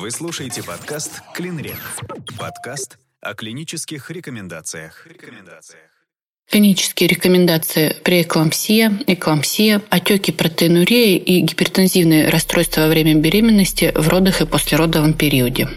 Вы 0.00 0.10
слушаете 0.10 0.62
подкаст 0.62 1.20
«Клинрек». 1.34 1.76
Подкаст 2.38 2.96
о 3.20 3.34
клинических 3.34 4.10
рекомендациях. 4.10 5.06
рекомендациях. 5.06 5.90
Клинические 6.50 7.06
рекомендации 7.06 7.94
при 8.02 8.22
эклампсия, 8.22 8.98
эклампсия, 9.06 9.82
отеки 9.90 10.30
протеинурии 10.30 11.18
и 11.18 11.42
гипертензивные 11.42 12.30
расстройства 12.30 12.80
во 12.80 12.88
время 12.88 13.14
беременности 13.16 13.92
в 13.94 14.08
родах 14.08 14.40
и 14.40 14.46
послеродовом 14.46 15.12
периоде. 15.12 15.68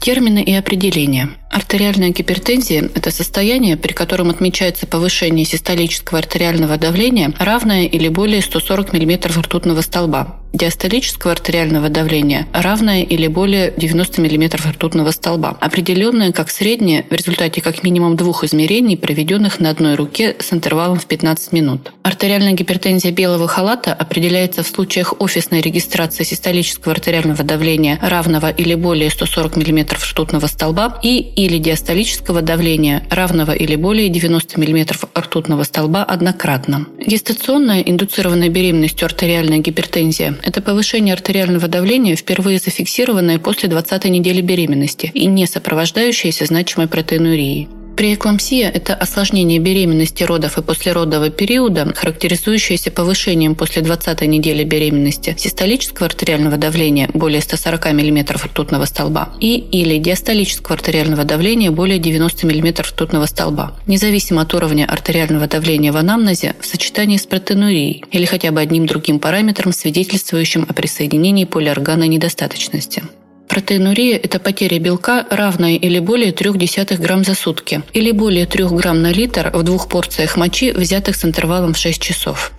Термины 0.00 0.42
и 0.42 0.54
определения. 0.54 1.28
Артериальная 1.58 2.10
гипертензия– 2.10 2.88
это 2.94 3.10
состояние, 3.10 3.76
при 3.76 3.92
котором 3.92 4.30
отмечается 4.30 4.86
повышение 4.86 5.44
систолического 5.44 6.20
артериального 6.20 6.76
давления, 6.76 7.34
равное 7.40 7.86
или 7.86 8.06
более 8.06 8.42
140 8.42 8.92
мм 8.92 9.40
ртутного 9.40 9.80
столба, 9.80 10.36
диастолического 10.52 11.32
артериального 11.32 11.88
давления, 11.88 12.46
равное 12.52 13.02
или 13.02 13.26
более 13.26 13.72
90 13.76 14.22
мм 14.22 14.70
ртутного 14.70 15.10
столба, 15.10 15.56
определенное 15.60 16.32
как 16.32 16.50
среднее 16.50 17.04
в 17.10 17.12
результате 17.12 17.60
как 17.60 17.82
минимум 17.82 18.16
двух 18.16 18.44
измерений, 18.44 18.96
проведенных 18.96 19.60
на 19.60 19.70
одной 19.70 19.94
руке 19.94 20.36
с 20.38 20.52
интервалом 20.52 20.98
в 20.98 21.06
15 21.06 21.52
минут. 21.52 21.92
Артериальная 22.02 22.52
гипертензия 22.52 23.12
белого 23.12 23.48
халата 23.48 23.92
определяется 23.92 24.62
в 24.62 24.68
случаях 24.68 25.14
офисной 25.20 25.60
регистрации 25.60 26.24
систолического 26.24 26.94
артериального 26.94 27.42
давления, 27.44 27.98
равного 28.00 28.50
или 28.50 28.74
более 28.74 29.10
140 29.10 29.56
мм 29.56 29.96
ртутного 29.96 30.46
столба 30.46 30.98
и 31.02 31.32
диастолического 31.56 32.42
давления, 32.42 33.02
равного 33.10 33.52
или 33.52 33.76
более 33.76 34.10
90 34.10 34.60
мм 34.60 34.94
ртутного 35.16 35.62
столба 35.62 36.04
однократно. 36.04 36.86
Гестационная 36.98 37.80
индуцированная 37.80 38.50
беременностью 38.50 39.06
артериальная 39.06 39.58
гипертензия– 39.58 40.36
это 40.42 40.60
повышение 40.60 41.14
артериального 41.14 41.68
давления, 41.68 42.16
впервые 42.16 42.58
зафиксированное 42.58 43.38
после 43.38 43.70
20 43.70 44.04
недели 44.04 44.42
беременности 44.42 45.10
и 45.14 45.24
не 45.24 45.46
сопровождающееся 45.46 46.44
значимой 46.44 46.88
протеинурией. 46.88 47.68
Преэклампсия– 47.98 48.70
это 48.74 48.94
осложнение 48.94 49.58
беременности, 49.58 50.22
родов 50.22 50.56
и 50.56 50.62
послеродового 50.62 51.30
периода, 51.30 51.92
характеризующееся 51.96 52.92
повышением 52.92 53.56
после 53.56 53.82
20 53.82 54.20
недели 54.20 54.62
беременности 54.62 55.34
систолического 55.36 56.06
артериального 56.06 56.56
давления 56.58 57.10
более 57.12 57.40
140 57.40 57.86
мм 57.86 58.36
ртутного 58.36 58.84
столба 58.84 59.30
и 59.40 59.56
или 59.56 59.98
диастолического 59.98 60.76
артериального 60.76 61.24
давления 61.24 61.72
более 61.72 61.98
90 61.98 62.46
мм 62.46 62.82
ртутного 62.82 63.26
столба, 63.26 63.72
независимо 63.88 64.42
от 64.42 64.54
уровня 64.54 64.86
артериального 64.88 65.48
давления 65.48 65.90
в 65.90 65.96
анамнезе 65.96 66.54
в 66.60 66.66
сочетании 66.66 67.16
с 67.16 67.26
протеинурией 67.26 68.04
или 68.12 68.26
хотя 68.26 68.52
бы 68.52 68.60
одним 68.60 68.86
другим 68.86 69.18
параметром, 69.18 69.72
свидетельствующим 69.72 70.64
о 70.68 70.72
присоединении 70.72 71.46
полиорганной 71.46 72.06
недостаточности. 72.06 73.02
Протеинурия– 73.48 74.16
это 74.22 74.38
потеря 74.38 74.78
белка, 74.78 75.26
равная 75.30 75.76
или 75.76 75.98
более 75.98 76.32
0,3 76.32 76.98
грамм 76.98 77.24
за 77.24 77.34
сутки, 77.34 77.82
или 77.94 78.10
более 78.12 78.46
3 78.46 78.64
грамм 78.64 79.00
на 79.02 79.10
литр 79.10 79.50
в 79.54 79.62
двух 79.62 79.88
порциях 79.88 80.36
мочи, 80.36 80.70
взятых 80.70 81.16
с 81.16 81.24
интервалом 81.24 81.72
в 81.72 81.78
6 81.78 82.00
часов. 82.00 82.52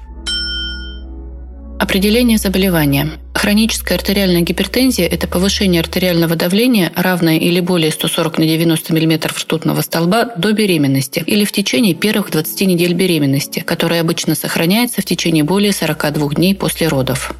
Определение 1.80 2.38
заболевания. 2.38 3.12
Хроническая 3.34 3.98
артериальная 3.98 4.42
гипертензия– 4.42 5.08
это 5.12 5.28
повышение 5.28 5.80
артериального 5.80 6.36
давления, 6.36 6.92
равное 6.95 7.38
или 7.38 7.62
более 7.62 7.92
140 7.92 8.38
на 8.40 8.45
90 8.45 8.94
мм 8.94 9.30
ртутного 9.30 9.82
столба 9.82 10.26
до 10.36 10.52
беременности 10.52 11.23
или 11.26 11.45
в 11.45 11.52
течение 11.54 11.94
первых 11.94 12.32
20 12.32 12.67
недель 12.67 12.94
беременности, 12.94 13.61
которая 13.61 14.02
обычно 14.02 14.36
сохраняется 14.36 15.02
в 15.02 15.05
течение 15.05 15.45
более 15.45 15.72
42 15.72 16.33
дней 16.33 16.54
после 16.54 16.89
родов. 16.89 17.33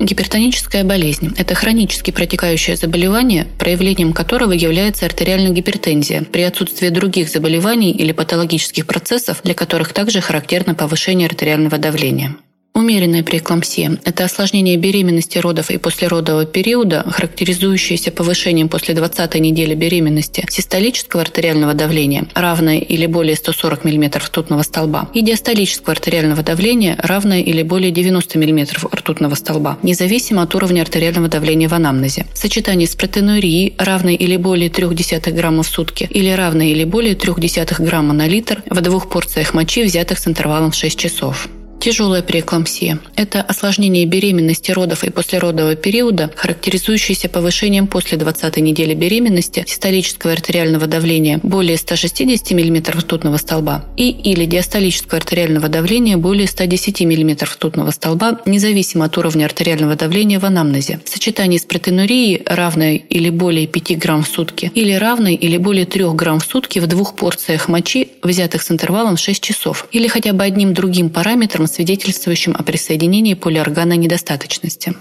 Гипертоническая 0.00 0.82
болезнь– 0.82 1.34
это 1.38 1.54
хронически 1.54 2.10
протекающее 2.10 2.76
заболевание, 2.76 3.46
проявлением 3.58 4.12
которого 4.12 4.52
является 4.52 5.06
артериальная 5.06 5.52
гипертензия 5.52 6.22
при 6.24 6.42
отсутствии 6.42 6.88
других 6.88 7.28
заболеваний 7.28 7.92
или 7.92 8.10
патологических 8.10 8.86
процессов, 8.86 9.40
для 9.44 9.54
которых 9.54 9.92
также 9.92 10.20
характерно 10.20 10.74
повышение 10.74 11.26
артериального 11.26 11.78
давления. 11.78 12.36
Умеренная 12.76 13.22
преэклампсия– 13.22 13.98
это 14.04 14.24
осложнение 14.24 14.76
беременности, 14.76 15.38
родов 15.38 15.70
и 15.70 15.78
послеродового 15.78 16.44
периода, 16.44 17.04
характеризующееся 17.08 18.10
повышением 18.10 18.68
после 18.68 18.94
20 18.94 19.36
недели 19.36 19.76
беременности 19.76 20.44
систолического 20.50 21.22
артериального 21.22 21.74
давления, 21.74 22.26
равное 22.34 22.78
или 22.78 23.06
более 23.06 23.36
140 23.36 23.84
мм 23.84 24.18
ртутного 24.18 24.62
столба, 24.62 25.08
и 25.14 25.22
диастолического 25.22 25.92
артериального 25.92 26.42
давления, 26.42 26.98
равное 27.00 27.42
или 27.42 27.62
более 27.62 27.92
90 27.92 28.40
мм 28.40 28.88
ртутного 28.92 29.36
столба, 29.36 29.78
независимо 29.84 30.42
от 30.42 30.52
уровня 30.56 30.80
артериального 30.80 31.28
давления 31.28 31.68
в 31.68 31.74
анамнезе. 31.74 32.26
В 32.34 32.38
сочетании 32.38 32.86
с 32.86 32.96
протеинурией, 32.96 33.76
равной 33.78 34.16
или 34.16 34.36
более 34.36 34.68
0,3 34.68 35.30
грамма 35.30 35.62
в 35.62 35.68
сутки 35.68 36.08
или 36.10 36.30
равной 36.30 36.70
или 36.70 36.82
более 36.82 37.14
0,3 37.14 37.84
грамма 37.84 38.14
на 38.14 38.26
литр 38.26 38.64
в 38.68 38.80
двух 38.80 39.08
порциях 39.08 39.54
мочи, 39.54 39.84
взятых 39.84 40.18
с 40.18 40.26
интервалом 40.26 40.72
в 40.72 40.74
6 40.74 40.98
часов. 40.98 41.48
Тяжелая 41.84 42.22
преэклампсия– 42.22 42.98
это 43.14 43.42
осложнение 43.42 44.06
беременности, 44.06 44.70
родов 44.70 45.04
и 45.04 45.10
послеродового 45.10 45.76
периода, 45.76 46.30
характеризующееся 46.34 47.28
повышением 47.28 47.88
после 47.88 48.16
20 48.16 48.56
недели 48.56 48.94
беременности 48.94 49.64
систолического 49.66 50.32
артериального 50.32 50.86
давления 50.86 51.40
более 51.42 51.76
160 51.76 52.52
мм 52.52 52.96
ртутного 52.96 53.36
столба 53.36 53.84
и 53.98 54.08
или 54.08 54.46
диастолического 54.46 55.18
артериального 55.18 55.68
давления 55.68 56.16
более 56.16 56.46
110 56.48 57.02
мм 57.02 57.44
ртутного 57.44 57.90
столба, 57.90 58.40
независимо 58.46 59.04
от 59.04 59.18
уровня 59.18 59.44
артериального 59.44 59.94
давления 59.94 60.40
в 60.40 60.46
анамнезе. 60.46 61.00
В 61.04 61.10
сочетании 61.10 61.58
с 61.58 61.66
протеинурией, 61.66 62.44
равной 62.46 62.96
или 62.96 63.28
более 63.28 63.66
5 63.66 63.98
грамм 63.98 64.22
в 64.22 64.28
сутки, 64.28 64.72
или 64.74 64.94
равной 64.94 65.34
или 65.34 65.58
более 65.58 65.84
3 65.84 66.14
грамм 66.14 66.40
в 66.40 66.46
сутки 66.46 66.78
в 66.78 66.86
двух 66.86 67.14
порциях 67.14 67.68
мочи, 67.68 68.08
взятых 68.22 68.62
с 68.62 68.70
интервалом 68.70 69.16
в 69.16 69.20
6 69.20 69.42
часов, 69.42 69.86
или 69.92 70.08
хотя 70.08 70.32
бы 70.32 70.44
одним 70.44 70.72
другим 70.72 71.10
параметром, 71.10 71.66
свидетельствующим 71.74 72.54
о 72.58 72.62
присоединении 72.62 73.34
полиорганной 73.34 73.96
недостаточности. 73.96 74.94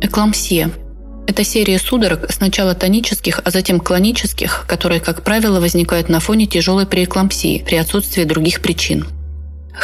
Эклампсия– 0.00 0.70
это 1.26 1.44
серия 1.44 1.78
судорог 1.78 2.30
сначала 2.30 2.74
тонических, 2.74 3.40
а 3.44 3.50
затем 3.50 3.80
клонических, 3.80 4.64
которые, 4.66 5.00
как 5.00 5.22
правило, 5.22 5.60
возникают 5.60 6.08
на 6.08 6.20
фоне 6.20 6.46
тяжелой 6.46 6.86
преэклампсии 6.86 7.64
при 7.66 7.76
отсутствии 7.76 8.24
других 8.24 8.60
причин. 8.60 9.06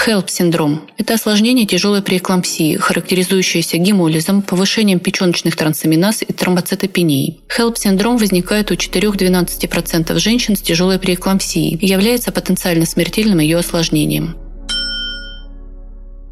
HELP-синдром– 0.06 0.82
это 0.98 1.14
осложнение 1.14 1.66
тяжелой 1.66 2.00
преэклампсии, 2.00 2.76
характеризующееся 2.76 3.76
гемолизом, 3.76 4.40
повышением 4.42 5.00
печеночных 5.00 5.56
трансаминаз 5.56 6.22
и 6.22 6.32
тромбоцитопенией. 6.32 7.40
HELP-синдром 7.48 8.16
возникает 8.16 8.70
у 8.70 8.74
4-12% 8.74 10.16
женщин 10.18 10.56
с 10.56 10.60
тяжелой 10.60 11.00
преэклампсией 11.00 11.76
и 11.76 11.86
является 11.86 12.30
потенциально 12.30 12.86
смертельным 12.86 13.40
ее 13.40 13.58
осложнением. 13.58 14.36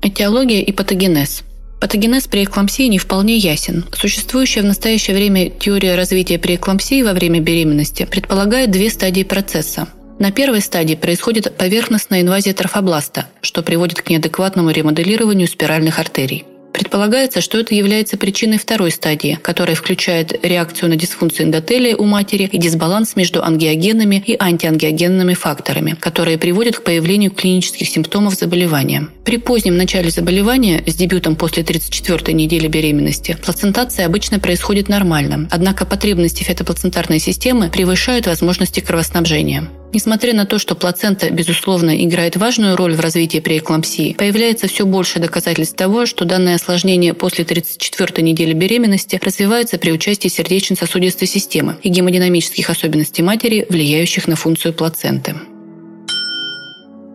Этиология 0.01 0.63
и 0.63 0.71
патогенез. 0.71 1.43
Патогенез 1.81 2.29
преэклампсии 2.29 2.85
не 2.85 2.99
вполне 2.99 3.37
ясен. 3.37 3.85
Существующая 3.93 4.63
в 4.63 4.67
настоящее 4.67 5.17
время 5.17 5.51
теория 5.51 5.97
развития 5.97 6.39
преэклампсии 6.39 7.03
во 7.03 7.13
время 7.13 7.41
беременности 7.41 8.05
предполагает 8.05 8.71
две 8.71 8.91
стадии 8.91 9.25
процесса. 9.25 9.89
На 10.19 10.33
первой 10.33 10.61
стадии 10.61 10.95
происходит 10.95 11.57
поверхностная 11.57 12.23
инвазия 12.23 12.55
трофобласта, 12.55 13.27
что 13.41 13.63
приводит 13.63 14.03
к 14.03 14.11
неадекватному 14.11 14.71
ремоделированию 14.71 15.47
спиральных 15.49 15.99
артерий. 15.99 16.45
Предполагается, 16.73 17.41
что 17.41 17.59
это 17.59 17.75
является 17.75 18.17
причиной 18.17 18.59
второй 18.59 18.91
стадии, 18.91 19.39
которая 19.43 19.75
включает 19.75 20.45
реакцию 20.45 20.91
на 20.91 20.97
дисфункцию 20.97 21.47
эндотелия 21.47 21.97
у 21.97 22.05
матери 22.05 22.49
и 22.51 22.59
дисбаланс 22.59 23.17
между 23.17 23.43
ангиогенными 23.43 24.23
и 24.25 24.37
антиангиогенными 24.39 25.35
факторами, 25.35 25.97
которые 25.99 26.39
приводят 26.39 26.77
к 26.77 26.83
появлению 26.83 27.31
клинических 27.31 27.89
симптомов 27.89 28.35
заболевания. 28.35 29.09
При 29.25 29.39
позднем 29.39 29.77
начале 29.77 30.11
заболевания 30.11 30.83
с 30.87 30.95
дебютом 30.95 31.37
после 31.37 31.63
34 31.63 32.33
недели 32.33 32.69
беременности 32.69 33.37
плацентация 33.43 34.07
обычно 34.07 34.39
происходит 34.39 34.89
нормально, 34.89 35.49
однако 35.51 35.85
потребности 35.85 36.43
фетоплацентарной 36.43 37.19
системы 37.19 37.71
превышают 37.71 38.27
возможности 38.27 38.81
кровоснабжения. 38.81 39.69
Несмотря 39.93 40.35
на 40.35 40.45
то, 40.45 40.59
что 40.59 40.75
плацента, 40.75 41.31
безусловно, 41.31 42.05
играет 42.05 42.37
важную 42.37 42.77
роль 42.77 42.95
в 42.95 43.01
развитии 43.01 43.39
преэклампсии, 43.39 44.15
появляется 44.19 44.69
все 44.69 44.85
больше 44.85 45.19
доказательств 45.19 45.77
того, 45.77 46.05
что 46.05 46.27
данное 46.27 46.57
осложнение 46.57 47.15
после 47.15 47.45
34 47.45 48.23
недели 48.23 48.53
беременности 48.53 49.19
развивается 49.23 49.79
при 49.79 49.91
участии 49.91 50.29
сердечно-сосудистой 50.29 51.27
системы 51.27 51.77
и 51.83 51.89
гемодинамических 51.89 52.69
особенностей 52.69 53.23
матери, 53.23 53.67
влияющих 53.69 54.29
на 54.29 54.37
функцию 54.37 54.75
плаценты. 54.75 55.35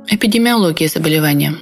Эпидемиология 0.10 0.88
заболевания. 0.88 1.56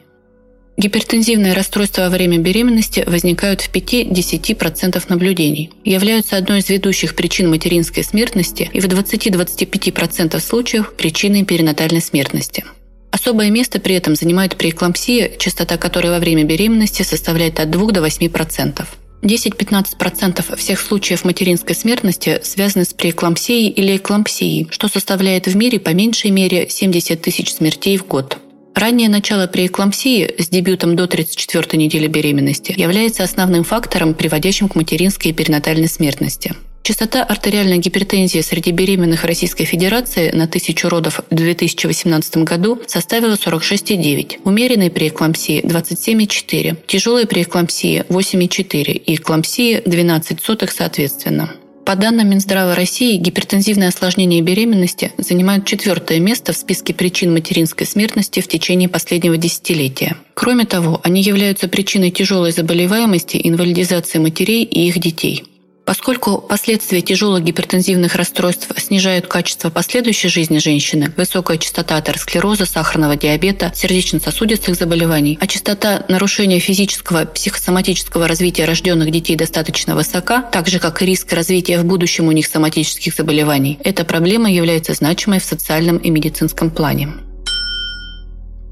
Гипертензивные 0.81 1.53
расстройства 1.53 2.01
во 2.01 2.09
время 2.09 2.39
беременности 2.39 3.03
возникают 3.05 3.61
в 3.61 3.71
5-10% 3.71 4.99
наблюдений, 5.09 5.69
являются 5.85 6.37
одной 6.37 6.57
из 6.57 6.69
ведущих 6.69 7.13
причин 7.13 7.51
материнской 7.51 8.03
смертности 8.03 8.67
и 8.73 8.79
в 8.79 8.85
20-25% 8.85 10.39
случаев 10.39 10.95
причиной 10.97 11.45
перинатальной 11.45 12.01
смертности. 12.01 12.65
Особое 13.11 13.51
место 13.51 13.79
при 13.79 13.93
этом 13.93 14.15
занимает 14.15 14.55
преэклампсия, 14.55 15.29
частота 15.37 15.77
которой 15.77 16.07
во 16.07 16.17
время 16.17 16.45
беременности 16.45 17.03
составляет 17.03 17.59
от 17.59 17.69
2 17.69 17.91
до 17.91 18.03
8%. 18.03 18.83
10-15% 19.21 20.57
всех 20.57 20.79
случаев 20.79 21.25
материнской 21.25 21.75
смертности 21.75 22.39
связаны 22.41 22.85
с 22.85 22.93
преэклампсией 22.95 23.69
или 23.69 23.97
эклампсией, 23.97 24.67
что 24.71 24.87
составляет 24.87 25.45
в 25.45 25.55
мире 25.55 25.79
по 25.79 25.91
меньшей 25.91 26.31
мере 26.31 26.67
70 26.67 27.21
тысяч 27.21 27.53
смертей 27.53 27.97
в 27.97 28.07
год. 28.07 28.39
Раннее 28.73 29.09
начало 29.09 29.47
преэклампсии 29.47 30.35
с 30.37 30.49
дебютом 30.49 30.95
до 30.95 31.07
34 31.07 31.77
недели 31.77 32.07
беременности 32.07 32.73
является 32.77 33.23
основным 33.23 33.63
фактором, 33.63 34.13
приводящим 34.13 34.69
к 34.69 34.75
материнской 34.75 35.31
и 35.31 35.33
перинатальной 35.33 35.87
смертности. 35.87 36.53
Частота 36.83 37.23
артериальной 37.23 37.77
гипертензии 37.77 38.41
среди 38.41 38.71
беременных 38.71 39.23
Российской 39.23 39.65
Федерации 39.65 40.31
на 40.31 40.47
тысячу 40.47 40.89
родов 40.89 41.19
в 41.29 41.35
2018 41.35 42.37
году 42.37 42.81
составила 42.87 43.35
46,9, 43.35 44.39
умеренной 44.45 44.89
при 44.89 45.09
эклампсии 45.09 45.61
27,4, 45.63 46.77
тяжелой 46.87 47.27
при 47.27 47.43
эклампсии 47.43 48.03
8,4 48.09 48.93
и 48.93 49.15
эклампсии 49.15 49.81
12 49.85 50.41
сотых 50.41 50.71
соответственно. 50.71 51.51
По 51.85 51.95
данным 51.95 52.29
Минздрава 52.29 52.75
России, 52.75 53.17
гипертензивные 53.17 53.89
осложнения 53.89 54.41
беременности 54.41 55.11
занимают 55.17 55.65
четвертое 55.65 56.19
место 56.19 56.53
в 56.53 56.57
списке 56.57 56.93
причин 56.93 57.33
материнской 57.33 57.85
смертности 57.85 58.39
в 58.39 58.47
течение 58.47 58.87
последнего 58.87 59.35
десятилетия. 59.35 60.15
Кроме 60.33 60.65
того, 60.65 61.01
они 61.03 61.21
являются 61.21 61.67
причиной 61.67 62.11
тяжелой 62.11 62.51
заболеваемости 62.51 63.41
инвалидизации 63.43 64.19
матерей 64.19 64.63
и 64.63 64.87
их 64.87 64.99
детей. 64.99 65.43
Поскольку 65.85 66.37
последствия 66.37 67.01
тяжелых 67.01 67.43
гипертензивных 67.43 68.15
расстройств 68.15 68.67
снижают 68.77 69.27
качество 69.27 69.69
последующей 69.69 70.29
жизни 70.29 70.59
женщины, 70.59 71.11
высокая 71.17 71.57
частота 71.57 71.97
атеросклероза, 71.97 72.65
сахарного 72.65 73.15
диабета, 73.15 73.71
сердечно-сосудистых 73.75 74.75
заболеваний, 74.75 75.37
а 75.41 75.47
частота 75.47 76.05
нарушения 76.07 76.59
физического, 76.59 77.25
психосоматического 77.25 78.27
развития 78.27 78.65
рожденных 78.65 79.11
детей 79.11 79.35
достаточно 79.35 79.95
высока, 79.95 80.43
так 80.43 80.67
же 80.67 80.79
как 80.79 81.01
и 81.01 81.05
риск 81.05 81.33
развития 81.33 81.79
в 81.79 81.85
будущем 81.85 82.27
у 82.27 82.31
них 82.31 82.45
соматических 82.45 83.15
заболеваний, 83.15 83.79
эта 83.83 84.05
проблема 84.05 84.51
является 84.51 84.93
значимой 84.93 85.39
в 85.39 85.45
социальном 85.45 85.97
и 85.97 86.09
медицинском 86.09 86.69
плане. 86.69 87.09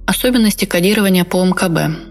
Особенности 0.06 0.66
кодирования 0.66 1.24
по 1.24 1.44
МКБ. 1.44 2.09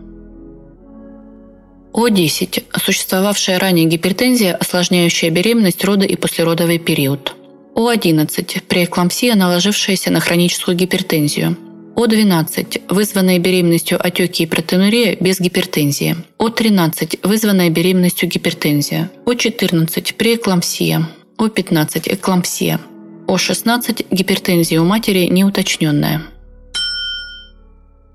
О10. 1.92 2.64
Существовавшая 2.82 3.58
ранее 3.58 3.86
гипертензия, 3.86 4.54
осложняющая 4.54 5.30
беременность, 5.30 5.84
роды 5.84 6.06
и 6.06 6.16
послеродовый 6.16 6.78
период. 6.78 7.34
О11. 7.74 8.62
Преэклампсия, 8.62 9.34
наложившаяся 9.34 10.10
на 10.10 10.20
хроническую 10.20 10.76
гипертензию. 10.76 11.56
О12. 11.96 12.82
Вызванная 12.88 13.38
беременностью 13.38 13.98
отеки 14.04 14.44
и 14.44 14.46
протеинурия 14.46 15.16
без 15.16 15.40
гипертензии. 15.40 16.16
О13. 16.38 17.20
Вызванная 17.22 17.70
беременностью 17.70 18.28
гипертензия. 18.28 19.10
О14. 19.24 20.14
Преэклампсия. 20.14 21.08
О15. 21.38 22.14
Эклампсия. 22.14 22.80
О16. 23.26 24.06
Гипертензия 24.10 24.80
у 24.80 24.84
матери 24.84 25.26
неуточненная. 25.26 26.22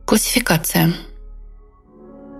Классификация. 0.05 0.93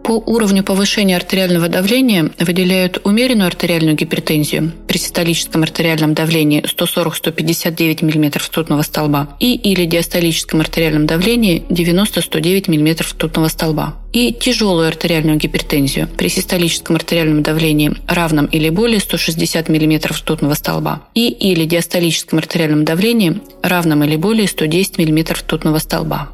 По 0.03 0.11
уровню 0.11 0.65
повышения 0.65 1.15
артериального 1.15 1.69
давления 1.69 2.29
выделяют 2.37 2.99
умеренную 3.05 3.47
артериальную 3.47 3.95
гипертензию 3.95 4.73
при 4.85 4.97
систолическом 4.97 5.63
артериальном 5.63 6.13
давлении 6.13 6.61
140-159 6.61 8.03
мм 8.03 8.37
ртутного 8.37 8.81
столба 8.81 9.37
и 9.39 9.55
или 9.55 9.85
диастолическом 9.85 10.59
артериальном 10.59 11.05
давлении 11.05 11.63
90-109 11.69 12.69
мм 12.69 13.01
ртутного 13.01 13.47
столба. 13.47 13.95
И 14.11 14.33
тяжелую 14.33 14.89
артериальную 14.89 15.37
гипертензию 15.37 16.09
при 16.17 16.27
систолическом 16.27 16.97
артериальном 16.97 17.41
давлении 17.41 17.93
равном 18.05 18.45
или 18.47 18.69
более 18.69 18.99
160 18.99 19.69
мм 19.69 20.13
ртутного 20.13 20.53
столба 20.55 21.07
и 21.15 21.29
или 21.29 21.63
диастолическом 21.63 22.39
артериальном 22.39 22.83
давлении 22.83 23.39
равном 23.63 24.03
или 24.03 24.17
более 24.17 24.49
110 24.49 24.97
мм 24.97 25.33
ртутного 25.33 25.79
столба 25.79 26.29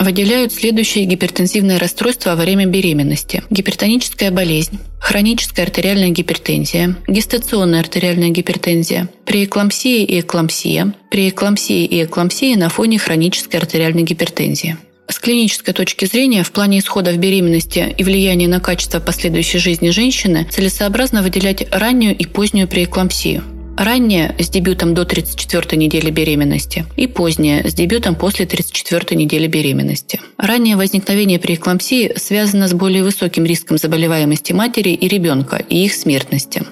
выделяют 0.00 0.52
следующие 0.52 1.04
гипертензивные 1.04 1.78
расстройства 1.78 2.30
во 2.30 2.42
время 2.42 2.66
беременности. 2.66 3.42
Гипертоническая 3.50 4.30
болезнь, 4.30 4.78
хроническая 4.98 5.66
артериальная 5.66 6.08
гипертензия, 6.08 6.96
гестационная 7.06 7.80
артериальная 7.80 8.30
гипертензия, 8.30 9.08
преэклампсия 9.24 10.04
и 10.04 10.20
эклампсия, 10.20 10.94
преэклампсия 11.10 11.86
и 11.86 12.04
эклампсия 12.04 12.56
на 12.56 12.68
фоне 12.68 12.98
хронической 12.98 13.60
артериальной 13.60 14.02
гипертензии. 14.02 14.76
С 15.08 15.18
клинической 15.18 15.74
точки 15.74 16.04
зрения, 16.04 16.44
в 16.44 16.52
плане 16.52 16.78
исхода 16.78 17.10
в 17.10 17.18
беременности 17.18 17.94
и 17.98 18.04
влияния 18.04 18.46
на 18.46 18.60
качество 18.60 19.00
последующей 19.00 19.58
жизни 19.58 19.90
женщины 19.90 20.46
целесообразно 20.48 21.22
выделять 21.22 21.66
раннюю 21.72 22.16
и 22.16 22.26
позднюю 22.26 22.68
преэклампсию– 22.68 23.42
Ранняя 23.80 24.36
с 24.38 24.50
дебютом 24.50 24.92
до 24.92 25.06
34 25.06 25.74
недели 25.74 26.10
беременности 26.10 26.84
и 26.98 27.06
поздняя 27.06 27.66
с 27.66 27.72
дебютом 27.72 28.14
после 28.14 28.44
34 28.44 29.18
недели 29.18 29.46
беременности. 29.46 30.20
Раннее 30.36 30.76
возникновение 30.76 31.38
преэклампсии 31.38 32.12
связано 32.14 32.68
с 32.68 32.74
более 32.74 33.02
высоким 33.02 33.46
риском 33.46 33.78
заболеваемости 33.78 34.52
матери 34.52 34.90
и 34.90 35.08
ребенка 35.08 35.56
и 35.56 35.86
их 35.86 35.94
смертности. 35.94 36.62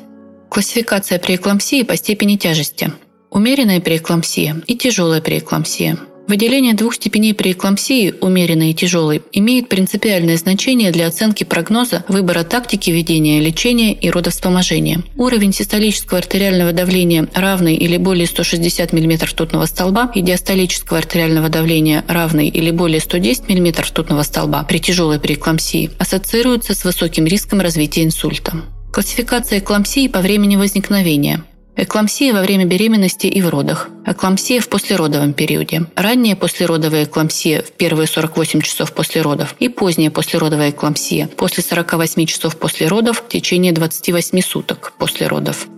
Классификация 0.50 1.18
преэклампсии 1.18 1.82
по 1.82 1.96
степени 1.96 2.36
тяжести. 2.36 2.92
Умеренная 3.30 3.80
преэклампсия 3.80 4.60
и 4.66 4.76
тяжелая 4.76 5.22
преэклампсия– 5.22 5.96
Выделение 6.28 6.74
двух 6.74 6.94
степеней 6.94 7.32
преэклампсии, 7.32 8.14
умеренной 8.20 8.72
и 8.72 8.74
тяжелой, 8.74 9.22
имеет 9.32 9.70
принципиальное 9.70 10.36
значение 10.36 10.90
для 10.92 11.06
оценки 11.06 11.44
прогноза 11.44 12.04
выбора 12.06 12.44
тактики 12.44 12.90
ведения 12.90 13.40
лечения 13.40 13.94
и 13.94 14.10
родовспоможения. 14.10 15.02
Уровень 15.16 15.54
систолического 15.54 16.18
артериального 16.18 16.72
давления 16.72 17.26
равный 17.34 17.76
или 17.76 17.96
более 17.96 18.26
160 18.26 18.92
мм 18.92 19.24
ртутного 19.24 19.64
столба 19.64 20.12
и 20.14 20.20
диастолического 20.20 20.98
артериального 20.98 21.48
давления 21.48 22.04
равный 22.06 22.48
или 22.48 22.70
более 22.72 23.00
110 23.00 23.48
мм 23.48 23.82
ртутного 23.84 24.22
столба 24.22 24.64
при 24.64 24.80
тяжелой 24.80 25.18
преэклампсии 25.18 25.90
ассоциируются 25.98 26.74
с 26.74 26.84
высоким 26.84 27.24
риском 27.24 27.62
развития 27.62 28.04
инсульта. 28.04 28.52
Классификация 28.92 29.60
эклампсии 29.60 30.08
по 30.08 30.20
времени 30.20 30.56
возникновения. 30.56 31.42
Эклампсия 31.80 32.34
во 32.34 32.40
время 32.40 32.64
беременности 32.64 33.28
и 33.28 33.40
в 33.40 33.48
родах. 33.50 33.88
Эклампсия 34.04 34.60
в 34.60 34.68
послеродовом 34.68 35.32
периоде. 35.32 35.86
Ранняя 35.94 36.34
послеродовая 36.34 37.04
эклампсия 37.04 37.62
в 37.62 37.70
первые 37.70 38.08
48 38.08 38.62
часов 38.62 38.92
после 38.92 39.22
родов 39.22 39.54
и 39.60 39.68
поздняя 39.68 40.10
послеродовая 40.10 40.70
эклампсия 40.70 41.28
после 41.28 41.62
48 41.62 42.26
часов 42.26 42.56
после 42.56 42.88
родов 42.88 43.22
в 43.24 43.28
течение 43.28 43.70
28 43.70 44.40
суток 44.40 44.92
после 44.98 45.28
родов. 45.28 45.68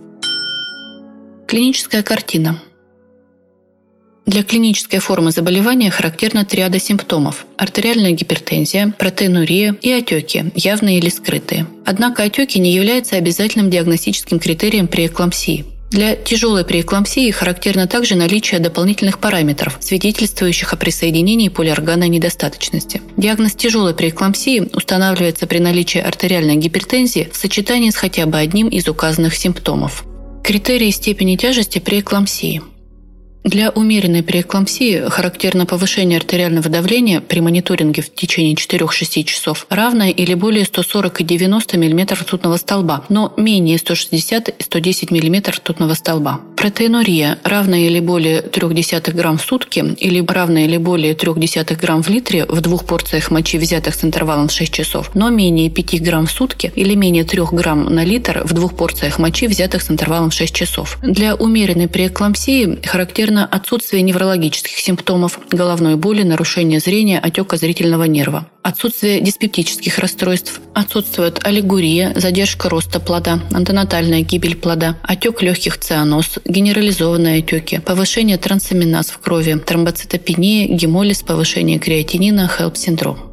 Клиническая 1.47 2.01
картина. 2.01 2.59
Для 4.25 4.41
клинической 4.41 4.97
формы 4.97 5.29
заболевания 5.29 5.91
характерна 5.91 6.45
триада 6.45 6.79
симптомов– 6.79 7.45
артериальная 7.57 8.13
гипертензия, 8.13 8.91
протеинурия 8.97 9.75
и 9.79 9.91
отеки, 9.91 10.45
явные 10.55 10.97
или 10.97 11.09
скрытые. 11.09 11.67
Однако 11.85 12.23
отеки 12.23 12.57
не 12.57 12.73
являются 12.73 13.17
обязательным 13.17 13.69
диагностическим 13.69 14.39
критерием 14.39 14.87
при 14.87 15.05
эклампсии. 15.05 15.65
Для 15.91 16.15
тяжелой 16.15 16.63
преэклампсии 16.63 17.31
характерно 17.31 17.85
также 17.85 18.15
наличие 18.15 18.61
дополнительных 18.61 19.19
параметров, 19.19 19.77
свидетельствующих 19.81 20.71
о 20.71 20.77
присоединении 20.77 21.49
полиорганной 21.49 22.07
недостаточности. 22.07 23.01
Диагноз 23.17 23.55
тяжелой 23.55 23.93
преэклампсии 23.93 24.69
устанавливается 24.73 25.47
при 25.47 25.59
наличии 25.59 25.99
артериальной 25.99 26.55
гипертензии 26.55 27.29
в 27.29 27.35
сочетании 27.35 27.89
с 27.89 27.97
хотя 27.97 28.25
бы 28.25 28.37
одним 28.37 28.69
из 28.69 28.87
указанных 28.87 29.35
симптомов. 29.35 30.05
Критерии 30.45 30.91
степени 30.91 31.35
тяжести 31.35 31.79
преэклампсии– 31.79 32.61
для 33.43 33.71
умеренной 33.71 34.23
преэклампсии 34.23 35.09
характерно 35.09 35.65
повышение 35.65 36.17
артериального 36.17 36.69
давления 36.69 37.21
при 37.21 37.39
мониторинге 37.39 38.01
в 38.01 38.13
течение 38.13 38.53
4-6 38.53 39.23
часов, 39.23 39.65
равное 39.69 40.09
или 40.09 40.33
более 40.35 40.65
140 40.65 41.21
и 41.21 41.23
90 41.23 41.77
мм 41.77 42.13
ртутного 42.13 42.57
столба, 42.57 43.03
но 43.09 43.33
менее 43.37 43.77
160 43.77 44.49
и 44.49 44.63
110 44.63 45.11
мм 45.11 45.51
ртутного 45.51 45.93
столба. 45.95 46.41
Протеинурия, 46.55 47.39
равная 47.43 47.79
или 47.79 47.99
более 47.99 48.41
0,3 48.41 49.11
грамм 49.13 49.39
в 49.39 49.41
сутки 49.41 49.79
или 49.97 50.23
равная 50.23 50.65
или 50.65 50.77
более 50.77 51.13
0,3 51.13 51.75
грамм 51.79 52.03
в 52.03 52.09
литре 52.09 52.45
в 52.45 52.61
двух 52.61 52.85
порциях 52.85 53.31
мочи, 53.31 53.57
взятых 53.57 53.95
с 53.95 54.03
интервалом 54.03 54.47
в 54.47 54.51
6 54.51 54.71
часов, 54.71 55.11
но 55.15 55.29
менее 55.29 55.71
5 55.71 56.03
грамм 56.03 56.27
в 56.27 56.31
сутки 56.31 56.71
или 56.75 56.93
менее 56.93 57.23
3 57.23 57.41
грамм 57.51 57.85
на 57.85 58.03
литр 58.03 58.43
в 58.45 58.53
двух 58.53 58.75
порциях 58.75 59.17
мочи, 59.17 59.47
взятых 59.47 59.81
с 59.81 59.89
интервалом 59.89 60.29
в 60.29 60.33
6 60.33 60.53
часов. 60.53 60.99
Для 61.01 61.33
умеренной 61.33 61.87
преэклампсии 61.87 62.79
характерно 62.85 63.30
характерно 63.31 63.45
отсутствие 63.45 64.01
неврологических 64.01 64.77
симптомов, 64.77 65.39
головной 65.51 65.95
боли, 65.95 66.23
нарушения 66.23 66.79
зрения, 66.79 67.19
отека 67.19 67.57
зрительного 67.57 68.03
нерва. 68.03 68.45
Отсутствие 68.63 69.21
диспептических 69.21 69.99
расстройств. 69.99 70.59
Отсутствует 70.73 71.39
аллегурия, 71.45 72.13
задержка 72.15 72.69
роста 72.69 72.99
плода, 72.99 73.39
антенатальная 73.51 74.21
гибель 74.21 74.55
плода, 74.55 74.97
отек 75.03 75.41
легких 75.41 75.77
цианоз, 75.77 76.39
генерализованные 76.45 77.39
отеки, 77.39 77.79
повышение 77.79 78.37
трансаминаз 78.37 79.09
в 79.11 79.19
крови, 79.19 79.55
тромбоцитопения, 79.55 80.67
гемолиз, 80.67 81.21
повышение 81.23 81.79
креатинина, 81.79 82.47
хелп-синдром. 82.47 83.30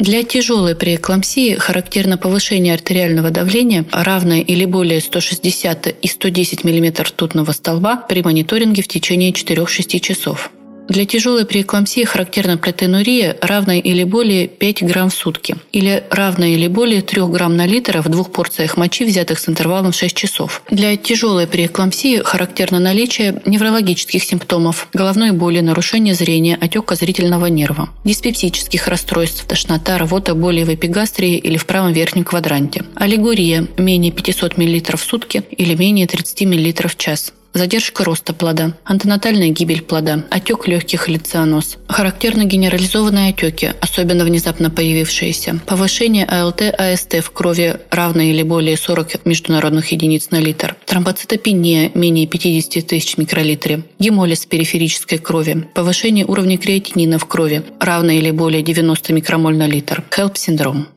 Для 0.00 0.22
тяжелой 0.22 0.74
преэклампсии 0.74 1.56
характерно 1.56 2.16
повышение 2.16 2.72
артериального 2.72 3.30
давления, 3.30 3.84
равное 3.92 4.40
или 4.40 4.64
более 4.64 4.98
160 4.98 5.88
и 5.88 6.08
110 6.08 6.64
мм 6.64 7.02
ртутного 7.02 7.52
столба 7.52 7.96
при 7.96 8.22
мониторинге 8.22 8.82
в 8.82 8.88
течение 8.88 9.32
4-6 9.32 10.00
часов. 10.00 10.50
Для 10.90 11.06
тяжелой 11.06 11.46
преэклампсии 11.46 12.02
характерна 12.02 12.58
протеинурия, 12.58 13.36
равная 13.40 13.78
или 13.78 14.02
более 14.02 14.48
5 14.48 14.82
грамм 14.82 15.10
в 15.10 15.14
сутки, 15.14 15.54
или 15.70 16.02
равная 16.10 16.48
или 16.48 16.66
более 16.66 17.00
3 17.00 17.28
грамм 17.28 17.56
на 17.56 17.64
литр 17.64 18.00
в 18.00 18.08
двух 18.08 18.32
порциях 18.32 18.76
мочи, 18.76 19.04
взятых 19.04 19.38
с 19.38 19.48
интервалом 19.48 19.92
6 19.92 20.16
часов. 20.16 20.62
Для 20.68 20.96
тяжелой 20.96 21.46
преэклампсии 21.46 22.22
характерно 22.24 22.80
наличие 22.80 23.40
неврологических 23.46 24.24
симптомов, 24.24 24.88
головной 24.92 25.30
боли, 25.30 25.60
нарушение 25.60 26.14
зрения, 26.14 26.58
отека 26.60 26.96
зрительного 26.96 27.46
нерва, 27.46 27.90
диспепсических 28.02 28.88
расстройств, 28.88 29.44
тошнота, 29.44 29.96
рвота, 29.96 30.34
боли 30.34 30.64
в 30.64 30.74
эпигастрии 30.74 31.36
или 31.36 31.56
в 31.56 31.66
правом 31.66 31.92
верхнем 31.92 32.24
квадранте, 32.24 32.82
аллегория 32.96 33.68
менее 33.76 34.10
500 34.10 34.58
мл 34.58 34.96
в 34.96 35.00
сутки 35.00 35.44
или 35.56 35.76
менее 35.76 36.08
30 36.08 36.46
мл 36.46 36.88
в 36.88 36.96
час, 36.96 37.32
задержка 37.52 38.04
роста 38.04 38.32
плода, 38.32 38.74
антенатальная 38.84 39.50
гибель 39.50 39.82
плода, 39.82 40.24
отек 40.30 40.68
легких 40.68 41.08
или 41.08 41.18
цианоз. 41.18 41.78
Характерны 41.88 42.44
генерализованные 42.44 43.30
отеки, 43.30 43.72
особенно 43.80 44.24
внезапно 44.24 44.70
появившиеся, 44.70 45.60
повышение 45.66 46.26
АЛТ-АСТ 46.26 47.22
в 47.22 47.30
крови 47.30 47.76
равное 47.90 48.26
или 48.26 48.42
более 48.42 48.76
40 48.76 49.24
международных 49.26 49.92
единиц 49.92 50.30
на 50.30 50.40
литр, 50.40 50.76
тромбоцитопения 50.86 51.90
менее 51.94 52.26
50 52.26 52.86
тысяч 52.86 53.16
микролитре, 53.16 53.82
гемолиз 53.98 54.46
периферической 54.46 55.18
крови, 55.18 55.68
повышение 55.74 56.24
уровня 56.26 56.58
креатинина 56.58 57.18
в 57.18 57.26
крови 57.26 57.62
равное 57.80 58.16
или 58.16 58.30
более 58.30 58.62
90 58.62 59.12
микромоль 59.12 59.56
на 59.56 59.66
литр, 59.66 60.02
HELP-синдром. 60.10 60.88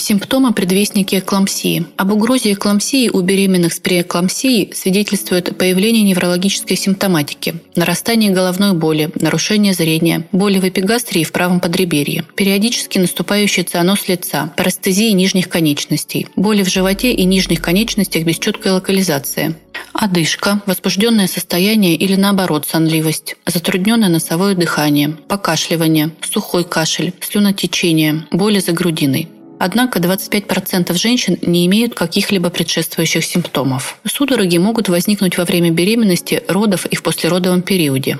Симптомы 0.00 0.54
предвестники 0.54 1.16
эклампсии. 1.16 1.84
Об 1.98 2.12
угрозе 2.12 2.54
эклампсии 2.54 3.10
у 3.10 3.20
беременных 3.20 3.74
с 3.74 3.80
преэклампсией 3.80 4.72
свидетельствует 4.74 5.58
появление 5.58 6.02
неврологической 6.02 6.78
симптоматики, 6.78 7.56
нарастание 7.76 8.30
головной 8.30 8.72
боли, 8.72 9.10
нарушение 9.20 9.74
зрения, 9.74 10.26
боли 10.32 10.58
в 10.58 10.66
эпигастрии 10.66 11.22
в 11.22 11.32
правом 11.32 11.60
подреберье, 11.60 12.24
периодически 12.34 12.98
наступающий 12.98 13.62
цианоз 13.62 14.08
лица, 14.08 14.50
парестезии 14.56 15.10
нижних 15.10 15.50
конечностей, 15.50 16.28
боли 16.34 16.62
в 16.62 16.70
животе 16.70 17.12
и 17.12 17.24
нижних 17.24 17.60
конечностях 17.60 18.24
без 18.24 18.38
четкой 18.38 18.72
локализации, 18.72 19.54
Одышка, 19.92 20.62
возбужденное 20.66 21.26
состояние 21.26 21.94
или 21.94 22.14
наоборот 22.14 22.66
сонливость, 22.66 23.36
затрудненное 23.44 24.08
носовое 24.08 24.54
дыхание, 24.54 25.10
покашливание, 25.28 26.10
сухой 26.22 26.64
кашель, 26.64 27.12
слюнотечение, 27.20 28.26
боли 28.30 28.60
за 28.60 28.72
грудиной. 28.72 29.28
Однако 29.62 29.98
25% 29.98 30.94
женщин 30.94 31.36
не 31.42 31.66
имеют 31.66 31.94
каких-либо 31.94 32.48
предшествующих 32.48 33.22
симптомов. 33.22 33.98
Судороги 34.06 34.56
могут 34.56 34.88
возникнуть 34.88 35.36
во 35.36 35.44
время 35.44 35.70
беременности, 35.70 36.42
родов 36.48 36.86
и 36.86 36.96
в 36.96 37.02
послеродовом 37.02 37.60
периоде. 37.60 38.18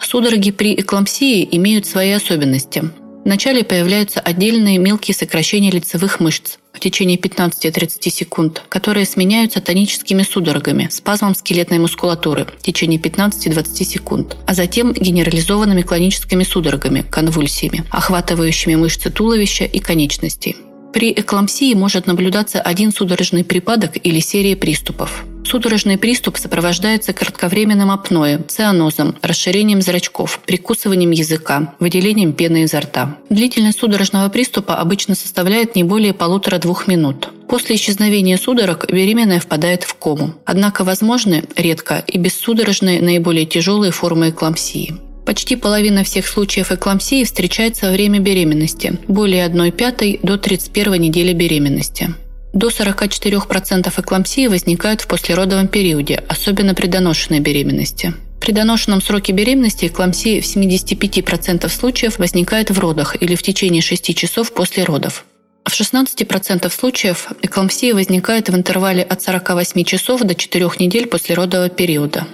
Судороги 0.00 0.50
при 0.50 0.74
эклампсии 0.74 1.48
имеют 1.52 1.86
свои 1.86 2.10
особенности. 2.10 2.90
Вначале 3.24 3.62
появляются 3.62 4.18
отдельные 4.18 4.78
мелкие 4.78 5.14
сокращения 5.14 5.70
лицевых 5.70 6.18
мышц 6.18 6.56
в 6.72 6.80
течение 6.80 7.18
15-30 7.18 8.10
секунд, 8.10 8.62
которые 8.68 9.06
сменяются 9.06 9.60
тоническими 9.60 10.24
судорогами, 10.24 10.88
спазмом 10.90 11.36
скелетной 11.36 11.78
мускулатуры 11.78 12.48
в 12.58 12.62
течение 12.62 12.98
15-20 12.98 13.84
секунд, 13.84 14.36
а 14.44 14.54
затем 14.54 14.92
генерализованными 14.92 15.82
клоническими 15.82 16.42
судорогами, 16.42 17.02
конвульсиями, 17.08 17.84
охватывающими 17.90 18.74
мышцы 18.74 19.08
туловища 19.10 19.66
и 19.66 19.78
конечностей. 19.78 20.56
При 20.92 21.12
эклампсии 21.12 21.72
может 21.74 22.06
наблюдаться 22.06 22.60
один 22.60 22.92
судорожный 22.92 23.44
припадок 23.44 23.92
или 24.02 24.18
серия 24.20 24.56
приступов. 24.56 25.24
Судорожный 25.44 25.98
приступ 25.98 26.36
сопровождается 26.36 27.12
кратковременным 27.12 27.90
апноэ, 27.90 28.38
цианозом, 28.46 29.16
расширением 29.22 29.82
зрачков, 29.82 30.40
прикусыванием 30.46 31.10
языка, 31.10 31.74
выделением 31.80 32.32
пены 32.32 32.64
изо 32.64 32.80
рта. 32.80 33.16
Длительность 33.30 33.78
судорожного 33.78 34.28
приступа 34.28 34.76
обычно 34.76 35.14
составляет 35.14 35.74
не 35.74 35.82
более 35.82 36.12
полутора-двух 36.12 36.86
минут. 36.86 37.30
После 37.48 37.76
исчезновения 37.76 38.36
судорог 38.36 38.88
беременная 38.90 39.40
впадает 39.40 39.82
в 39.82 39.94
кому. 39.94 40.34
Однако 40.44 40.84
возможны, 40.84 41.44
редко, 41.56 42.04
и 42.06 42.18
бессудорожные 42.18 43.02
наиболее 43.02 43.46
тяжелые 43.46 43.90
формы 43.90 44.30
эклампсии. 44.30 45.09
Почти 45.30 45.54
половина 45.54 46.02
всех 46.02 46.26
случаев 46.26 46.72
эклампсии 46.72 47.22
встречается 47.22 47.86
во 47.86 47.92
время 47.92 48.18
беременности, 48.18 48.94
более 49.06 49.44
1 49.44 49.70
пятой 49.70 50.18
до 50.24 50.36
31 50.36 50.94
недели 50.94 51.32
беременности. 51.32 52.12
До 52.52 52.66
44% 52.66 53.92
эклампсии 53.96 54.48
возникают 54.48 55.02
в 55.02 55.06
послеродовом 55.06 55.68
периоде, 55.68 56.20
особенно 56.26 56.74
при 56.74 56.88
доношенной 56.88 57.38
беременности. 57.38 58.12
При 58.40 58.50
доношенном 58.50 59.00
сроке 59.00 59.32
беременности 59.32 59.86
эклампсия 59.86 60.40
в 60.40 60.44
75% 60.44 61.68
случаев 61.68 62.18
возникает 62.18 62.72
в 62.72 62.80
родах 62.80 63.14
или 63.22 63.36
в 63.36 63.42
течение 63.44 63.82
6 63.82 64.16
часов 64.16 64.52
после 64.52 64.82
родов. 64.82 65.24
В 65.64 65.72
16% 65.72 66.70
случаев 66.70 67.28
эклампсия 67.42 67.94
возникает 67.94 68.48
в 68.48 68.56
интервале 68.56 69.02
от 69.02 69.22
48 69.22 69.84
часов 69.84 70.22
до 70.22 70.34
4 70.34 70.70
недель 70.78 71.06
после 71.06 71.34
родового 71.34 71.68
периода. 71.68 72.26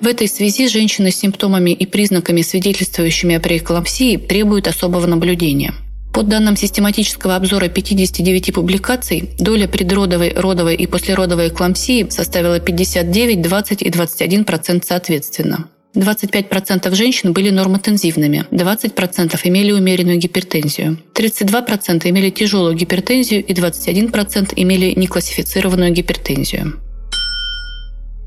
В 0.00 0.06
этой 0.06 0.28
связи 0.28 0.66
женщины 0.66 1.10
с 1.10 1.16
симптомами 1.16 1.70
и 1.70 1.86
признаками, 1.86 2.42
свидетельствующими 2.42 3.36
о 3.36 3.40
преэклампсии, 3.40 4.16
требуют 4.16 4.66
особого 4.66 5.06
наблюдения. 5.06 5.74
По 6.12 6.22
данным 6.22 6.56
систематического 6.56 7.36
обзора 7.36 7.68
59 7.68 8.54
публикаций, 8.54 9.30
доля 9.38 9.68
предродовой, 9.68 10.32
родовой 10.34 10.74
и 10.74 10.86
послеродовой 10.86 11.48
эклампсии 11.48 12.08
составила 12.10 12.58
59, 12.58 13.40
20 13.40 13.82
и 13.82 13.90
21% 13.90 14.82
соответственно. 14.84 15.68
25% 15.94 16.94
женщин 16.94 17.32
были 17.32 17.50
нормотензивными, 17.50 18.46
20% 18.50 19.40
имели 19.44 19.72
умеренную 19.72 20.18
гипертензию, 20.18 20.98
32% 21.14 22.08
имели 22.08 22.30
тяжелую 22.30 22.74
гипертензию 22.74 23.44
и 23.44 23.52
21% 23.52 24.52
имели 24.56 24.92
неклассифицированную 24.96 25.92
гипертензию. 25.92 26.80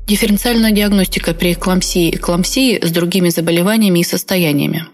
Дифференциальная 0.06 0.70
диагностика 0.72 1.32
при 1.32 1.54
эклампсии 1.54 2.10
и 2.10 2.16
эклампсии 2.16 2.78
с 2.84 2.90
другими 2.90 3.30
заболеваниями 3.30 4.00
и 4.00 4.04
состояниями. 4.04 4.84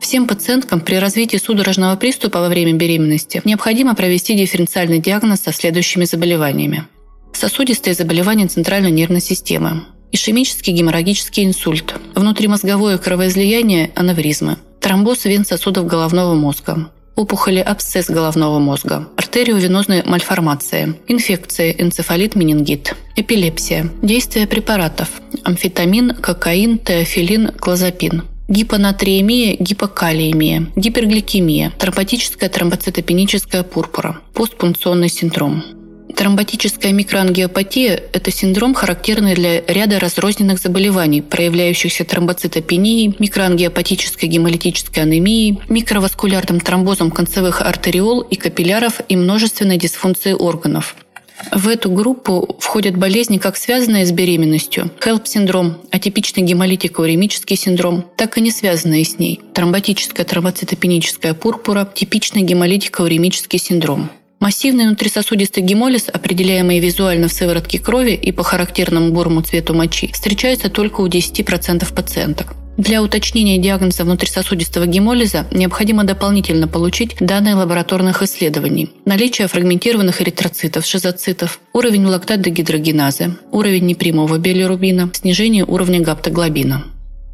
Всем 0.00 0.26
пациенткам 0.26 0.80
при 0.80 0.96
развитии 0.96 1.36
судорожного 1.36 1.94
приступа 1.94 2.40
во 2.40 2.48
время 2.48 2.72
беременности 2.72 3.40
необходимо 3.44 3.94
провести 3.94 4.34
дифференциальный 4.34 4.98
диагноз 4.98 5.42
со 5.42 5.52
следующими 5.52 6.04
заболеваниями. 6.04 6.84
Сосудистые 7.32 7.94
заболевания 7.94 8.48
центральной 8.48 8.90
нервной 8.90 9.20
системы, 9.20 9.84
ишемический 10.14 10.72
геморрагический 10.72 11.44
инсульт, 11.44 11.94
внутримозговое 12.14 12.98
кровоизлияние, 12.98 13.90
аневризмы, 13.96 14.58
тромбоз 14.80 15.24
вен 15.24 15.44
сосудов 15.44 15.86
головного 15.86 16.34
мозга, 16.34 16.88
опухоли 17.16 17.58
абсцесс 17.58 18.08
головного 18.08 18.60
мозга, 18.60 19.08
артериовенозная 19.16 20.04
мальформация, 20.06 20.94
инфекция, 21.08 21.72
энцефалит, 21.72 22.36
менингит, 22.36 22.94
эпилепсия, 23.16 23.90
действие 24.02 24.46
препаратов, 24.46 25.08
амфетамин, 25.42 26.14
кокаин, 26.14 26.78
теофилин, 26.78 27.48
клозапин, 27.48 28.22
гипонатриемия, 28.46 29.56
гипокалиемия, 29.58 30.68
гипергликемия, 30.76 31.72
тромботическая 31.76 32.48
тромбоцитопеническая 32.48 33.64
пурпура, 33.64 34.20
постпункционный 34.32 35.08
синдром. 35.08 35.64
Тромботическая 36.16 36.92
микроангиопатия– 36.92 38.00
это 38.12 38.30
синдром, 38.30 38.74
характерный 38.74 39.34
для 39.34 39.60
ряда 39.62 39.98
разрозненных 39.98 40.60
заболеваний, 40.60 41.22
проявляющихся 41.22 42.04
тромбоцитопенией, 42.04 43.16
микроангиопатической 43.18 44.28
гемолитической 44.28 45.02
анемией, 45.02 45.58
микроваскулярным 45.68 46.60
тромбозом 46.60 47.10
концевых 47.10 47.60
артериол 47.60 48.20
и 48.20 48.36
капилляров 48.36 49.00
и 49.08 49.16
множественной 49.16 49.76
дисфункцией 49.76 50.36
органов. 50.36 50.94
В 51.50 51.68
эту 51.68 51.90
группу 51.90 52.56
входят 52.60 52.96
болезни, 52.96 53.38
как 53.38 53.56
связанные 53.56 54.06
с 54.06 54.12
беременностью, 54.12 54.90
HELP-синдром, 55.00 55.78
атипичный 55.90 56.44
гемолитико-уремический 56.44 57.56
синдром, 57.56 58.04
так 58.16 58.38
и 58.38 58.40
не 58.40 58.52
связанные 58.52 59.04
с 59.04 59.18
ней, 59.18 59.40
тромботическая 59.52 60.24
тромбоцитопеническая 60.24 61.34
пурпура, 61.34 61.88
типичный 61.92 62.42
гемолитико-уремический 62.42 63.58
синдром. 63.58 64.10
Массивный 64.40 64.86
внутрисосудистый 64.86 65.62
гемолиз, 65.62 66.08
определяемый 66.12 66.78
визуально 66.78 67.28
в 67.28 67.32
сыворотке 67.32 67.78
крови 67.78 68.12
и 68.12 68.32
по 68.32 68.42
характерному 68.42 69.10
бурому 69.12 69.42
цвету 69.42 69.74
мочи, 69.74 70.10
встречается 70.12 70.68
только 70.68 71.00
у 71.00 71.08
10% 71.08 71.94
пациенток. 71.94 72.54
Для 72.76 73.02
уточнения 73.02 73.58
диагноза 73.58 74.02
внутрисосудистого 74.02 74.86
гемолиза 74.86 75.46
необходимо 75.52 76.02
дополнительно 76.02 76.66
получить 76.66 77.16
данные 77.20 77.54
лабораторных 77.54 78.22
исследований. 78.22 78.90
Наличие 79.04 79.46
фрагментированных 79.46 80.20
эритроцитов, 80.20 80.84
шизоцитов, 80.84 81.60
уровень 81.72 82.04
лактат-дегидрогеназы, 82.06 83.36
уровень 83.52 83.86
непрямого 83.86 84.38
билирубина, 84.38 85.10
снижение 85.14 85.64
уровня 85.64 86.00
гаптоглобина. 86.00 86.84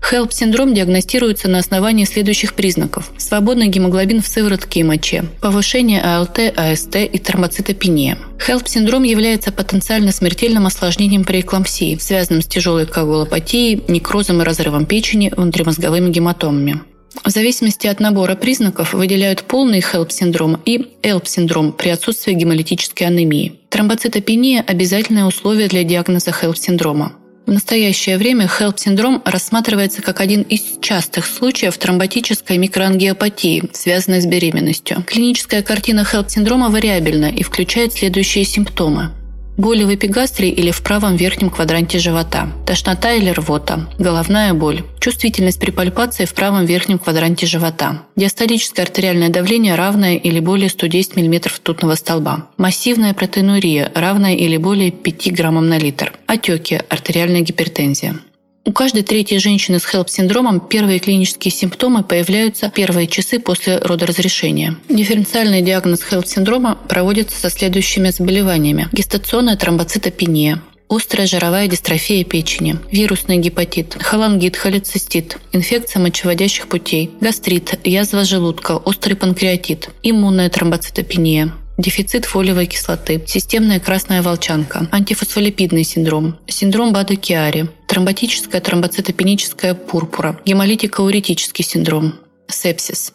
HELP-синдром 0.01 0.75
диагностируется 0.75 1.49
на 1.49 1.59
основании 1.59 2.05
следующих 2.05 2.55
признаков. 2.55 3.11
Свободный 3.19 3.69
гемоглобин 3.69 4.23
в 4.23 4.27
сыворотке 4.27 4.81
и 4.81 4.83
моче, 4.83 5.25
повышение 5.41 6.03
АЛТ, 6.03 6.39
АСТ 6.57 6.97
и 6.97 7.19
тромбоцитопения. 7.19 8.19
HELP-синдром 8.39 9.05
является 9.05 9.53
потенциально 9.53 10.13
смертельным 10.13 10.67
осложнением 10.67 11.25
при 11.25 11.41
эклампсии, 11.41 11.99
связанным 12.01 12.43
с 12.43 12.47
тяжелой 12.47 12.87
коагулопатией, 12.87 13.83
некрозом 13.89 14.41
и 14.41 14.45
разрывом 14.45 14.87
печени, 14.87 15.33
внутримозговыми 15.37 16.11
гематомами. 16.11 16.81
В 17.25 17.29
зависимости 17.29 17.87
от 17.87 18.01
набора 18.01 18.35
признаков 18.35 18.95
выделяют 18.95 19.43
полный 19.43 19.81
HELP-синдром 19.81 20.61
и 20.65 20.87
ELP-синдром 21.03 21.73
при 21.73 21.91
отсутствии 21.91 22.33
гемолитической 22.33 23.07
анемии. 23.07 23.61
Тромбоцитопения– 23.69 24.65
обязательное 24.67 25.25
условие 25.25 25.69
для 25.69 25.85
диагноза 25.85 26.31
HELP-синдрома. 26.31 27.13
В 27.47 27.53
настоящее 27.53 28.17
время 28.17 28.47
HELP-синдром 28.47 29.23
рассматривается 29.25 30.03
как 30.03 30.21
один 30.21 30.43
из 30.43 30.79
частых 30.81 31.27
случаев 31.27 31.77
тромботической 31.79 32.59
микроангиопатии, 32.59 33.65
связанной 33.73 34.21
с 34.21 34.27
беременностью. 34.27 35.03
Клиническая 35.07 35.63
картина 35.63 36.07
HELP-синдрома 36.11 36.71
вариабельна 36.71 37.27
и 37.27 37.43
включает 37.43 37.93
следующие 37.93 38.45
симптомы. 38.45 39.11
Боли 39.61 39.85
в 39.85 39.95
эпигастрии 39.95 40.49
или 40.49 40.71
в 40.71 40.81
правом 40.81 41.17
верхнем 41.17 41.51
квадранте 41.51 41.99
живота. 41.99 42.51
Тошнота 42.65 43.13
или 43.13 43.29
рвота. 43.29 43.91
Головная 43.99 44.55
боль. 44.55 44.85
Чувствительность 45.01 45.61
при 45.61 45.71
пальпации 45.71 46.25
в 46.25 46.33
правом 46.33 46.65
верхнем 46.65 46.99
квадранте 46.99 47.45
живота. 47.45 48.01
Диастолическое 48.17 48.87
артериальное 48.87 49.29
давление 49.29 49.75
равное 49.75 50.17
или 50.17 50.41
более 50.41 50.71
110 50.71 51.15
мм 51.17 51.51
ртутного 51.51 51.95
столба. 51.95 52.47
Массивная 52.57 53.13
протеинурия 53.13 53.93
равная 53.95 54.35
или 54.35 54.57
более 54.57 54.93
5 54.93 55.31
граммам 55.35 55.69
на 55.69 55.77
литр. 55.77 56.15
Отеки, 56.27 56.81
артериальная 56.89 57.43
гипертензия. 57.43 58.17
У 58.65 58.73
каждой 58.73 59.03
третьей 59.03 59.39
женщины 59.39 59.79
с 59.81 59.85
HELP-синдромом 59.85 60.61
первые 60.61 60.99
клинические 60.99 61.51
симптомы 61.51 62.05
появляются 62.05 62.71
первые 62.71 63.07
часы 63.07 63.39
после 63.39 63.79
родоразрешения. 63.79 64.77
Дифференциальный 64.89 65.63
диагноз 65.63 66.01
HELP-синдрома 66.01 66.77
проводится 66.89 67.41
со 67.41 67.49
следующими 67.49 68.11
заболеваниями. 68.11 68.89
Гестационная 68.93 69.57
тромбоцитопения, 69.57 70.61
острая 70.91 71.27
жировая 71.27 71.69
дистрофия 71.69 72.23
печени, 72.23 72.77
вирусный 72.93 73.39
гепатит, 73.39 73.97
холангит, 73.99 74.57
холецистит, 74.57 75.39
инфекция 75.53 76.03
мочеводящих 76.03 76.69
путей, 76.69 77.11
гастрит, 77.21 77.79
язва 77.85 78.25
желудка, 78.25 78.77
острый 78.77 79.15
панкреатит, 79.15 79.89
иммунная 80.03 80.51
тромбоцитопения, 80.51 81.53
дефицит 81.81 82.25
фолиевой 82.25 82.67
кислоты, 82.67 83.23
системная 83.27 83.81
красная 83.81 84.23
волчанка, 84.23 84.89
антифосфолипидный 84.93 85.85
синдром, 85.85 86.39
синдром 86.47 86.93
Бада-Киари, 86.93 87.69
тромботическая 87.87 88.61
тромбоцитопеническая 88.61 89.75
пурпура, 89.75 90.39
гемолитико-уретический 90.45 91.63
синдром, 91.63 92.15
сепсис. 92.49 93.13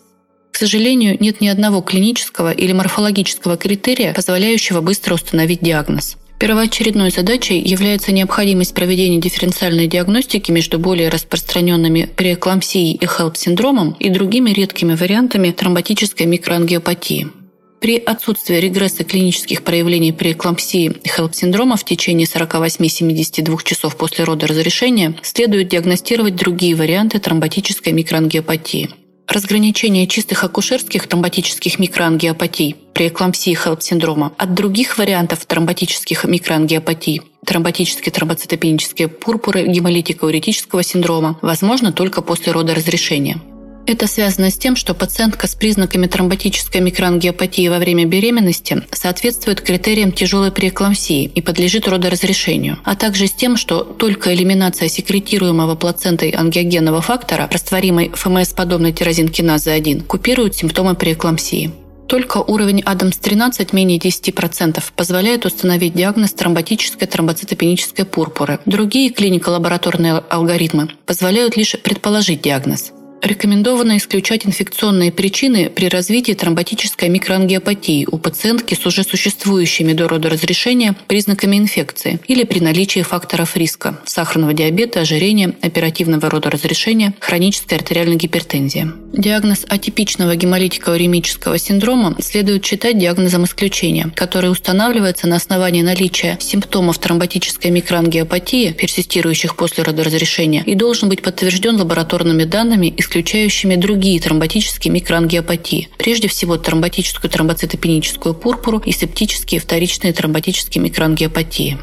К 0.52 0.58
сожалению, 0.58 1.18
нет 1.20 1.42
ни 1.42 1.48
одного 1.48 1.82
клинического 1.82 2.52
или 2.52 2.72
морфологического 2.72 3.58
критерия, 3.58 4.14
позволяющего 4.14 4.82
быстро 4.82 5.16
установить 5.16 5.60
диагноз. 5.62 6.16
Первоочередной 6.40 7.12
задачей 7.12 7.60
является 7.60 8.12
необходимость 8.12 8.74
проведения 8.74 9.20
дифференциальной 9.20 9.88
диагностики 9.88 10.52
между 10.52 10.80
более 10.80 11.10
распространенными 11.10 12.10
преэклампсией 12.16 12.94
и 12.94 13.06
HELP-синдромом 13.06 13.96
и 14.00 14.10
другими 14.10 14.52
редкими 14.52 14.96
вариантами 14.96 15.52
тромботической 15.52 16.26
микроангиопатии. 16.26 17.45
При 17.86 17.98
отсутствии 17.98 18.56
регресса 18.56 19.04
клинических 19.04 19.62
проявлений 19.62 20.12
при 20.12 20.32
эклампсии 20.32 20.86
и 20.86 21.08
HELP-синдрома 21.08 21.78
в 21.78 21.84
течение 21.84 22.26
48-72 22.26 23.64
часов 23.64 23.96
после 23.96 24.24
рода 24.24 24.48
разрешения 24.48 25.14
следует 25.22 25.68
диагностировать 25.68 26.36
другие 26.36 26.76
варианты 26.76 27.20
тромботической 27.20 27.94
микроангиопатии. 27.94 28.90
Разграничение 29.28 30.08
чистых 30.08 30.44
акушерских 30.44 31.06
тромботических 31.06 31.78
микроангиопатий 31.78 32.76
при 32.96 33.10
эклампсии 33.10 33.56
HELP-синдрома 33.56 34.34
от 34.36 34.56
других 34.56 34.98
вариантов 34.98 35.46
тромботических 35.46 36.24
микроангиопатий 36.24 37.22
тромботические 37.46 38.12
тромбоцитопенические 38.12 39.10
пурпуры 39.10 39.68
гемолитико-уретического 39.68 40.82
синдрома 40.82 41.38
возможно 41.44 41.94
только 41.94 42.24
после 42.24 42.52
рода 42.52 42.74
разрешения. 42.74 43.40
Это 43.88 44.08
связано 44.08 44.50
с 44.50 44.58
тем, 44.58 44.76
что 44.76 44.96
пациентка 44.96 45.48
с 45.48 45.54
признаками 45.54 46.08
тромботической 46.08 46.82
микроангиопатии 46.82 47.68
во 47.68 47.78
время 47.78 48.06
беременности 48.06 48.82
соответствует 48.92 49.62
критериям 49.62 50.12
тяжелой 50.12 50.52
преэклампсии 50.52 51.26
и 51.26 51.42
подлежит 51.42 51.88
родоразрешению, 51.88 52.80
а 52.84 52.96
также 52.96 53.28
с 53.28 53.32
тем, 53.32 53.58
что 53.58 53.84
только 53.84 54.34
элиминация 54.34 54.90
секретируемого 54.90 55.76
плацентой 55.76 56.32
ангиогенного 56.32 57.02
фактора, 57.02 57.48
растворимой 57.52 58.12
ФМС-подобной 58.14 58.92
тирозинкиназы 58.92 59.70
1, 59.70 60.02
купирует 60.02 60.56
симптомы 60.56 60.96
преэклампсии. 60.96 61.72
Только 62.08 62.38
уровень 62.38 62.82
АДАМС-13 62.82 63.70
менее 63.74 63.98
10% 63.98 64.84
позволяет 64.96 65.46
установить 65.46 65.94
диагноз 65.94 66.34
тромботической 66.34 67.08
тромбоцитопенической 67.08 68.06
пурпуры. 68.06 68.60
Другие 68.66 69.10
клинико-лабораторные 69.12 70.24
алгоритмы 70.30 70.90
позволяют 71.06 71.58
лишь 71.58 71.76
предположить 71.84 72.42
диагноз. 72.42 72.92
Рекомендовано 73.26 73.98
исключать 73.98 74.46
инфекционные 74.46 75.12
причины 75.12 75.72
при 75.72 75.88
развитии 75.88 76.34
тромботической 76.34 77.10
микроангиопатии 77.10 78.08
у 78.12 78.20
пациентки 78.20 78.76
с 78.76 78.86
уже 78.86 79.02
существующими 79.04 79.94
до 79.94 80.08
рода 80.08 80.30
разрешения 80.30 80.96
признаками 81.08 81.56
инфекции 81.56 82.20
или 82.28 82.44
при 82.44 82.60
наличии 82.60 83.00
факторов 83.00 83.58
риска– 83.58 84.00
сахарного 84.06 84.54
диабета, 84.54 85.02
ожирения, 85.02 85.56
оперативного 85.64 86.30
рода 86.30 86.52
разрешения, 86.52 87.16
хронической 87.20 87.80
артериальной 87.80 88.18
гипертензии. 88.18 88.92
Диагноз 89.12 89.66
атипичного 89.68 90.36
гемолитико-уремического 90.36 91.58
синдрома 91.58 92.16
следует 92.20 92.64
считать 92.64 93.00
диагнозом 93.00 93.46
исключения, 93.46 94.12
который 94.16 94.52
устанавливается 94.52 95.26
на 95.28 95.38
основании 95.38 95.82
наличия 95.82 96.38
симптомов 96.40 97.00
тромботической 97.00 97.72
микроангиопатии, 97.72 98.74
персистирующих 98.74 99.56
после 99.56 99.84
родоразрешения, 99.84 100.62
и 100.64 100.76
должен 100.76 101.10
быть 101.10 101.24
подтвержден 101.24 101.78
лабораторными 101.78 102.44
данными 102.44 102.94
исключения 102.96 103.15
исключающими 103.16 103.78
другие 103.78 104.20
тромботические 104.20 104.92
микроангиопатии, 104.92 105.88
прежде 105.98 106.28
всего 106.28 106.58
тромботическую 106.58 107.32
тромбоцитопеническую 107.32 108.36
пурпуру 108.36 108.80
и 108.80 108.92
септические 108.92 109.62
вторичные 109.62 110.12
тромботические 110.12 110.84
микроангиопатии. 110.84 111.78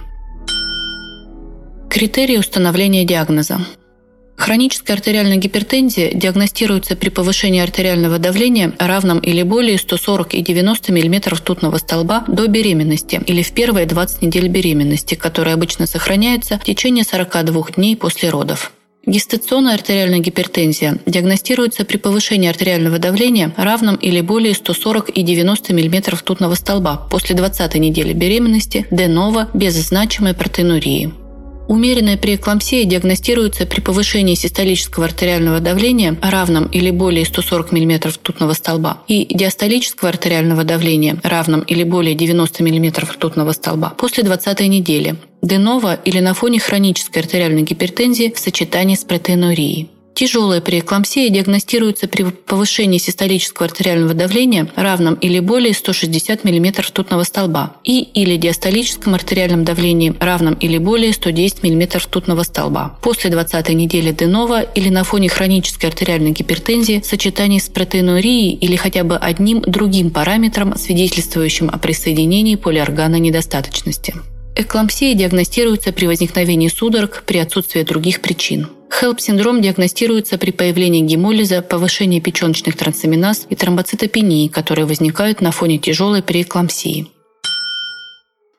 Критерии 1.89 2.37
установления 2.37 3.07
диагноза. 3.07 3.61
Хроническая 4.37 4.95
артериальная 4.95 5.37
гипертензия 5.37 6.13
диагностируется 6.13 6.97
при 6.97 7.09
повышении 7.09 7.63
артериального 7.63 8.19
давления, 8.19 8.75
равном 8.79 9.19
или 9.19 9.43
более 9.43 9.79
140 9.79 10.35
и 10.35 10.43
90 10.43 10.93
мм 10.93 11.35
ртутного 11.35 11.79
столба 11.79 12.25
до 12.29 12.47
беременности 12.47 13.23
или 13.27 13.43
в 13.43 13.53
первые 13.53 13.87
20 13.87 14.21
недель 14.21 14.49
беременности, 14.49 15.15
которая 15.15 15.55
обычно 15.55 15.87
сохраняется 15.87 16.59
в 16.59 16.65
течение 16.65 17.05
42 17.05 17.71
дней 17.77 17.97
после 17.97 18.29
родов. 18.29 18.73
Гестационная 19.05 19.75
артериальная 19.75 20.21
гипертензия 20.21 20.99
диагностируется 21.07 21.85
при 21.85 21.97
повышении 21.97 22.49
артериального 22.49 22.99
давления, 22.99 23.53
равном 23.57 23.97
или 23.97 24.21
более 24.21 24.55
140 24.55 25.11
и 25.11 25.23
90 25.23 25.75
мм 25.75 26.15
ртутного 26.15 26.55
столба 26.55 27.09
после 27.11 27.35
20 27.35 27.75
недели 27.77 28.13
беременности, 28.13 28.87
де 28.93 29.09
ново, 29.09 29.49
без 29.55 29.75
значимой 29.75 30.35
протеинурии. 30.35 31.22
Умеренная 31.73 32.19
преэклампсия 32.19 32.85
диагностируется 32.85 33.65
при 33.65 33.81
повышении 33.81 34.35
систолического 34.35 35.07
артериального 35.07 35.59
давления, 35.59 36.19
равном 36.21 36.67
или 36.67 36.91
более 36.91 37.25
140 37.25 37.73
мм 37.73 38.11
ртутного 38.11 38.53
столба, 38.53 38.99
и 39.09 39.27
диастолического 39.35 40.11
артериального 40.11 40.65
давления, 40.65 41.17
равном 41.23 41.63
или 41.63 41.83
более 41.83 42.15
90 42.15 42.63
мм 42.63 43.07
ртутного 43.11 43.53
столба, 43.53 43.95
после 43.97 44.23
20 44.23 44.61
недели, 44.69 45.17
Денова 45.41 45.95
или 45.95 46.21
на 46.21 46.35
фоне 46.35 46.61
хронической 46.61 47.23
артериальной 47.23 47.63
гипертензии 47.63 48.31
в 48.37 48.39
сочетании 48.39 48.95
с 48.95 49.05
протеинурией. 49.05 49.89
Тяжелая 50.15 50.61
преэклампсия 50.61 51.31
диагностируется 51.31 52.07
при 52.07 52.25
повышении 52.25 52.99
систолического 52.99 53.67
артериального 53.67 54.15
давления, 54.15 54.69
равном 54.77 55.15
или 55.15 55.41
более 55.41 55.75
160 55.75 56.45
мм 56.45 56.83
ртутного 56.83 57.25
столба, 57.25 57.77
и 57.83 58.03
или 58.03 58.37
диастолическом 58.37 59.15
артериальном 59.15 59.65
давлении, 59.65 60.15
равном 60.21 60.55
или 60.55 60.79
более 60.79 61.13
110 61.13 61.63
мм 61.63 61.99
ртутного 61.99 62.43
столба. 62.43 62.99
После 63.03 63.31
20 63.31 63.71
недели 63.71 64.13
денова 64.13 64.63
или 64.63 64.91
на 64.91 65.05
фоне 65.05 65.29
хронической 65.29 65.89
артериальной 65.89 66.33
гипертензии 66.33 67.01
в 67.01 67.07
сочетании 67.07 67.59
с 67.59 67.69
протеинурией 67.69 68.55
или 68.55 68.77
хотя 68.77 69.05
бы 69.05 69.17
одним 69.17 69.63
другим 69.63 70.11
параметром, 70.11 70.77
свидетельствующим 70.77 71.71
о 71.71 71.79
присоединении 71.79 72.57
полиорганной 72.57 73.21
недостаточности. 73.21 74.15
Эклампсия 74.55 75.15
диагностируется 75.15 75.93
при 75.93 76.07
возникновении 76.07 76.69
судорог 76.69 77.23
при 77.25 77.39
отсутствии 77.39 77.83
других 77.83 78.21
причин. 78.21 78.69
HELP-синдром 78.91 79.63
диагностируется 79.63 80.37
при 80.37 80.51
появлении 80.51 81.01
гемолиза, 81.01 81.63
повышении 81.63 82.21
печеночных 82.21 82.77
трансаминаз 82.77 83.47
и 83.49 83.57
тромбоцитопении, 83.57 84.49
которые 84.49 84.85
возникают 84.85 85.41
на 85.41 85.53
фоне 85.53 85.79
тяжелой 85.79 86.23
преэклампсии. 86.23 87.09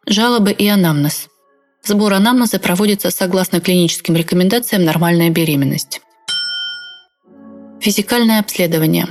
Жалобы 0.07 0.51
и 0.51 0.67
анамнез. 0.67 1.27
Сбор 1.83 2.13
анамнеза 2.13 2.59
проводится 2.59 3.11
согласно 3.11 3.61
клиническим 3.61 4.15
рекомендациям 4.15 4.85
«Нормальная 4.85 5.29
беременность». 5.29 6.01
Физикальное 7.79 8.39
обследование. 8.39 9.07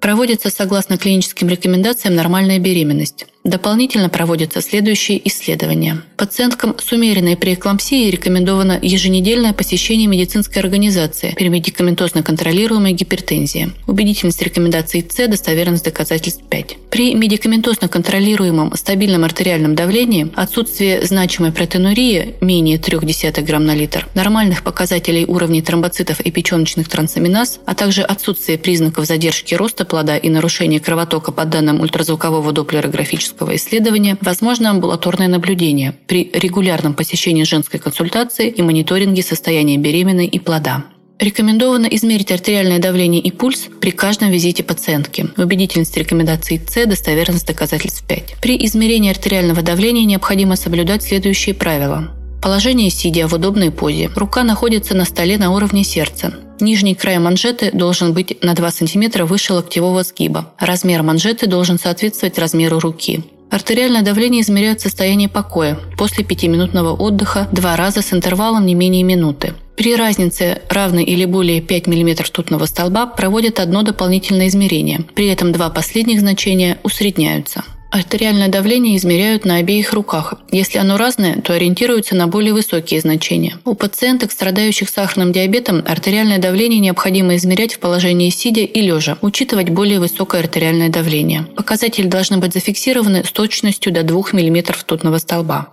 Проводится 0.00 0.48
согласно 0.48 0.96
клиническим 0.96 1.48
рекомендациям 1.48 2.14
нормальная 2.14 2.58
беременность. 2.58 3.26
Дополнительно 3.44 4.08
проводятся 4.08 4.62
следующие 4.62 5.20
исследования. 5.28 6.00
Пациенткам 6.16 6.76
с 6.78 6.90
умеренной 6.92 7.36
преэклампсией 7.36 8.10
рекомендовано 8.10 8.78
еженедельное 8.80 9.52
посещение 9.52 10.06
медицинской 10.06 10.62
организации 10.62 11.34
при 11.36 11.48
медикаментозно 11.48 12.22
контролируемой 12.22 12.94
гипертензии. 12.94 13.72
Убедительность 13.86 14.40
рекомендаций 14.40 15.06
С, 15.06 15.28
достоверность 15.28 15.84
доказательств 15.84 16.42
5. 16.48 16.76
При 16.88 17.14
медикаментозно 17.14 17.88
контролируемом 17.88 18.74
стабильном 18.76 19.24
артериальном 19.24 19.74
давлении, 19.74 20.32
отсутствие 20.36 21.04
значимой 21.04 21.52
протеинурии 21.52 22.36
менее 22.40 22.78
0,3 22.78 23.42
грамм 23.42 23.66
на 23.66 23.74
литр, 23.74 24.08
нормальных 24.14 24.62
показателей 24.62 25.26
уровней 25.26 25.60
тромбоцитов 25.60 26.20
и 26.20 26.30
печеночных 26.30 26.88
трансаминаз, 26.88 27.60
а 27.66 27.74
также 27.74 28.00
отсутствие 28.00 28.56
признаков 28.56 29.04
задержки 29.04 29.54
роста 29.54 29.84
плода 29.84 30.16
и 30.16 30.30
нарушения 30.30 30.80
кровотока 30.80 31.30
по 31.30 31.44
данным 31.44 31.82
ультразвукового 31.82 32.50
доплерографического 32.50 33.33
клинического 33.34 33.56
исследования 33.56 34.16
возможно 34.20 34.70
амбулаторное 34.70 35.28
наблюдение 35.28 35.94
при 36.06 36.30
регулярном 36.32 36.94
посещении 36.94 37.44
женской 37.44 37.80
консультации 37.80 38.48
и 38.48 38.62
мониторинге 38.62 39.22
состояния 39.22 39.76
беременной 39.76 40.26
и 40.26 40.38
плода. 40.38 40.84
Рекомендовано 41.18 41.86
измерить 41.86 42.32
артериальное 42.32 42.80
давление 42.80 43.20
и 43.20 43.30
пульс 43.30 43.68
при 43.80 43.90
каждом 43.90 44.30
визите 44.30 44.64
пациентки. 44.64 45.28
Убедительность 45.36 45.96
рекомендаций 45.96 46.60
С, 46.66 46.86
достоверность 46.86 47.46
доказательств 47.46 48.04
5. 48.06 48.36
При 48.42 48.56
измерении 48.66 49.10
артериального 49.10 49.62
давления 49.62 50.04
необходимо 50.04 50.56
соблюдать 50.56 51.02
следующие 51.02 51.54
правила. 51.54 52.10
Положение 52.44 52.90
сидя 52.90 53.26
в 53.26 53.32
удобной 53.32 53.70
позе. 53.70 54.10
Рука 54.14 54.42
находится 54.44 54.94
на 54.94 55.06
столе 55.06 55.38
на 55.38 55.50
уровне 55.50 55.82
сердца. 55.82 56.34
Нижний 56.60 56.94
край 56.94 57.18
манжеты 57.18 57.70
должен 57.72 58.12
быть 58.12 58.44
на 58.44 58.52
2 58.52 58.70
см 58.70 59.24
выше 59.24 59.54
локтевого 59.54 60.02
сгиба. 60.02 60.52
Размер 60.58 61.02
манжеты 61.02 61.46
должен 61.46 61.78
соответствовать 61.78 62.38
размеру 62.38 62.80
руки. 62.80 63.24
Артериальное 63.50 64.02
давление 64.02 64.42
измеряет 64.42 64.82
состояние 64.82 65.30
покоя 65.30 65.78
после 65.96 66.22
5-минутного 66.22 66.94
отдыха 66.94 67.48
два 67.50 67.76
раза 67.76 68.02
с 68.02 68.12
интервалом 68.12 68.66
не 68.66 68.74
менее 68.74 69.04
минуты. 69.04 69.54
При 69.78 69.96
разнице 69.96 70.60
равной 70.68 71.04
или 71.04 71.24
более 71.24 71.62
5 71.62 71.86
мм 71.86 72.24
ртутного 72.24 72.66
столба 72.66 73.06
проводят 73.06 73.58
одно 73.58 73.82
дополнительное 73.82 74.48
измерение. 74.48 75.00
При 75.14 75.28
этом 75.28 75.50
два 75.50 75.70
последних 75.70 76.20
значения 76.20 76.76
усредняются. 76.82 77.64
Артериальное 77.94 78.48
давление 78.48 78.96
измеряют 78.96 79.44
на 79.44 79.58
обеих 79.58 79.92
руках. 79.92 80.34
Если 80.50 80.78
оно 80.78 80.96
разное, 80.96 81.40
то 81.40 81.52
ориентируются 81.52 82.16
на 82.16 82.26
более 82.26 82.52
высокие 82.52 82.98
значения. 83.00 83.56
У 83.64 83.76
пациенток, 83.76 84.32
страдающих 84.32 84.88
сахарным 84.88 85.30
диабетом, 85.30 85.80
артериальное 85.86 86.38
давление 86.38 86.80
необходимо 86.80 87.36
измерять 87.36 87.74
в 87.74 87.78
положении 87.78 88.30
сидя 88.30 88.62
и 88.62 88.80
лежа, 88.80 89.16
учитывать 89.20 89.68
более 89.68 90.00
высокое 90.00 90.40
артериальное 90.40 90.88
давление. 90.88 91.46
Показатели 91.54 92.08
должны 92.08 92.38
быть 92.38 92.52
зафиксированы 92.52 93.22
с 93.22 93.30
точностью 93.30 93.92
до 93.92 94.02
2 94.02 94.22
мм 94.32 94.72
ртутного 94.72 95.18
столба. 95.18 95.68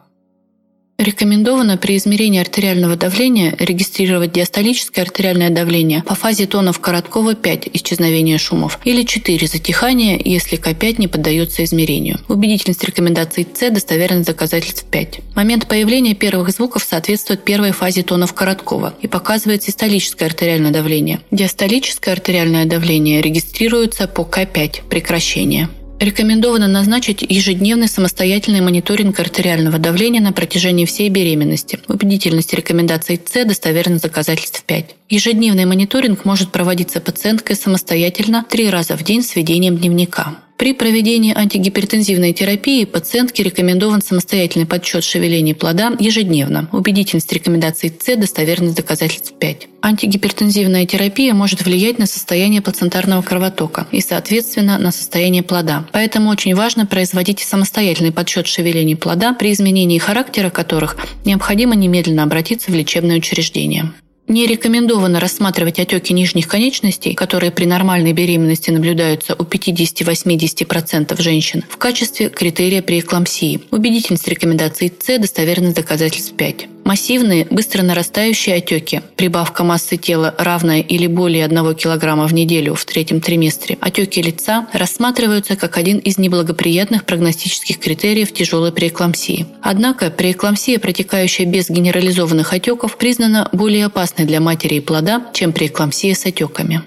Рекомендовано 1.01 1.77
при 1.77 1.97
измерении 1.97 2.39
артериального 2.39 2.95
давления 2.95 3.55
регистрировать 3.57 4.33
диастолическое 4.33 5.03
артериальное 5.03 5.49
давление 5.49 6.03
по 6.03 6.13
фазе 6.13 6.45
тонов 6.45 6.79
Короткова 6.79 7.33
5 7.33 7.69
исчезновения 7.73 8.37
шумов 8.37 8.77
или 8.85 9.01
4 9.01 9.47
затихания, 9.47 10.21
если 10.23 10.59
К5 10.59 10.97
не 10.99 11.07
поддается 11.07 11.63
измерению. 11.63 12.19
Убедительность 12.27 12.83
рекомендаций 12.83 13.47
С, 13.51 13.71
достоверность 13.71 14.27
доказательств 14.27 14.85
5. 14.91 15.21
Момент 15.33 15.67
появления 15.67 16.13
первых 16.13 16.51
звуков 16.51 16.83
соответствует 16.83 17.43
первой 17.43 17.71
фазе 17.71 18.03
тонов 18.03 18.35
Короткова 18.35 18.93
и 19.01 19.07
показывает 19.07 19.63
систолическое 19.63 20.29
артериальное 20.29 20.69
давление. 20.69 21.19
Диастолическое 21.31 22.13
артериальное 22.13 22.65
давление 22.65 23.23
регистрируется 23.23 24.07
по 24.07 24.21
К5 24.21 24.87
прекращение. 24.87 25.67
Рекомендовано 26.01 26.67
назначить 26.67 27.21
ежедневный 27.21 27.87
самостоятельный 27.87 28.59
мониторинг 28.59 29.19
артериального 29.19 29.77
давления 29.77 30.19
на 30.19 30.33
протяжении 30.33 30.85
всей 30.85 31.09
беременности. 31.09 31.79
Убедительность 31.87 32.55
рекомендаций 32.55 33.21
С, 33.23 33.45
достоверность 33.45 34.01
доказательств 34.01 34.63
5. 34.63 34.95
Ежедневный 35.09 35.65
мониторинг 35.65 36.25
может 36.25 36.51
проводиться 36.51 37.01
пациенткой 37.01 37.55
самостоятельно 37.55 38.43
три 38.49 38.71
раза 38.71 38.97
в 38.97 39.03
день 39.03 39.21
с 39.21 39.35
ведением 39.35 39.77
дневника. 39.77 40.39
При 40.61 40.73
проведении 40.73 41.33
антигипертензивной 41.35 42.33
терапии 42.33 42.85
пациентке 42.85 43.41
рекомендован 43.41 43.99
самостоятельный 43.99 44.67
подсчет 44.67 45.03
шевелений 45.03 45.55
плода 45.55 45.91
ежедневно. 45.97 46.69
Убедительность 46.71 47.33
рекомендаций 47.33 47.91
С, 47.99 48.15
достоверность 48.15 48.75
доказательств 48.75 49.33
5. 49.39 49.67
Антигипертензивная 49.81 50.85
терапия 50.85 51.33
может 51.33 51.65
влиять 51.65 51.97
на 51.97 52.05
состояние 52.05 52.61
плацентарного 52.61 53.23
кровотока 53.23 53.87
и, 53.91 54.01
соответственно, 54.01 54.77
на 54.77 54.91
состояние 54.91 55.41
плода. 55.41 55.87
Поэтому 55.93 56.29
очень 56.29 56.53
важно 56.53 56.85
производить 56.85 57.39
самостоятельный 57.39 58.11
подсчет 58.11 58.45
шевелений 58.45 58.95
плода, 58.95 59.33
при 59.33 59.53
изменении 59.53 59.97
характера 59.97 60.51
которых 60.51 60.95
необходимо 61.25 61.73
немедленно 61.73 62.21
обратиться 62.21 62.71
в 62.71 62.75
лечебное 62.75 63.17
учреждение. 63.17 63.93
Не 64.31 64.47
рекомендовано 64.47 65.19
рассматривать 65.19 65.77
отеки 65.77 66.13
нижних 66.13 66.47
конечностей, 66.47 67.15
которые 67.15 67.51
при 67.51 67.65
нормальной 67.65 68.13
беременности 68.13 68.71
наблюдаются 68.71 69.35
у 69.37 69.43
50-80% 69.43 71.21
женщин, 71.21 71.65
в 71.67 71.75
качестве 71.75 72.29
критерия 72.29 72.81
при 72.81 73.01
эклампсии. 73.01 73.59
Убедительность 73.71 74.29
рекомендаций 74.29 74.89
С, 74.97 75.17
достоверность 75.19 75.75
доказательств 75.75 76.33
5. 76.37 76.67
Массивные, 76.83 77.45
быстро 77.49 77.83
нарастающие 77.83 78.55
отеки, 78.55 79.01
прибавка 79.15 79.63
массы 79.63 79.97
тела 79.97 80.33
равная 80.37 80.81
или 80.81 81.07
более 81.07 81.45
1 81.45 81.75
кг 81.75 82.27
в 82.27 82.33
неделю 82.33 82.75
в 82.75 82.83
третьем 82.85 83.21
триместре, 83.21 83.77
отеки 83.79 84.21
лица 84.21 84.67
рассматриваются 84.73 85.55
как 85.55 85.77
один 85.77 85.99
из 85.99 86.17
неблагоприятных 86.17 87.05
прогностических 87.05 87.79
критериев 87.79 88.33
тяжелой 88.33 88.71
преэклампсии. 88.71 89.45
Однако 89.61 90.09
преэклампсия, 90.09 90.79
протекающая 90.79 91.45
без 91.45 91.69
генерализованных 91.69 92.51
отеков, 92.51 92.97
признана 92.97 93.47
более 93.51 93.85
опасной 93.85 94.25
для 94.25 94.41
матери 94.41 94.75
и 94.75 94.81
плода, 94.81 95.27
чем 95.33 95.53
преэклампсия 95.53 96.15
с 96.15 96.25
отеками. 96.25 96.81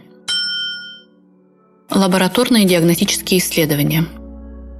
Лабораторные 1.90 2.64
диагностические 2.64 3.38
исследования. 3.38 4.04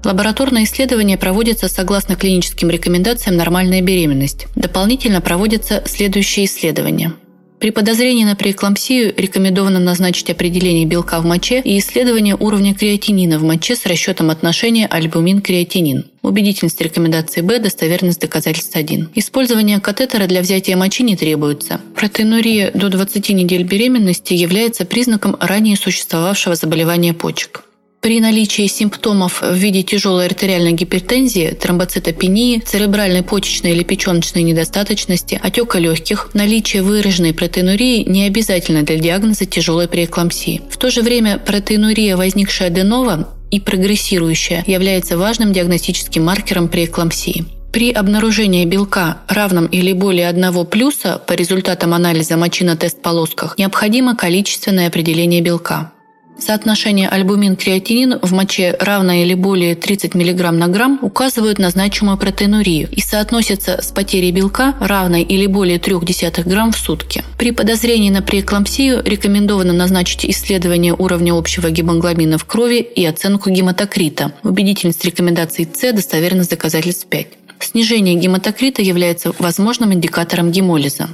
Лабораторные 0.05 0.65
исследования 0.65 1.19
проводятся 1.19 1.69
согласно 1.69 2.15
клиническим 2.15 2.71
рекомендациям 2.71 3.37
«Нормальная 3.37 3.81
беременность». 3.81 4.47
Дополнительно 4.55 5.21
проводятся 5.21 5.83
следующие 5.87 6.47
исследования– 6.47 7.15
при 7.65 7.71
подозрении 7.71 8.25
на 8.25 8.37
преэклампсию 8.37 9.15
рекомендовано 9.17 9.79
назначить 9.79 10.29
определение 10.29 10.85
белка 10.85 11.19
в 11.19 11.25
моче 11.25 11.63
и 11.63 11.79
исследование 11.79 12.37
уровня 12.37 12.75
креатинина 12.75 13.39
в 13.39 13.43
моче 13.43 13.75
с 13.75 13.87
расчетом 13.87 14.29
отношения 14.29 14.87
альбумин-креатинин. 14.87 16.05
Убедительность 16.21 16.79
рекомендации 16.83 17.41
Б, 17.41 17.59
достоверность 17.61 18.21
доказательств 18.21 18.77
1. 18.77 19.13
Использование 19.15 19.81
катетера 19.81 20.27
для 20.27 20.43
взятия 20.43 20.77
мочи 20.77 21.03
не 21.05 21.17
требуется. 21.17 21.81
Протеинурия 21.97 22.71
до 22.75 22.91
20 22.91 23.31
недель 23.31 23.63
беременности 23.63 24.35
является 24.35 24.85
признаком 24.85 25.35
ранее 25.41 25.79
существовавшего 25.79 26.57
заболевания 26.57 27.15
почек. 27.15 27.65
При 28.05 28.21
наличии 28.21 28.67
симптомов 28.67 29.41
в 29.41 29.55
виде 29.55 29.83
тяжелой 29.83 30.27
артериальной 30.27 30.73
гипертензии, 30.73 31.57
тромбоцитопении, 31.59 32.59
церебральной 32.59 33.23
почечной 33.23 33.71
или 33.71 33.83
печеночной 33.83 34.43
недостаточности, 34.43 35.41
отека 35.43 35.79
легких, 35.79 36.29
наличие 36.35 36.83
выраженной 36.83 37.33
протеинурии 37.33 38.05
не 38.07 38.25
обязательно 38.25 38.83
для 38.83 38.99
диагноза 38.99 39.47
тяжелой 39.47 39.89
преэклампсии. 39.89 40.61
В 40.69 40.77
то 40.77 40.91
же 40.91 41.01
время 41.01 41.39
протеинурия, 41.39 42.19
возникшая 42.19 42.69
аденова 42.69 43.31
и 43.51 43.59
прогрессирующая, 43.59 44.65
является 44.67 45.17
важным 45.17 45.55
диагностическим 45.55 46.23
маркером 46.27 46.69
преэклампсии. 46.69 47.47
При 47.73 47.91
обнаружении 47.91 48.67
белка 48.67 49.23
равном 49.29 49.65
или 49.65 49.95
более 49.95 50.29
одного 50.29 50.65
плюса 50.65 51.23
по 51.27 51.33
результатам 51.33 51.95
анализа 51.95 52.37
мочи 52.37 52.65
на 52.65 52.77
тест-полосках 52.77 53.57
необходимо 53.57 54.15
количественное 54.15 54.89
определение 54.89 55.41
белка. 55.41 55.91
Соотношение 56.39 57.09
альбумин-креатинин 57.09 58.19
в 58.21 58.33
моче 58.33 58.77
равное 58.81 59.23
или 59.23 59.35
более 59.35 59.77
30 59.77 60.15
мг 60.15 60.51
на 60.51 60.69
грамм 60.69 60.99
указывают 61.01 61.59
на 61.59 61.71
значимую 61.71 62.19
протеинурию 62.19 62.89
и 62.91 63.01
соотносятся 63.01 63.81
с 63.81 63.93
потерей 63.93 64.33
белка 64.33 64.75
равной 64.81 65.23
или 65.23 65.47
более 65.47 65.79
0,3 65.79 66.49
грамм 66.49 66.73
в 66.73 66.77
сутки. 66.77 67.23
При 67.39 67.53
подозрении 67.53 68.11
на 68.11 68.21
преэклампсию 68.21 69.03
рекомендовано 69.05 69.73
назначить 69.73 70.25
исследование 70.27 70.93
уровня 70.93 71.35
общего 71.35 71.71
гемоглобина 71.71 72.37
в 72.37 72.45
крови 72.45 72.81
и 72.81 73.05
оценку 73.07 73.51
гематокрита. 73.51 74.33
Убедительность 74.43 75.05
рекомендаций 75.05 75.69
С, 75.73 75.93
достоверность 75.93 76.51
доказательств 76.51 77.07
5. 77.07 77.27
Снижение 77.61 78.17
гематокрита 78.17 78.83
является 78.83 79.33
возможным 79.39 79.93
индикатором 79.95 80.51
гемолиза. 80.51 81.09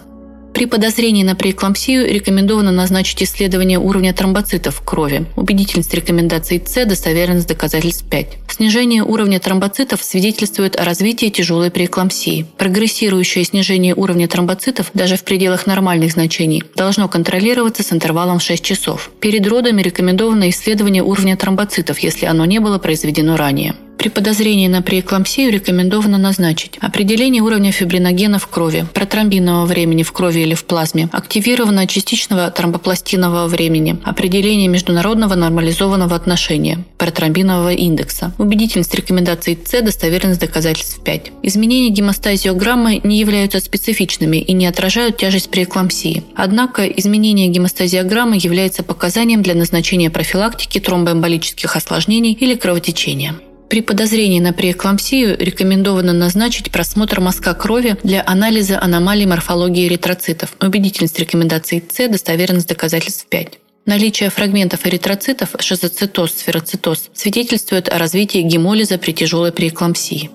При 0.54 0.66
подозрении 0.66 1.22
на 1.22 1.34
преэклампсию 1.34 2.12
рекомендовано 2.12 2.72
назначить 2.72 3.22
исследование 3.22 3.78
уровня 3.78 4.12
тромбоцитов 4.12 4.76
в 4.76 4.84
крови. 4.84 5.24
Убедительность 5.36 5.94
рекомендаций 5.94 6.62
С, 6.64 6.84
достоверность 6.84 7.48
доказательств 7.48 8.04
5. 8.10 8.26
Снижение 8.48 9.02
уровня 9.02 9.40
тромбоцитов 9.40 10.02
свидетельствует 10.02 10.78
о 10.78 10.84
развитии 10.84 11.30
тяжелой 11.30 11.70
преэклампсии. 11.70 12.46
Прогрессирующее 12.58 13.44
снижение 13.44 13.94
уровня 13.94 14.28
тромбоцитов 14.28 14.90
даже 14.92 15.16
в 15.16 15.24
пределах 15.24 15.66
нормальных 15.66 16.12
значений 16.12 16.62
должно 16.74 17.08
контролироваться 17.08 17.82
с 17.82 17.92
интервалом 17.92 18.40
6 18.40 18.62
часов. 18.62 19.10
Перед 19.20 19.46
родами 19.46 19.80
рекомендовано 19.80 20.50
исследование 20.50 21.02
уровня 21.02 21.36
тромбоцитов, 21.36 21.98
если 22.00 22.26
оно 22.26 22.44
не 22.44 22.58
было 22.58 22.78
произведено 22.78 23.36
ранее. 23.36 23.74
При 24.00 24.08
подозрении 24.08 24.66
на 24.66 24.80
преэклампсию 24.80 25.52
рекомендовано 25.52 26.16
назначить 26.16 26.78
определение 26.80 27.42
уровня 27.42 27.70
фибриногена 27.70 28.38
в 28.38 28.46
крови, 28.46 28.86
протромбинового 28.94 29.66
времени 29.66 30.04
в 30.04 30.12
крови 30.12 30.40
или 30.40 30.54
в 30.54 30.64
плазме, 30.64 31.10
активированного 31.12 31.86
частичного 31.86 32.50
тромбопластинового 32.50 33.46
времени, 33.46 33.98
определение 34.02 34.68
международного 34.68 35.34
нормализованного 35.34 36.16
отношения, 36.16 36.78
протромбинового 36.96 37.74
индекса, 37.74 38.32
убедительность 38.38 38.94
рекомендаций 38.94 39.58
С, 39.62 39.82
достоверность 39.82 40.40
доказательств 40.40 41.02
5. 41.04 41.32
Изменения 41.42 41.90
гемостазиограммы 41.90 43.02
не 43.04 43.18
являются 43.18 43.60
специфичными 43.60 44.38
и 44.38 44.54
не 44.54 44.64
отражают 44.64 45.18
тяжесть 45.18 45.50
преэклампсии. 45.50 46.22
Однако 46.34 46.86
изменение 46.86 47.48
гемостазиограммы 47.48 48.38
является 48.40 48.82
показанием 48.82 49.42
для 49.42 49.54
назначения 49.54 50.08
профилактики 50.08 50.80
тромбоэмболических 50.80 51.76
осложнений 51.76 52.32
или 52.32 52.54
кровотечения. 52.54 53.34
При 53.70 53.82
подозрении 53.82 54.40
на 54.40 54.52
преэклампсию 54.52 55.36
рекомендовано 55.38 56.12
назначить 56.12 56.72
просмотр 56.72 57.20
мазка 57.20 57.54
крови 57.54 57.96
для 58.02 58.20
анализа 58.26 58.82
аномалий 58.82 59.26
морфологии 59.26 59.86
эритроцитов. 59.86 60.56
Убедительность 60.60 61.20
рекомендаций 61.20 61.80
С, 61.88 62.08
достоверность 62.08 62.66
доказательств 62.66 63.26
5. 63.28 63.60
Наличие 63.86 64.28
фрагментов 64.30 64.84
эритроцитов, 64.88 65.50
шизоцитоз, 65.60 66.32
сфероцитоз 66.32 67.10
свидетельствует 67.14 67.88
о 67.88 67.98
развитии 67.98 68.40
гемолиза 68.42 68.98
при 68.98 69.12
тяжелой 69.12 69.52
преэклампсии. 69.52 70.30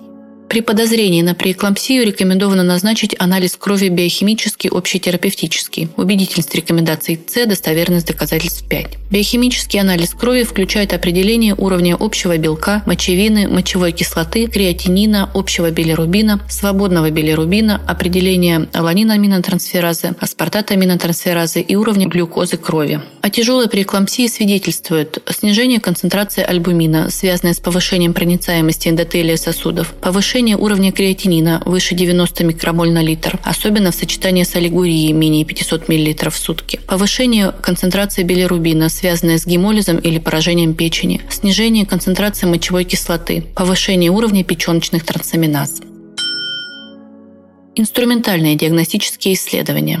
При 0.48 0.60
подозрении 0.60 1.22
на 1.22 1.34
преэклампсию 1.34 2.06
рекомендовано 2.06 2.62
назначить 2.62 3.16
анализ 3.18 3.56
крови 3.56 3.88
биохимический, 3.88 4.70
общетерапевтический. 4.70 5.88
Убедительность 5.96 6.54
рекомендаций 6.54 7.20
С, 7.26 7.46
достоверность 7.46 8.06
доказательств 8.06 8.64
5. 8.68 8.86
Биохимический 9.10 9.80
анализ 9.80 10.14
крови 10.14 10.44
включает 10.44 10.92
определение 10.92 11.54
уровня 11.56 11.96
общего 11.98 12.38
белка, 12.38 12.82
мочевины, 12.86 13.48
мочевой 13.48 13.90
кислоты, 13.92 14.46
креатинина, 14.46 15.30
общего 15.34 15.70
билирубина, 15.70 16.40
свободного 16.48 17.10
билирубина, 17.10 17.82
определение 17.86 18.68
аланинаминотрансферазы, 18.72 20.14
аспартатаминотрансферазы 20.20 21.60
и 21.60 21.74
уровня 21.74 22.06
глюкозы 22.06 22.56
крови. 22.56 23.00
О 23.20 23.30
тяжелой 23.30 23.68
преэклампсии 23.68 24.28
свидетельствует 24.28 25.18
снижение 25.28 25.80
концентрации 25.80 26.44
альбумина, 26.44 27.10
связанное 27.10 27.54
с 27.54 27.58
повышением 27.58 28.14
проницаемости 28.14 28.88
эндотелия 28.88 29.36
сосудов, 29.36 29.92
повышение 30.00 30.35
повышение 30.36 30.58
уровня 30.58 30.92
креатинина 30.92 31.62
выше 31.64 31.94
90 31.94 32.44
микромоль 32.44 32.90
на 32.90 33.02
литр, 33.02 33.40
особенно 33.42 33.90
в 33.90 33.94
сочетании 33.94 34.42
с 34.42 34.54
олигурией 34.54 35.14
менее 35.14 35.46
500 35.46 35.88
мл 35.88 36.30
в 36.30 36.36
сутки. 36.36 36.78
Повышение 36.86 37.52
концентрации 37.52 38.22
билирубина, 38.22 38.90
связанное 38.90 39.38
с 39.38 39.46
гемолизом 39.46 39.96
или 39.96 40.18
поражением 40.18 40.74
печени. 40.74 41.22
Снижение 41.30 41.86
концентрации 41.86 42.46
мочевой 42.46 42.84
кислоты. 42.84 43.46
Повышение 43.54 44.10
уровня 44.10 44.44
печеночных 44.44 45.06
трансаминаз. 45.06 45.80
Инструментальные 47.74 48.56
диагностические 48.56 49.32
исследования. 49.36 50.00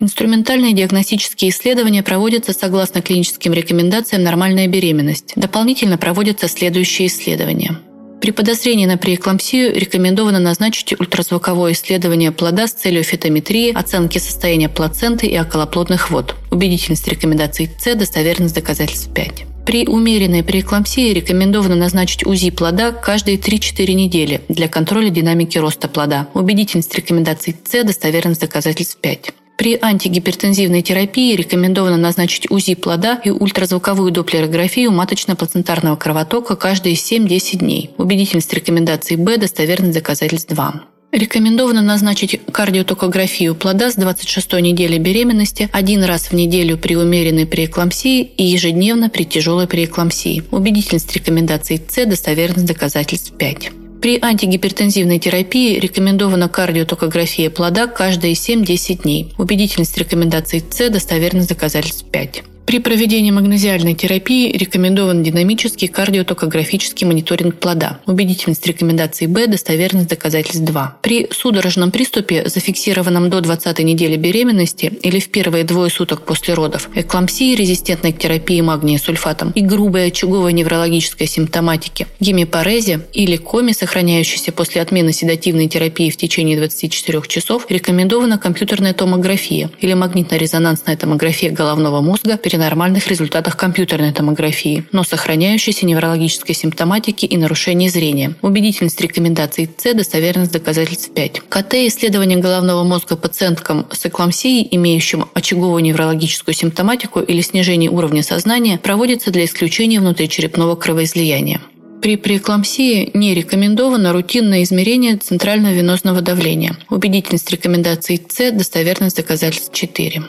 Инструментальные 0.00 0.72
диагностические 0.72 1.50
исследования 1.50 2.02
проводятся 2.02 2.54
согласно 2.54 3.02
клиническим 3.02 3.52
рекомендациям 3.52 4.22
«Нормальная 4.22 4.66
беременность». 4.66 5.34
Дополнительно 5.36 5.98
проводятся 5.98 6.48
следующие 6.48 7.08
исследования. 7.08 7.78
При 8.24 8.30
подозрении 8.30 8.86
на 8.86 8.96
преэклампсию 8.96 9.78
рекомендовано 9.78 10.38
назначить 10.38 10.98
ультразвуковое 10.98 11.72
исследование 11.72 12.32
плода 12.32 12.66
с 12.66 12.72
целью 12.72 13.04
фитометрии, 13.04 13.70
оценки 13.74 14.16
состояния 14.16 14.70
плаценты 14.70 15.26
и 15.26 15.38
околоплодных 15.38 16.10
вод. 16.10 16.34
Убедительность 16.50 17.06
рекомендаций 17.06 17.68
С, 17.78 17.94
достоверность 17.94 18.54
доказательств 18.54 19.12
5. 19.12 19.44
При 19.66 19.86
умеренной 19.86 20.42
преэклампсии 20.42 21.12
рекомендовано 21.12 21.74
назначить 21.74 22.24
УЗИ 22.24 22.48
плода 22.48 22.92
каждые 22.92 23.36
3-4 23.36 23.92
недели 23.92 24.40
для 24.48 24.68
контроля 24.68 25.10
динамики 25.10 25.58
роста 25.58 25.88
плода. 25.88 26.28
Убедительность 26.32 26.94
рекомендаций 26.94 27.54
С, 27.62 27.84
достоверность 27.84 28.40
доказательств 28.40 28.96
5. 29.02 29.34
При 29.56 29.78
антигипертензивной 29.80 30.82
терапии 30.82 31.36
рекомендовано 31.36 31.96
назначить 31.96 32.50
УЗИ 32.50 32.74
плода 32.74 33.20
и 33.24 33.30
ультразвуковую 33.30 34.10
доплерографию 34.10 34.90
маточно-плацентарного 34.90 35.96
кровотока 35.96 36.56
каждые 36.56 36.96
7-10 36.96 37.58
дней. 37.58 37.90
Убедительность 37.96 38.52
рекомендаций 38.52 39.16
Б, 39.16 39.36
достоверность 39.36 39.94
доказательств 39.94 40.52
2. 40.52 40.82
Рекомендовано 41.12 41.80
назначить 41.80 42.40
кардиотокографию 42.50 43.54
плода 43.54 43.92
с 43.92 43.94
26 43.94 44.54
недели 44.54 44.98
беременности 44.98 45.68
один 45.72 46.02
раз 46.02 46.24
в 46.24 46.32
неделю 46.32 46.76
при 46.76 46.96
умеренной 46.96 47.46
преэклампсии 47.46 48.22
и 48.22 48.42
ежедневно 48.42 49.08
при 49.08 49.22
тяжелой 49.22 49.68
преэклампсии. 49.68 50.42
Убедительность 50.50 51.14
рекомендаций 51.14 51.80
С, 51.88 52.04
достоверность 52.04 52.66
доказательств 52.66 53.32
5. 53.38 53.83
При 54.04 54.18
антигипертензивной 54.20 55.18
терапии 55.18 55.78
рекомендована 55.78 56.50
кардиотокография 56.50 57.48
плода 57.48 57.86
каждые 57.86 58.34
7-10 58.34 59.02
дней. 59.02 59.32
Убедительность 59.38 59.96
рекомендаций 59.96 60.62
С, 60.68 60.90
достоверность 60.90 61.48
доказательств 61.48 62.04
5. 62.12 62.42
При 62.66 62.78
проведении 62.78 63.30
магнезиальной 63.30 63.94
терапии 63.94 64.50
рекомендован 64.50 65.22
динамический 65.22 65.86
кардиотокографический 65.86 67.06
мониторинг 67.06 67.56
плода. 67.56 68.00
Убедительность 68.06 68.66
рекомендаций 68.66 69.26
Б, 69.26 69.46
достоверность 69.46 70.08
доказательств 70.08 70.64
2. 70.64 70.98
При 71.02 71.28
судорожном 71.30 71.90
приступе, 71.90 72.48
зафиксированном 72.48 73.28
до 73.28 73.42
20 73.42 73.78
недели 73.80 74.16
беременности 74.16 74.86
или 75.02 75.20
в 75.20 75.28
первые 75.28 75.64
двое 75.64 75.90
суток 75.90 76.22
после 76.22 76.54
родов, 76.54 76.88
эклампсии, 76.94 77.54
резистентной 77.54 78.12
к 78.12 78.18
терапии 78.18 78.62
магния 78.62 78.98
сульфатом 78.98 79.52
и 79.54 79.60
грубой 79.60 80.06
очаговой 80.06 80.54
неврологической 80.54 81.26
симптоматики, 81.26 82.06
гемипарезе 82.18 83.02
или 83.12 83.36
коме, 83.36 83.74
сохраняющейся 83.74 84.52
после 84.52 84.80
отмены 84.80 85.12
седативной 85.12 85.68
терапии 85.68 86.08
в 86.08 86.16
течение 86.16 86.56
24 86.56 87.22
часов, 87.28 87.66
рекомендована 87.68 88.38
компьютерная 88.38 88.94
томография 88.94 89.70
или 89.80 89.92
магнитно-резонансная 89.92 90.96
томография 90.96 91.50
головного 91.50 92.00
мозга 92.00 92.38
при 92.54 92.58
нормальных 92.58 93.08
результатах 93.08 93.56
компьютерной 93.56 94.12
томографии, 94.12 94.84
но 94.92 95.02
сохраняющейся 95.02 95.86
неврологической 95.86 96.54
симптоматики 96.54 97.26
и 97.26 97.36
нарушении 97.36 97.88
зрения. 97.88 98.36
Убедительность 98.42 99.00
рекомендаций 99.00 99.68
С, 99.76 99.92
достоверность 99.92 100.52
доказательств 100.52 101.10
5. 101.12 101.40
КТ 101.48 101.74
исследование 101.74 102.38
головного 102.38 102.84
мозга 102.84 103.16
пациенткам 103.16 103.88
с 103.90 104.06
эклампсией, 104.06 104.68
имеющим 104.70 105.26
очаговую 105.34 105.82
неврологическую 105.82 106.54
симптоматику 106.54 107.18
или 107.18 107.40
снижение 107.40 107.90
уровня 107.90 108.22
сознания, 108.22 108.78
проводится 108.78 109.32
для 109.32 109.46
исключения 109.46 109.98
внутричерепного 109.98 110.76
кровоизлияния. 110.76 111.60
При 112.02 112.16
преэклампсии 112.16 113.10
не 113.14 113.34
рекомендовано 113.34 114.12
рутинное 114.12 114.62
измерение 114.62 115.16
центрального 115.16 115.72
венозного 115.72 116.20
давления. 116.20 116.76
Убедительность 116.88 117.50
рекомендаций 117.50 118.22
С, 118.28 118.52
достоверность 118.52 119.16
доказательств 119.16 119.74
4. 119.74 120.22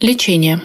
Лечение. 0.00 0.60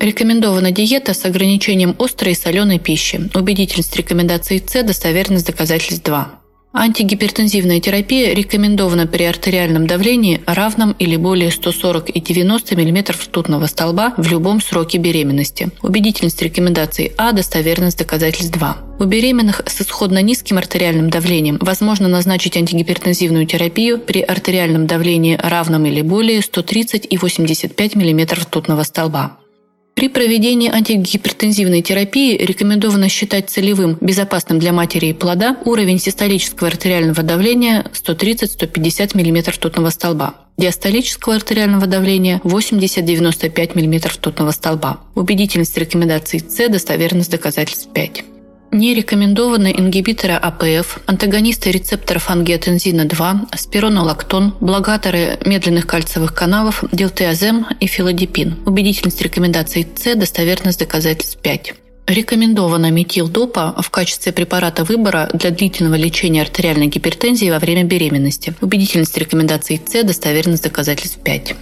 Рекомендована 0.00 0.72
диета 0.72 1.14
с 1.14 1.24
ограничением 1.24 1.94
острой 1.96 2.32
и 2.32 2.34
соленой 2.34 2.80
пищи. 2.80 3.30
Убедительность 3.34 3.94
рекомендаций 3.96 4.58
С, 4.66 4.82
достоверность 4.82 5.46
доказательств 5.46 6.04
2. 6.04 6.40
Антигипертензивная 6.78 7.80
терапия 7.80 8.34
рекомендована 8.34 9.06
при 9.06 9.24
артериальном 9.24 9.86
давлении 9.86 10.42
равном 10.46 10.94
или 10.98 11.16
более 11.16 11.50
140 11.50 12.10
и 12.10 12.20
90 12.20 12.76
мм 12.76 13.12
ртутного 13.12 13.64
столба 13.64 14.12
в 14.18 14.30
любом 14.30 14.60
сроке 14.60 14.98
беременности. 14.98 15.70
Убедительность 15.80 16.42
рекомендаций 16.42 17.12
А, 17.16 17.32
достоверность 17.32 17.96
доказательств 17.98 18.52
2. 18.58 18.76
У 18.98 19.04
беременных 19.04 19.62
с 19.64 19.80
исходно 19.80 20.20
низким 20.20 20.58
артериальным 20.58 21.08
давлением 21.08 21.56
возможно 21.62 22.08
назначить 22.08 22.58
антигипертензивную 22.58 23.46
терапию 23.46 23.98
при 23.98 24.20
артериальном 24.20 24.86
давлении 24.86 25.38
равном 25.42 25.86
или 25.86 26.02
более 26.02 26.42
130 26.42 27.06
и 27.08 27.16
85 27.16 27.96
мм 27.96 28.34
ртутного 28.34 28.82
столба. 28.82 29.38
При 29.96 30.08
проведении 30.10 30.70
антигипертензивной 30.70 31.80
терапии 31.80 32.36
рекомендовано 32.36 33.08
считать 33.08 33.48
целевым, 33.48 33.96
безопасным 34.02 34.58
для 34.58 34.74
матери 34.74 35.06
и 35.06 35.12
плода 35.14 35.56
уровень 35.64 35.98
систолического 35.98 36.68
артериального 36.68 37.22
давления 37.22 37.82
130-150 37.94 39.16
мм 39.16 39.50
ртутного 39.52 39.88
столба 39.88 40.34
диастолического 40.58 41.36
артериального 41.36 41.86
давления 41.86 42.40
80-95 42.44 43.74
мм 43.74 44.08
ртутного 44.08 44.50
столба. 44.50 45.00
Убедительность 45.14 45.76
рекомендаций 45.78 46.40
С, 46.40 46.68
достоверность 46.68 47.30
доказательств 47.30 47.88
5. 47.92 48.35
Не 48.72 48.94
рекомендованы 48.94 49.72
ингибиторы 49.76 50.34
АПФ, 50.34 50.98
антагонисты 51.06 51.70
рецепторов 51.70 52.30
ангиотензина-2, 52.30 53.56
спиронолактон, 53.56 54.54
блокаторы 54.60 55.38
медленных 55.44 55.86
кальциевых 55.86 56.34
каналов, 56.34 56.84
дилтеазем 56.92 57.66
и 57.80 57.86
филодипин. 57.86 58.56
Убедительность 58.66 59.22
рекомендаций 59.22 59.86
С, 59.96 60.14
достоверность 60.14 60.78
доказательств 60.80 61.38
5. 61.40 61.74
Рекомендована 62.06 62.90
метилдопа 62.90 63.74
в 63.80 63.90
качестве 63.90 64.32
препарата 64.32 64.84
выбора 64.84 65.28
для 65.32 65.50
длительного 65.50 65.94
лечения 65.94 66.42
артериальной 66.42 66.86
гипертензии 66.86 67.50
во 67.50 67.58
время 67.58 67.84
беременности. 67.84 68.54
Убедительность 68.60 69.16
рекомендаций 69.16 69.80
С, 69.84 70.04
достоверность 70.04 70.62
доказательств 70.62 71.18
5. 71.22 71.56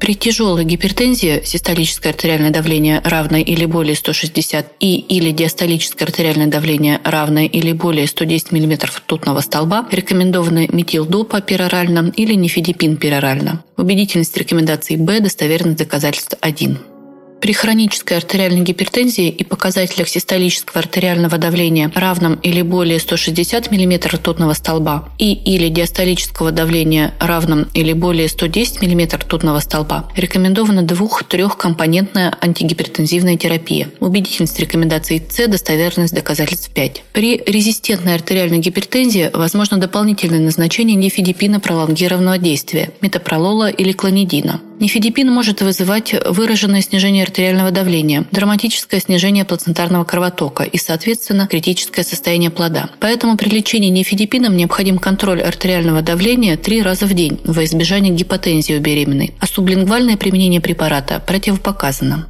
При 0.00 0.14
тяжелой 0.14 0.64
гипертензии 0.64 1.42
систолическое 1.44 2.12
артериальное 2.12 2.50
давление 2.50 3.00
равное 3.04 3.40
или 3.40 3.64
более 3.64 3.96
160 3.96 4.72
и 4.80 4.96
или 4.96 5.30
диастолическое 5.30 6.06
артериальное 6.06 6.48
давление 6.48 7.00
равное 7.04 7.46
или 7.46 7.72
более 7.72 8.06
110 8.06 8.52
мм 8.52 8.86
ртутного 8.86 9.40
столба 9.40 9.88
рекомендованы 9.90 10.68
метилдопа 10.70 11.40
перорально 11.40 12.12
или 12.16 12.34
нефидипин 12.34 12.96
перорально. 12.96 13.64
Убедительность 13.76 14.36
рекомендаций 14.36 14.96
Б, 14.96 15.20
достоверность 15.20 15.78
доказательств 15.78 16.36
1. 16.40 16.93
При 17.40 17.52
хронической 17.52 18.16
артериальной 18.16 18.62
гипертензии 18.62 19.28
и 19.28 19.44
показателях 19.44 20.08
систолического 20.08 20.80
артериального 20.80 21.36
давления 21.36 21.92
равном 21.94 22.34
или 22.36 22.62
более 22.62 22.98
160 22.98 23.70
мм 23.70 24.08
ртутного 24.14 24.54
столба 24.54 25.10
и 25.18 25.34
или 25.34 25.68
диастолического 25.68 26.52
давления 26.52 27.12
равном 27.20 27.68
или 27.74 27.92
более 27.92 28.28
110 28.28 28.80
мм 28.80 29.18
ртутного 29.18 29.60
столба 29.60 30.10
рекомендована 30.16 30.82
двух-трехкомпонентная 30.82 32.34
антигипертензивная 32.40 33.36
терапия. 33.36 33.90
Убедительность 34.00 34.58
рекомендаций 34.58 35.22
С, 35.28 35.46
достоверность 35.46 36.14
доказательств 36.14 36.70
5. 36.70 37.02
При 37.12 37.42
резистентной 37.44 38.14
артериальной 38.14 38.58
гипертензии 38.58 39.30
возможно 39.34 39.76
дополнительное 39.76 40.40
назначение 40.40 40.96
нефидипина 40.96 41.60
пролонгированного 41.60 42.38
действия, 42.38 42.90
метапролола 43.02 43.68
или 43.68 43.92
клонидина. 43.92 44.60
Нефидипин 44.80 45.30
может 45.30 45.62
вызывать 45.62 46.14
выраженное 46.26 46.82
снижение 46.82 47.22
артериального 47.22 47.70
давления, 47.70 48.24
драматическое 48.32 49.00
снижение 49.00 49.44
плацентарного 49.44 50.04
кровотока 50.04 50.64
и, 50.64 50.76
соответственно, 50.78 51.46
критическое 51.46 52.02
состояние 52.02 52.50
плода. 52.50 52.90
Поэтому 53.00 53.36
при 53.36 53.48
лечении 53.48 53.88
нефидипином 53.88 54.56
необходим 54.56 54.98
контроль 54.98 55.42
артериального 55.42 56.02
давления 56.02 56.56
три 56.56 56.82
раза 56.82 57.06
в 57.06 57.14
день 57.14 57.40
во 57.44 57.64
избежание 57.64 58.12
гипотензии 58.12 58.76
у 58.76 58.80
беременной, 58.80 59.34
а 59.38 59.46
сублингвальное 59.46 60.16
применение 60.16 60.60
препарата 60.60 61.22
противопоказано. 61.24 62.26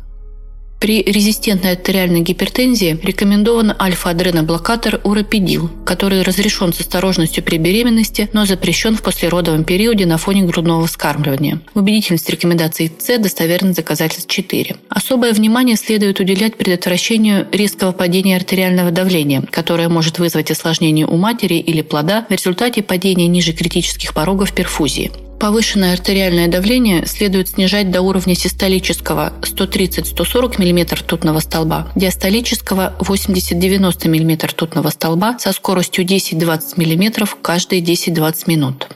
При 0.84 1.02
резистентной 1.02 1.70
артериальной 1.70 2.20
гипертензии 2.20 3.00
рекомендован 3.02 3.72
альфа-адреноблокатор 3.80 5.00
урапидил, 5.02 5.70
который 5.86 6.20
разрешен 6.20 6.74
с 6.74 6.80
осторожностью 6.80 7.42
при 7.42 7.56
беременности, 7.56 8.28
но 8.34 8.44
запрещен 8.44 8.94
в 8.94 9.00
послеродовом 9.00 9.64
периоде 9.64 10.04
на 10.04 10.18
фоне 10.18 10.42
грудного 10.42 10.86
вскармливания. 10.86 11.62
Убедительность 11.72 12.28
рекомендаций 12.28 12.92
С, 12.98 13.16
достоверность 13.16 13.78
доказательств 13.78 14.30
4. 14.30 14.76
Особое 14.90 15.32
внимание 15.32 15.76
следует 15.76 16.20
уделять 16.20 16.56
предотвращению 16.56 17.46
резкого 17.50 17.92
падения 17.92 18.36
артериального 18.36 18.90
давления, 18.90 19.40
которое 19.40 19.88
может 19.88 20.18
вызвать 20.18 20.50
осложнение 20.50 21.06
у 21.06 21.16
матери 21.16 21.54
или 21.54 21.80
плода 21.80 22.26
в 22.28 22.30
результате 22.30 22.82
падения 22.82 23.26
ниже 23.26 23.54
критических 23.54 24.12
порогов 24.12 24.52
перфузии. 24.52 25.10
Повышенное 25.44 25.92
артериальное 25.92 26.48
давление 26.48 27.04
следует 27.04 27.48
снижать 27.48 27.90
до 27.90 28.00
уровня 28.00 28.35
систолического 28.35 29.35
130-140 29.42 30.59
мм 30.59 30.94
ртутного 30.94 31.40
столба, 31.40 31.92
диастолического 31.94 32.94
80-90 32.98 34.09
мм 34.09 34.46
ртутного 34.46 34.88
столба 34.88 35.38
со 35.38 35.52
скоростью 35.52 36.07
10-20 36.07 36.78
мм 36.78 37.28
каждые 37.42 37.83
10-20 37.83 38.35
минут. 38.46 38.88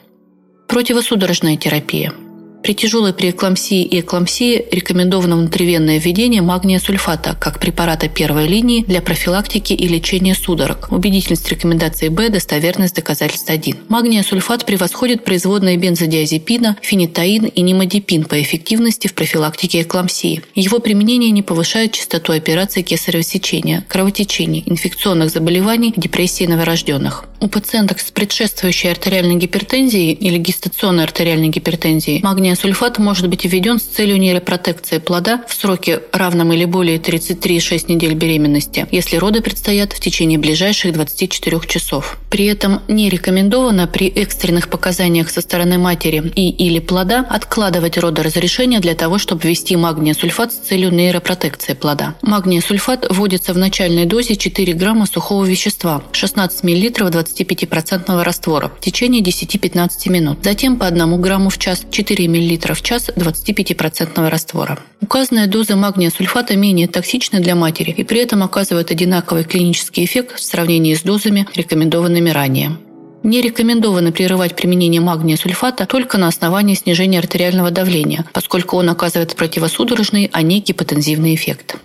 Противосудорожная 0.69 1.59
терапия– 1.59 2.15
при 2.63 2.75
тяжелой 2.75 3.13
преэклампсии 3.13 3.83
и 3.83 4.01
эклампсии 4.01 4.65
рекомендовано 4.71 5.37
внутривенное 5.37 5.99
введение 5.99 6.43
магния 6.43 6.79
сульфата 6.79 7.37
как 7.39 7.61
препарата 7.61 8.09
первой 8.09 8.47
линии 8.47 8.85
для 8.85 9.01
профилактики 9.01 9.73
и 9.73 9.89
лечения 9.89 10.35
судорог. 10.35 10.89
Убедительность 10.91 11.49
рекомендации 11.49 12.09
Б, 12.09 12.29
достоверность 12.29 12.97
доказательств 12.97 13.49
1. 13.49 13.77
Магния 13.89 14.23
сульфат 14.23 14.67
превосходит 14.67 15.25
производные 15.25 15.77
бензодиазепина, 15.77 16.77
фенитаин 16.83 17.45
и 17.47 17.61
нимодипин 17.63 18.25
по 18.25 18.41
эффективности 18.43 19.07
в 19.09 19.15
профилактике 19.15 19.83
эклампсии. 19.83 20.43
Его 20.55 20.81
применение 20.81 21.31
не 21.31 21.43
повышает 21.43 21.93
частоту 21.93 22.33
операций 22.33 22.83
кесарево 22.83 23.23
сечения, 23.23 23.85
кровотечений, 23.89 24.65
инфекционных 24.67 25.31
заболеваний, 25.31 25.95
депрессии 25.97 26.45
новорожденных. 26.45 27.25
У 27.41 27.49
пациенток 27.49 28.01
с 28.01 28.11
предшествующей 28.11 28.91
артериальной 28.91 29.37
гипертензией 29.37 30.13
или 30.13 30.39
гестационной 30.39 31.05
артериальной 31.05 31.49
гипертензией 31.49 32.21
магния 32.23 32.48
сульфат 32.57 32.99
может 32.99 33.29
быть 33.29 33.45
введен 33.45 33.79
с 33.79 33.83
целью 33.83 34.19
нейропротекции 34.19 34.99
плода 34.99 35.43
в 35.49 35.55
сроке 35.55 36.03
равном 36.13 36.53
или 36.53 36.65
более 36.65 36.99
33,6 36.99 37.85
недель 37.89 38.15
беременности, 38.15 38.87
если 38.91 39.17
роды 39.17 39.41
предстоят 39.41 39.93
в 39.93 40.01
течение 40.01 40.39
ближайших 40.39 40.93
24 40.93 41.61
часов. 41.67 42.19
При 42.31 42.47
этом 42.47 42.83
не 42.89 43.09
рекомендовано 43.09 43.87
при 43.87 44.09
экстренных 44.09 44.69
показаниях 44.69 45.31
со 45.31 45.41
стороны 45.41 45.79
матери 45.79 46.33
и 46.35 46.51
или 46.51 46.79
плода 46.81 47.21
откладывать 47.29 47.97
родоразрешение 47.97 48.81
для 48.81 48.95
того, 48.95 49.19
чтобы 49.19 49.49
ввести 49.49 49.77
магния 49.77 50.15
сульфат 50.15 50.53
с 50.53 50.57
целью 50.57 50.93
нейропротекции 50.93 51.75
плода. 51.75 52.15
Магния 52.23 52.61
сульфат 52.61 53.07
вводится 53.09 53.53
в 53.53 53.59
начальной 53.59 54.05
дозе 54.05 54.37
4 54.37 54.73
грамма 54.75 55.07
сухого 55.07 55.45
вещества, 55.45 56.03
16 56.13 56.65
мл 56.65 57.11
20 57.11 57.39
25% 57.39 58.23
раствора 58.23 58.69
в 58.69 58.81
течение 58.81 59.23
10-15 59.23 60.11
минут. 60.11 60.39
Затем 60.43 60.77
по 60.77 60.87
1 60.87 61.21
грамму 61.21 61.51
в 61.51 61.59
час 61.59 61.85
4 61.91 62.29
мл 62.29 62.38
в 62.75 62.83
час 62.83 63.09
25% 63.09 64.29
раствора. 64.29 64.79
Указанная 65.01 65.47
доза 65.47 65.77
магния 65.77 66.11
сульфата 66.11 66.57
менее 66.57 66.89
токсична 66.89 67.41
для 67.41 67.55
матери 67.55 67.91
и 67.91 68.05
при 68.05 68.21
этом 68.21 68.43
оказывает 68.43 68.91
одинаковый 68.91 69.45
клинический 69.45 70.05
эффект 70.05 70.37
в 70.37 70.43
сравнении 70.43 70.95
с 70.95 71.03
дозами, 71.03 71.47
рекомендованными 71.55 72.31
ранее. 72.31 72.77
Не 73.23 73.41
рекомендовано 73.41 74.13
прерывать 74.13 74.55
применение 74.55 75.01
магния 75.01 75.37
сульфата 75.37 75.87
только 75.87 76.19
на 76.19 76.29
основании 76.29 76.75
снижения 76.75 77.19
артериального 77.19 77.71
давления, 77.71 78.25
поскольку 78.33 78.77
он 78.77 78.89
оказывает 78.91 79.35
противосудорожный, 79.35 80.31
а 80.33 80.43
не 80.43 80.61
гипотензивный 80.61 81.35
эффект. 81.35 81.77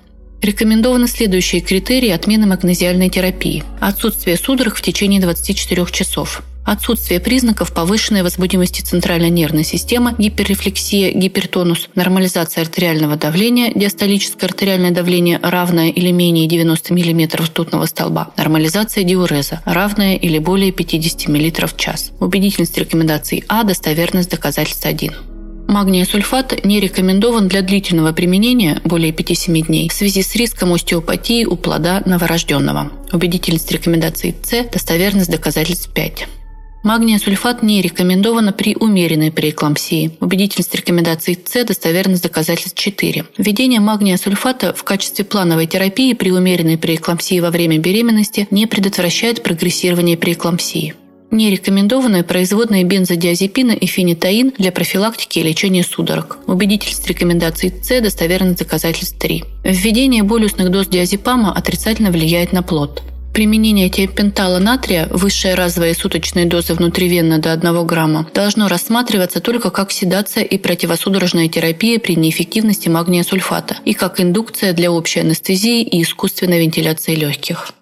Рекомендованы 0.43 1.07
следующие 1.07 1.61
критерии 1.61 2.09
отмены 2.09 2.45
магнезиальной 2.47 3.07
терапии. 3.07 3.63
Отсутствие 3.79 4.35
судорог 4.35 4.75
в 4.75 4.81
течение 4.81 5.21
24 5.21 5.85
часов. 5.89 6.43
Отсутствие 6.65 7.21
признаков 7.21 7.73
повышенной 7.73 8.23
возбудимости 8.23 8.81
центральной 8.81 9.29
нервной 9.29 9.63
системы, 9.63 10.13
гиперрефлексия, 10.17 11.13
гипертонус, 11.13 11.87
нормализация 11.95 12.63
артериального 12.63 13.15
давления, 13.15 13.71
диастолическое 13.73 14.49
артериальное 14.49 14.91
давление 14.91 15.39
равное 15.41 15.89
или 15.89 16.11
менее 16.11 16.45
90 16.47 16.93
мм 16.93 17.41
ртутного 17.41 17.85
столба, 17.85 18.31
нормализация 18.35 19.05
диуреза, 19.05 19.61
равная 19.63 20.17
или 20.17 20.39
более 20.39 20.73
50 20.73 21.29
мл 21.29 21.67
в 21.67 21.77
час. 21.77 22.11
Убедительность 22.19 22.77
рекомендаций 22.77 23.45
А, 23.47 23.63
достоверность 23.63 24.29
доказательств 24.29 24.85
1. 24.85 25.13
Магния 25.67 26.05
сульфат 26.05 26.63
не 26.65 26.79
рекомендован 26.79 27.47
для 27.47 27.61
длительного 27.61 28.11
применения 28.11 28.81
более 28.83 29.11
5-7 29.11 29.65
дней 29.67 29.89
в 29.89 29.93
связи 29.93 30.21
с 30.21 30.35
риском 30.35 30.73
остеопатии 30.73 31.45
у 31.45 31.55
плода 31.55 32.01
новорожденного. 32.05 32.91
Убедительность 33.11 33.71
рекомендаций 33.71 34.35
С, 34.43 34.63
достоверность 34.71 35.31
доказательств 35.31 35.91
5. 35.93 36.27
Магния 36.83 37.17
сульфат 37.17 37.63
не 37.63 37.81
рекомендована 37.81 38.51
при 38.51 38.75
умеренной 38.75 39.31
преэклампсии. 39.31 40.17
Убедительность 40.19 40.75
рекомендаций 40.75 41.39
С, 41.45 41.63
достоверность 41.63 42.23
доказательств 42.23 42.77
4. 42.77 43.25
Введение 43.37 43.79
магния 43.79 44.17
сульфата 44.17 44.73
в 44.73 44.83
качестве 44.83 45.23
плановой 45.23 45.65
терапии 45.65 46.13
при 46.13 46.31
умеренной 46.31 46.77
преэклампсии 46.77 47.39
во 47.39 47.51
время 47.51 47.77
беременности 47.77 48.47
не 48.51 48.67
предотвращает 48.67 49.43
прогрессирование 49.43 50.17
преэклампсии. 50.17 50.95
Не 51.33 51.49
рекомендованы 51.49 52.23
производные 52.23 52.83
бензодиазепина 52.83 53.71
и 53.71 53.87
фенитаин 53.87 54.53
для 54.59 54.71
профилактики 54.71 55.39
и 55.39 55.43
лечения 55.43 55.83
судорог. 55.83 56.37
Убедительность 56.45 57.07
рекомендаций 57.07 57.73
С, 57.81 58.01
достоверность 58.01 58.59
доказательств 58.59 59.17
3. 59.17 59.43
Введение 59.63 60.21
болюсных 60.21 60.69
доз 60.69 60.85
диазепама 60.85 61.51
отрицательно 61.51 62.11
влияет 62.11 62.53
на 62.53 62.61
плод. 62.61 63.01
Применение 63.33 63.89
тиопентала 63.89 64.59
натрия, 64.59 65.07
высшая 65.09 65.55
разовая 65.55 65.95
суточная 65.95 66.45
доза 66.45 66.75
внутривенно 66.75 67.39
до 67.39 67.51
1 67.53 67.87
грамма, 67.87 68.27
должно 68.31 68.67
рассматриваться 68.67 69.39
только 69.39 69.71
как 69.71 69.91
седация 69.91 70.43
и 70.43 70.59
противосудорожная 70.59 71.47
терапия 71.47 71.97
при 71.97 72.15
неэффективности 72.15 72.89
магния 72.89 73.23
сульфата 73.23 73.77
и 73.85 73.93
как 73.95 74.21
индукция 74.21 74.73
для 74.73 74.91
общей 74.91 75.21
анестезии 75.21 75.81
и 75.81 76.03
искусственной 76.03 76.59
вентиляции 76.59 77.15
легких. 77.15 77.73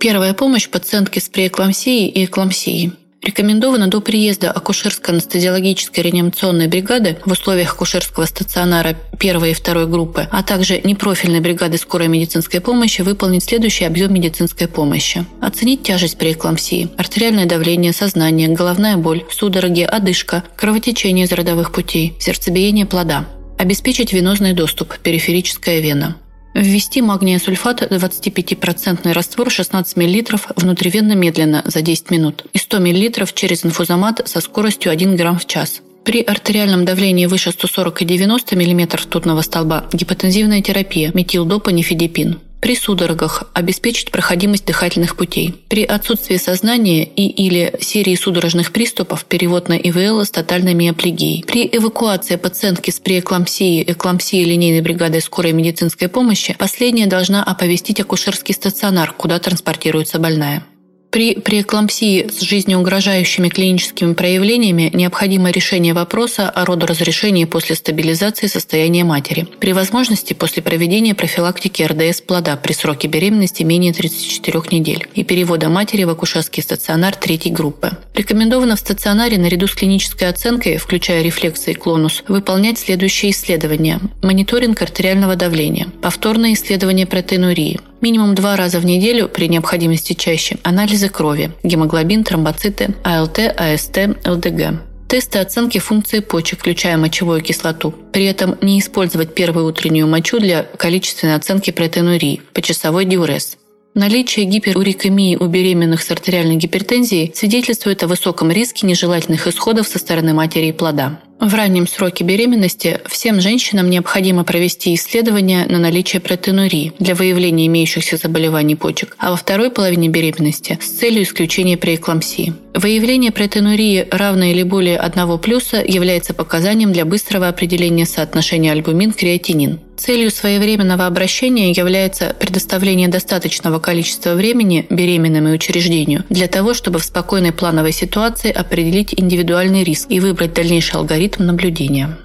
Первая 0.00 0.32
помощь 0.32 0.66
пациентке 0.66 1.20
с 1.20 1.28
преэклампсией 1.28 2.08
и 2.08 2.24
эклампсией. 2.24 2.92
Рекомендовано 3.20 3.88
до 3.88 4.00
приезда 4.00 4.50
акушерско-анестезиологической 4.50 6.02
реанимационной 6.02 6.68
бригады 6.68 7.18
в 7.26 7.32
условиях 7.32 7.74
акушерского 7.74 8.24
стационара 8.24 8.96
первой 9.18 9.50
и 9.50 9.52
второй 9.52 9.86
группы, 9.86 10.26
а 10.32 10.42
также 10.42 10.80
непрофильной 10.82 11.40
бригады 11.40 11.76
скорой 11.76 12.08
медицинской 12.08 12.62
помощи 12.62 13.02
выполнить 13.02 13.44
следующий 13.44 13.84
объем 13.84 14.14
медицинской 14.14 14.68
помощи. 14.68 15.26
Оценить 15.42 15.82
тяжесть 15.82 16.16
при 16.16 16.32
эклампсии, 16.32 16.88
артериальное 16.96 17.44
давление, 17.44 17.92
сознание, 17.92 18.48
головная 18.48 18.96
боль, 18.96 19.24
судороги, 19.30 19.82
одышка, 19.82 20.44
кровотечение 20.56 21.26
из 21.26 21.32
родовых 21.32 21.72
путей, 21.72 22.14
сердцебиение 22.18 22.86
плода. 22.86 23.26
Обеспечить 23.58 24.14
венозный 24.14 24.54
доступ, 24.54 24.98
периферическая 25.00 25.80
вена. 25.80 26.16
Ввести 26.54 27.00
магния 27.00 27.38
сульфат 27.38 27.82
25% 27.82 29.12
раствор 29.12 29.50
16 29.50 29.96
мл 29.96 30.38
внутривенно 30.56 31.14
медленно 31.14 31.62
за 31.64 31.80
10 31.80 32.10
минут 32.10 32.44
и 32.52 32.58
100 32.58 32.80
мл 32.80 33.26
через 33.34 33.64
инфузомат 33.64 34.22
со 34.24 34.40
скоростью 34.40 34.90
1 34.90 35.16
грамм 35.16 35.38
в 35.38 35.46
час. 35.46 35.80
При 36.04 36.22
артериальном 36.22 36.84
давлении 36.84 37.26
выше 37.26 37.52
140 37.52 38.02
и 38.02 38.04
90 38.04 38.56
мм 38.56 38.96
ртутного 38.96 39.42
столба 39.42 39.84
гипотензивная 39.92 40.60
терапия 40.60 41.12
метилдопанифидипин. 41.14 42.40
При 42.60 42.76
судорогах 42.76 43.44
обеспечить 43.54 44.10
проходимость 44.10 44.66
дыхательных 44.66 45.16
путей. 45.16 45.54
При 45.68 45.82
отсутствии 45.82 46.36
сознания 46.36 47.04
и 47.04 47.26
или 47.26 47.74
серии 47.80 48.14
судорожных 48.14 48.70
приступов 48.72 49.24
перевод 49.24 49.68
на 49.68 49.74
ИВЛ 49.74 50.24
с 50.24 50.30
тотальной 50.30 50.74
миоплегией. 50.74 51.42
При 51.46 51.66
эвакуации 51.66 52.36
пациентки 52.36 52.90
с 52.90 53.00
преэклампсией, 53.00 53.90
эклампсией 53.90 54.44
линейной 54.44 54.82
бригадой 54.82 55.22
скорой 55.22 55.52
медицинской 55.52 56.08
помощи 56.08 56.54
последняя 56.58 57.06
должна 57.06 57.42
оповестить 57.42 58.00
акушерский 58.00 58.54
стационар, 58.54 59.14
куда 59.16 59.38
транспортируется 59.38 60.18
больная. 60.18 60.64
При 61.10 61.34
преэклампсии 61.34 62.28
с 62.28 62.40
жизнеугрожающими 62.40 63.48
клиническими 63.48 64.12
проявлениями 64.12 64.90
необходимо 64.94 65.50
решение 65.50 65.92
вопроса 65.92 66.48
о 66.48 66.64
родоразрешении 66.64 67.46
после 67.46 67.74
стабилизации 67.74 68.46
состояния 68.46 69.02
матери. 69.02 69.48
При 69.58 69.72
возможности 69.72 70.34
после 70.34 70.62
проведения 70.62 71.16
профилактики 71.16 71.82
РДС 71.82 72.20
плода 72.20 72.56
при 72.56 72.72
сроке 72.74 73.08
беременности 73.08 73.64
менее 73.64 73.92
34 73.92 74.62
недель 74.70 75.08
и 75.16 75.24
перевода 75.24 75.68
матери 75.68 76.04
в 76.04 76.10
акушерский 76.10 76.62
стационар 76.62 77.16
третьей 77.16 77.50
группы. 77.50 77.90
Рекомендовано 78.14 78.76
в 78.76 78.80
стационаре 78.80 79.36
наряду 79.36 79.66
с 79.66 79.74
клинической 79.74 80.28
оценкой, 80.28 80.76
включая 80.76 81.22
рефлексы 81.22 81.72
и 81.72 81.74
клонус, 81.74 82.22
выполнять 82.28 82.78
следующие 82.78 83.32
исследования. 83.32 83.98
Мониторинг 84.22 84.80
артериального 84.80 85.34
давления, 85.34 85.88
повторное 86.02 86.52
исследование 86.52 87.06
протеинурии, 87.06 87.80
минимум 88.00 88.34
два 88.34 88.56
раза 88.56 88.78
в 88.80 88.84
неделю, 88.84 89.28
при 89.28 89.48
необходимости 89.48 90.12
чаще, 90.12 90.58
анализы 90.62 91.08
крови, 91.08 91.52
гемоглобин, 91.62 92.24
тромбоциты, 92.24 92.94
АЛТ, 93.04 93.38
АСТ, 93.56 93.98
ЛДГ. 94.26 94.80
Тесты 95.08 95.40
оценки 95.40 95.78
функции 95.78 96.20
почек, 96.20 96.60
включая 96.60 96.96
мочевую 96.96 97.40
кислоту. 97.40 97.92
При 98.12 98.26
этом 98.26 98.56
не 98.60 98.78
использовать 98.78 99.34
первую 99.34 99.66
утреннюю 99.66 100.06
мочу 100.06 100.38
для 100.38 100.62
количественной 100.62 101.34
оценки 101.34 101.72
протеинурии, 101.72 102.42
почасовой 102.54 103.06
диурез. 103.06 103.56
Наличие 103.94 104.44
гиперурикемии 104.44 105.34
у 105.34 105.46
беременных 105.46 106.02
с 106.02 106.10
артериальной 106.12 106.54
гипертензией 106.54 107.32
свидетельствует 107.34 108.04
о 108.04 108.06
высоком 108.06 108.52
риске 108.52 108.86
нежелательных 108.86 109.48
исходов 109.48 109.88
со 109.88 109.98
стороны 109.98 110.32
матери 110.32 110.66
и 110.66 110.72
плода. 110.72 111.18
В 111.40 111.54
раннем 111.54 111.86
сроке 111.86 112.22
беременности 112.22 113.00
всем 113.06 113.40
женщинам 113.40 113.88
необходимо 113.88 114.44
провести 114.44 114.94
исследование 114.94 115.64
на 115.64 115.78
наличие 115.78 116.20
протеинурии 116.20 116.92
для 116.98 117.14
выявления 117.14 117.66
имеющихся 117.66 118.18
заболеваний 118.18 118.76
почек, 118.76 119.16
а 119.18 119.30
во 119.30 119.36
второй 119.36 119.70
половине 119.70 120.10
беременности 120.10 120.78
с 120.82 120.90
целью 120.98 121.22
исключения 121.22 121.78
преэклампсии. 121.78 122.52
Выявление 122.74 123.32
протеинурии 123.32 124.06
равно 124.10 124.44
или 124.44 124.62
более 124.62 124.98
одного 124.98 125.38
плюса 125.38 125.82
является 125.82 126.34
показанием 126.34 126.92
для 126.92 127.06
быстрого 127.06 127.48
определения 127.48 128.04
соотношения 128.04 128.72
альбумин-креатинин. 128.72 129.80
Целью 130.00 130.30
своевременного 130.30 131.06
обращения 131.06 131.72
является 131.72 132.34
предоставление 132.40 133.08
достаточного 133.08 133.80
количества 133.80 134.32
времени 134.32 134.86
беременным 134.88 135.46
и 135.48 135.52
учреждению 135.52 136.24
для 136.30 136.48
того, 136.48 136.72
чтобы 136.72 136.98
в 136.98 137.04
спокойной 137.04 137.52
плановой 137.52 137.92
ситуации 137.92 138.50
определить 138.50 139.12
индивидуальный 139.14 139.84
риск 139.84 140.06
и 140.08 140.18
выбрать 140.18 140.54
дальнейший 140.54 140.94
алгоритм 140.94 141.44
наблюдения. 141.44 142.16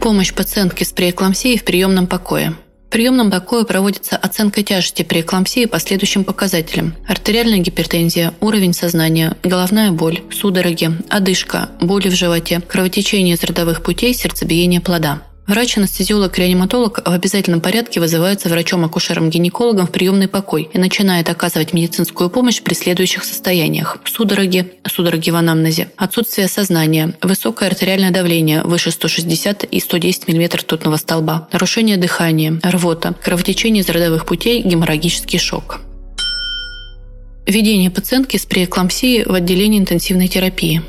Помощь 0.00 0.34
пациентке 0.34 0.84
с 0.84 0.90
преэклампсией 0.90 1.56
в 1.56 1.62
приемном 1.62 2.08
покое– 2.08 2.56
приемном 2.90 3.30
покое 3.30 3.64
проводится 3.64 4.16
оценка 4.16 4.62
тяжести 4.62 5.02
при 5.02 5.20
эклампсии 5.20 5.66
по 5.66 5.78
следующим 5.78 6.24
показателям. 6.24 6.94
Артериальная 7.06 7.58
гипертензия, 7.58 8.32
уровень 8.40 8.72
сознания, 8.72 9.36
головная 9.42 9.90
боль, 9.90 10.22
судороги, 10.32 10.90
одышка, 11.08 11.70
боли 11.80 12.08
в 12.08 12.14
животе, 12.14 12.60
кровотечение 12.60 13.34
из 13.34 13.44
родовых 13.44 13.82
путей, 13.82 14.14
сердцебиение 14.14 14.80
плода. 14.80 15.22
Врач-анестезиолог-реаниматолог 15.46 17.02
в 17.04 17.12
обязательном 17.12 17.60
порядке 17.60 18.00
вызывается 18.00 18.48
врачом-акушером-гинекологом 18.48 19.86
в 19.86 19.92
приемный 19.92 20.26
покой 20.26 20.68
и 20.72 20.78
начинает 20.78 21.30
оказывать 21.30 21.72
медицинскую 21.72 22.30
помощь 22.30 22.60
при 22.62 22.74
следующих 22.74 23.22
состояниях. 23.22 23.98
Судороги, 24.04 24.72
судороги 24.86 25.30
в 25.30 25.36
анамнезе, 25.36 25.88
отсутствие 25.96 26.48
сознания, 26.48 27.14
высокое 27.22 27.68
артериальное 27.68 28.10
давление 28.10 28.62
выше 28.62 28.90
160 28.90 29.64
и 29.64 29.78
110 29.78 30.26
мм 30.26 30.58
ртутного 30.58 30.96
столба, 30.96 31.48
нарушение 31.52 31.96
дыхания, 31.96 32.60
рвота, 32.64 33.14
кровотечение 33.22 33.84
из 33.84 33.88
родовых 33.88 34.26
путей, 34.26 34.62
геморрагический 34.62 35.38
шок. 35.38 35.80
Введение 37.46 37.92
пациентки 37.92 38.36
с 38.36 38.46
преэклампсией 38.46 39.24
в 39.24 39.32
отделении 39.32 39.78
интенсивной 39.78 40.26
терапии. 40.26 40.82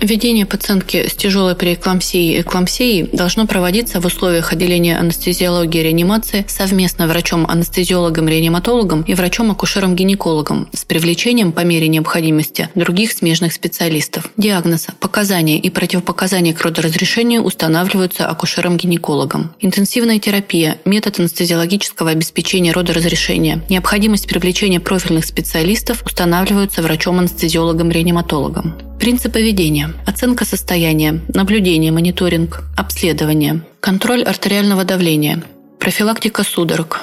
Введение 0.00 0.44
пациентки 0.44 1.08
с 1.08 1.14
тяжелой 1.14 1.54
преэклампсией 1.54 2.36
и 2.36 2.40
эклампсией 2.42 3.08
должно 3.12 3.46
проводиться 3.46 4.00
в 4.00 4.04
условиях 4.04 4.52
отделения 4.52 4.98
анестезиологии 4.98 5.80
и 5.80 5.84
реанимации 5.84 6.44
совместно 6.48 7.06
врачом-анестезиологом-реаниматологом 7.06 9.02
и 9.02 9.14
врачом-акушером-гинекологом 9.14 10.68
с 10.72 10.84
привлечением 10.84 11.52
по 11.52 11.60
мере 11.60 11.88
необходимости 11.88 12.68
других 12.74 13.12
смежных 13.12 13.54
специалистов. 13.54 14.30
Диагноз, 14.36 14.86
показания 15.00 15.58
и 15.58 15.70
противопоказания 15.70 16.52
к 16.52 16.60
родоразрешению 16.60 17.42
устанавливаются 17.42 18.28
акушером-гинекологом. 18.28 19.54
Интенсивная 19.60 20.18
терапия, 20.18 20.78
метод 20.84 21.20
анестезиологического 21.20 22.10
обеспечения 22.10 22.72
родоразрешения, 22.72 23.62
необходимость 23.70 24.28
привлечения 24.28 24.80
профильных 24.80 25.24
специалистов 25.24 26.02
устанавливаются 26.04 26.82
врачом-анестезиологом-реаниматологом. 26.82 28.74
Принципы 28.98 29.42
ведения. 29.42 29.92
Оценка 30.06 30.44
состояния, 30.44 31.20
наблюдение, 31.28 31.92
мониторинг, 31.92 32.62
обследование, 32.76 33.62
контроль 33.80 34.22
артериального 34.22 34.84
давления, 34.84 35.42
профилактика 35.78 36.42
судорог, 36.42 37.02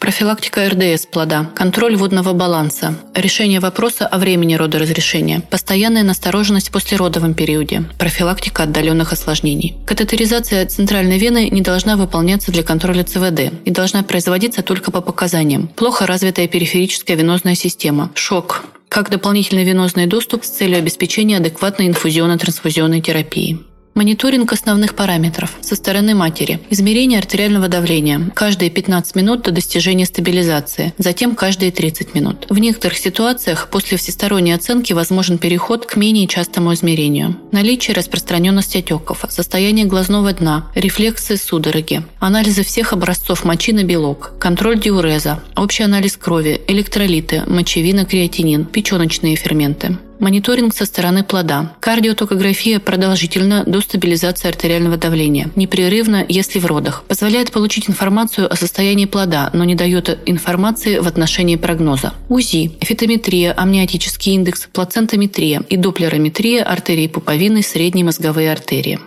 профилактика 0.00 0.68
РДС 0.68 1.06
плода, 1.06 1.50
контроль 1.54 1.96
водного 1.96 2.32
баланса, 2.32 2.94
решение 3.14 3.60
вопроса 3.60 4.06
о 4.06 4.18
времени 4.18 4.54
родоразрешения, 4.54 5.40
постоянная 5.40 6.02
настороженность 6.02 6.70
в 6.70 6.72
послеродовом 6.72 7.34
периоде, 7.34 7.84
профилактика 7.98 8.64
отдаленных 8.64 9.12
осложнений. 9.12 9.76
Катетеризация 9.86 10.66
центральной 10.66 11.18
вены 11.18 11.50
не 11.50 11.60
должна 11.60 11.96
выполняться 11.96 12.52
для 12.52 12.62
контроля 12.62 13.04
ЦВД 13.04 13.52
и 13.64 13.70
должна 13.70 14.02
производиться 14.02 14.62
только 14.62 14.90
по 14.90 15.02
показаниям. 15.02 15.68
Плохо 15.68 16.06
развитая 16.06 16.48
периферическая 16.48 17.16
венозная 17.16 17.54
система, 17.54 18.10
шок, 18.14 18.64
как 18.94 19.10
дополнительный 19.10 19.64
венозный 19.64 20.06
доступ 20.06 20.44
с 20.44 20.50
целью 20.50 20.78
обеспечения 20.78 21.38
адекватной 21.38 21.88
инфузионно-трансфузионной 21.88 23.00
терапии. 23.00 23.58
Мониторинг 23.94 24.52
основных 24.52 24.96
параметров 24.96 25.56
со 25.60 25.76
стороны 25.76 26.16
матери. 26.16 26.58
Измерение 26.68 27.20
артериального 27.20 27.68
давления 27.68 28.20
каждые 28.34 28.68
15 28.68 29.14
минут 29.14 29.42
до 29.42 29.52
достижения 29.52 30.04
стабилизации, 30.04 30.92
затем 30.98 31.36
каждые 31.36 31.70
30 31.70 32.12
минут. 32.12 32.46
В 32.50 32.58
некоторых 32.58 32.98
ситуациях 32.98 33.68
после 33.70 33.96
всесторонней 33.96 34.52
оценки 34.52 34.92
возможен 34.92 35.38
переход 35.38 35.86
к 35.86 35.94
менее 35.94 36.26
частому 36.26 36.74
измерению. 36.74 37.36
Наличие 37.52 37.94
распространенности 37.94 38.78
отеков, 38.78 39.24
состояние 39.28 39.86
глазного 39.86 40.32
дна, 40.32 40.72
рефлексы 40.74 41.36
судороги, 41.36 42.02
анализы 42.18 42.64
всех 42.64 42.92
образцов 42.92 43.44
мочи 43.44 43.72
на 43.72 43.84
белок, 43.84 44.32
контроль 44.40 44.80
диуреза, 44.80 45.40
общий 45.54 45.84
анализ 45.84 46.16
крови, 46.16 46.60
электролиты, 46.66 47.44
мочевина, 47.46 48.04
креатинин, 48.04 48.64
печеночные 48.64 49.36
ферменты. 49.36 49.98
Мониторинг 50.20 50.74
со 50.74 50.86
стороны 50.86 51.24
плода. 51.24 51.74
Кардиотокография 51.80 52.78
продолжительна 52.78 53.64
до 53.64 53.80
стабилизации 53.80 54.48
артериального 54.48 54.96
давления. 54.96 55.50
Непрерывно, 55.56 56.24
если 56.28 56.58
в 56.58 56.66
родах. 56.66 57.04
Позволяет 57.08 57.50
получить 57.50 57.90
информацию 57.90 58.50
о 58.50 58.56
состоянии 58.56 59.06
плода, 59.06 59.50
но 59.52 59.64
не 59.64 59.74
дает 59.74 60.18
информации 60.26 60.98
в 60.98 61.06
отношении 61.06 61.56
прогноза. 61.56 62.14
УЗИ, 62.28 62.72
фитометрия, 62.80 63.52
амниотический 63.56 64.34
индекс, 64.34 64.68
плацентометрия 64.72 65.62
и 65.68 65.76
доплерометрия 65.76 66.62
артерии 66.62 67.08
пуповины, 67.08 67.62
средней 67.62 68.04
мозговой 68.04 68.50
артерии. 68.50 69.00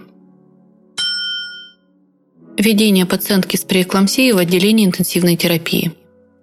Введение 2.57 3.05
пациентки 3.05 3.55
с 3.55 3.61
преэклампсией 3.61 4.33
в 4.33 4.37
отделении 4.39 4.85
интенсивной 4.85 5.35
терапии. 5.35 5.93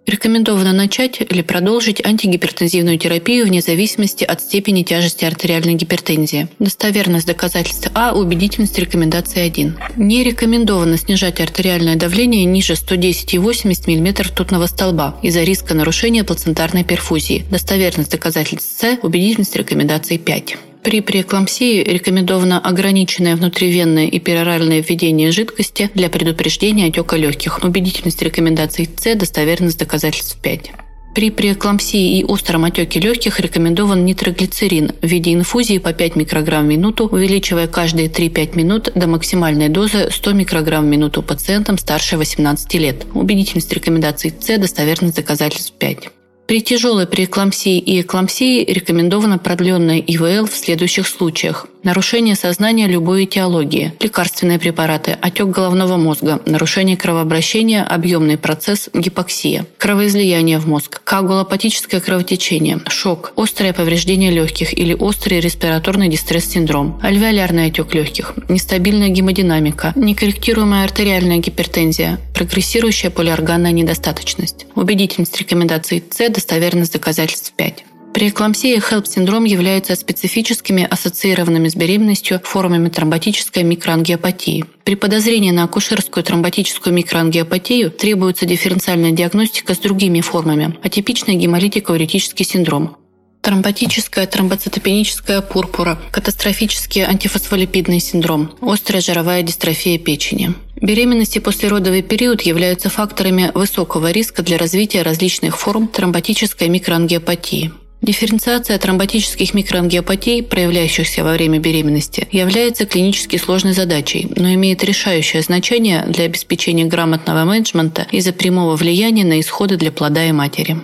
Рекомендовано 0.07 0.72
начать 0.72 1.20
или 1.20 1.40
продолжить 1.40 2.05
антигипертензивную 2.05 2.98
терапию 2.98 3.46
вне 3.46 3.62
зависимости 3.62 4.22
от 4.22 4.42
степени 4.42 4.82
тяжести 4.82 5.24
артериальной 5.24 5.74
гипертензии. 5.74 6.48
Достоверность 6.59 7.26
доказательства 7.26 7.90
А, 7.94 8.12
убедительность 8.12 8.78
рекомендации 8.78 9.40
1. 9.40 9.76
Не 9.96 10.22
рекомендовано 10.22 10.98
снижать 10.98 11.40
артериальное 11.40 11.96
давление 11.96 12.44
ниже 12.44 12.74
110,80 12.74 13.86
мм 13.86 14.22
ртутного 14.24 14.66
столба 14.66 15.16
из-за 15.22 15.42
риска 15.42 15.72
нарушения 15.72 16.22
плацентарной 16.22 16.84
перфузии. 16.84 17.46
Достоверность 17.50 18.11
доказательств 18.11 18.78
С, 18.78 18.98
убедительность 19.02 19.57
рекомендации 19.57 20.18
5. 20.18 20.57
При 20.85 21.01
преэклампсии 21.01 21.82
рекомендовано 21.82 22.61
ограниченное 22.61 23.37
внутривенное 23.37 24.07
и 24.07 24.18
пероральное 24.18 24.82
введение 24.82 25.32
жидкости 25.32 25.91
для 25.95 26.11
предупреждения 26.11 26.89
отека 26.89 27.16
легких. 27.16 27.64
Убедительность 27.64 28.20
рекомендаций 28.20 28.87
С, 28.95 29.14
достоверность 29.14 29.78
доказательств 29.78 30.37
5. 30.43 30.72
При 31.14 31.30
преэклампсии 31.30 32.18
и 32.18 32.24
остром 32.24 32.66
отеке 32.66 33.01
легких 33.01 33.41
рекомендован 33.41 34.05
нитроглицерин 34.05 34.93
в 35.01 35.07
виде 35.07 35.32
инфузии 35.32 35.78
по 35.78 35.95
5 35.95 36.16
микрограмм 36.16 36.66
в 36.66 36.68
минуту, 36.68 37.07
увеличивая 37.07 37.66
каждые 37.66 38.09
3-5 38.09 38.55
минут 38.55 38.91
до 38.95 39.07
максимальной 39.07 39.70
дозы 39.70 40.11
100 40.11 40.32
микрограмм 40.32 40.85
в 40.85 40.89
минуту 40.89 41.22
пациентам 41.22 41.78
старше 41.78 42.18
18 42.18 42.74
лет. 42.74 43.07
Убедительность 43.14 43.72
рекомендаций 43.72 44.35
С, 44.39 44.59
достоверность 44.59 45.16
доказательств 45.16 45.72
5. 45.78 46.11
При 46.47 46.61
тяжелой 46.61 47.07
преэклампсии 47.07 47.78
и 47.78 48.03
эклампсии 48.03 48.64
рекомендована 48.64 49.38
продленная 49.38 49.99
ИВЛ 49.99 50.47
в 50.47 50.55
следующих 50.55 51.09
случаях. 51.09 51.66
Нарушение 51.84 52.34
сознания 52.34 52.86
любой 52.86 53.24
этиологии, 53.24 53.92
лекарственные 54.01 54.59
препараты, 54.59 55.18
отек 55.20 55.49
головного 55.49 55.99
мозга, 55.99 56.40
нарушение 56.47 56.97
кровообращения, 56.97 57.82
объемный 57.82 58.38
процесс, 58.38 58.88
гипоксия, 58.95 59.66
кровоизлияние 59.76 60.59
в 60.59 60.66
мозг, 60.66 61.03
коагулопатическое 61.05 62.01
кровотечение, 62.01 62.80
шок, 62.88 63.32
острое 63.36 63.74
повреждение 63.74 64.30
легких 64.30 64.72
или 64.76 64.95
острый 64.95 65.40
респираторный 65.40 66.09
дистресс-синдром, 66.09 66.99
альвеолярный 67.03 67.66
отек 67.66 67.92
легких, 67.95 68.32
нестабильная 68.49 69.09
гемодинамика, 69.09 69.92
некорректируемая 69.95 70.84
артериальная 70.84 71.38
гипертензия, 71.38 72.18
прогрессирующая 72.34 73.11
полиорганная 73.11 73.72
недостаточность. 73.72 74.66
Убедительность 74.74 75.38
рекомендаций 75.38 76.03
С 76.11 76.20
достоверность 76.35 76.93
доказательств 76.93 77.53
5. 77.57 77.85
При 78.14 78.28
эклампсии 78.28 78.78
HELP-синдром 78.78 79.43
являются 79.45 79.97
специфическими 79.97 80.87
ассоциированными 80.89 81.66
с 81.68 81.74
беременностью 81.74 82.41
формами 82.45 82.89
тромботической 82.89 83.64
микроангиопатии. 83.64 84.64
При 84.85 84.95
подозрении 84.95 85.51
на 85.51 85.64
акушерскую 85.64 86.22
тромботическую 86.22 86.95
микроангиопатию 86.95 87.91
требуется 87.91 88.47
дифференциальная 88.47 89.11
диагностика 89.11 89.74
с 89.74 89.78
другими 89.78 90.20
формами– 90.20 90.76
атипичный 90.85 91.35
гемолитико-уретический 91.35 92.45
синдром, 92.45 92.97
тромботическая 93.41 94.26
тромбоцитопеническая 94.26 95.41
пурпура, 95.41 95.99
катастрофический 96.12 97.03
антифосфолипидный 97.03 97.99
синдром, 97.99 98.53
острая 98.61 99.03
жировая 99.03 99.43
дистрофия 99.43 99.99
печени. 99.99 100.55
Беременность 100.85 101.35
и 101.35 101.41
послеродовый 101.41 102.03
период 102.03 102.43
являются 102.43 102.91
факторами 102.91 103.51
высокого 103.55 104.11
риска 104.11 104.43
для 104.43 104.59
развития 104.59 105.01
различных 105.01 105.59
форм 105.59 105.89
тромботической 105.89 106.68
микроангиопатии. 106.68 107.72
Дифференциация 108.03 108.78
тромботических 108.78 109.55
микроангиопатий, 109.55 110.43
проявляющихся 110.43 111.24
во 111.24 111.32
время 111.32 111.59
беременности, 111.59 112.28
является 112.32 112.85
клинически 112.85 113.39
сложной 113.39 113.72
задачей, 113.72 114.28
но 114.37 114.53
имеет 114.53 114.85
решающее 114.85 115.41
значение 115.41 116.05
для 116.07 116.26
обеспечения 116.26 116.85
грамотного 116.85 117.47
менеджмента 117.47 118.07
из-за 118.11 118.35
прямого 118.35 118.76
влияния 118.76 119.24
на 119.24 119.41
исходы 119.41 119.78
для 119.78 119.91
плода 119.91 120.26
и 120.26 120.32
матери. 120.32 120.76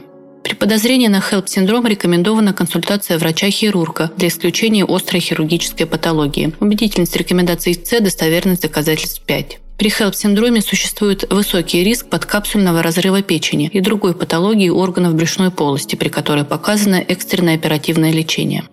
При 0.43 0.55
подозрении 0.55 1.09
на 1.09 1.19
HELP-синдром 1.19 1.87
рекомендована 1.87 2.55
консультация 2.55 3.19
врача-хирурга 3.19 4.11
для 4.17 4.29
исключения 4.29 4.87
острой 4.89 5.21
хирургической 5.21 5.85
патологии. 5.85 6.55
Убедительность 6.59 7.17
рекомендаций 7.17 7.75
С, 7.75 8.01
достоверность 8.01 8.63
доказательств 8.63 9.21
5. 9.27 9.59
При 9.81 9.89
HELP-синдроме 9.89 10.61
существует 10.61 11.25
высокий 11.33 11.83
риск 11.83 12.05
подкапсульного 12.11 12.83
разрыва 12.83 13.23
печени 13.23 13.71
и 13.73 13.81
другой 13.81 14.13
патологии 14.13 14.69
органов 14.69 15.15
брюшной 15.15 15.51
полости, 15.51 15.97
при 15.97 16.11
которой 16.11 16.45
показано 16.45 16.97
экстренное 16.97 17.55
оперативное 17.55 18.13
лечение. 18.13 18.65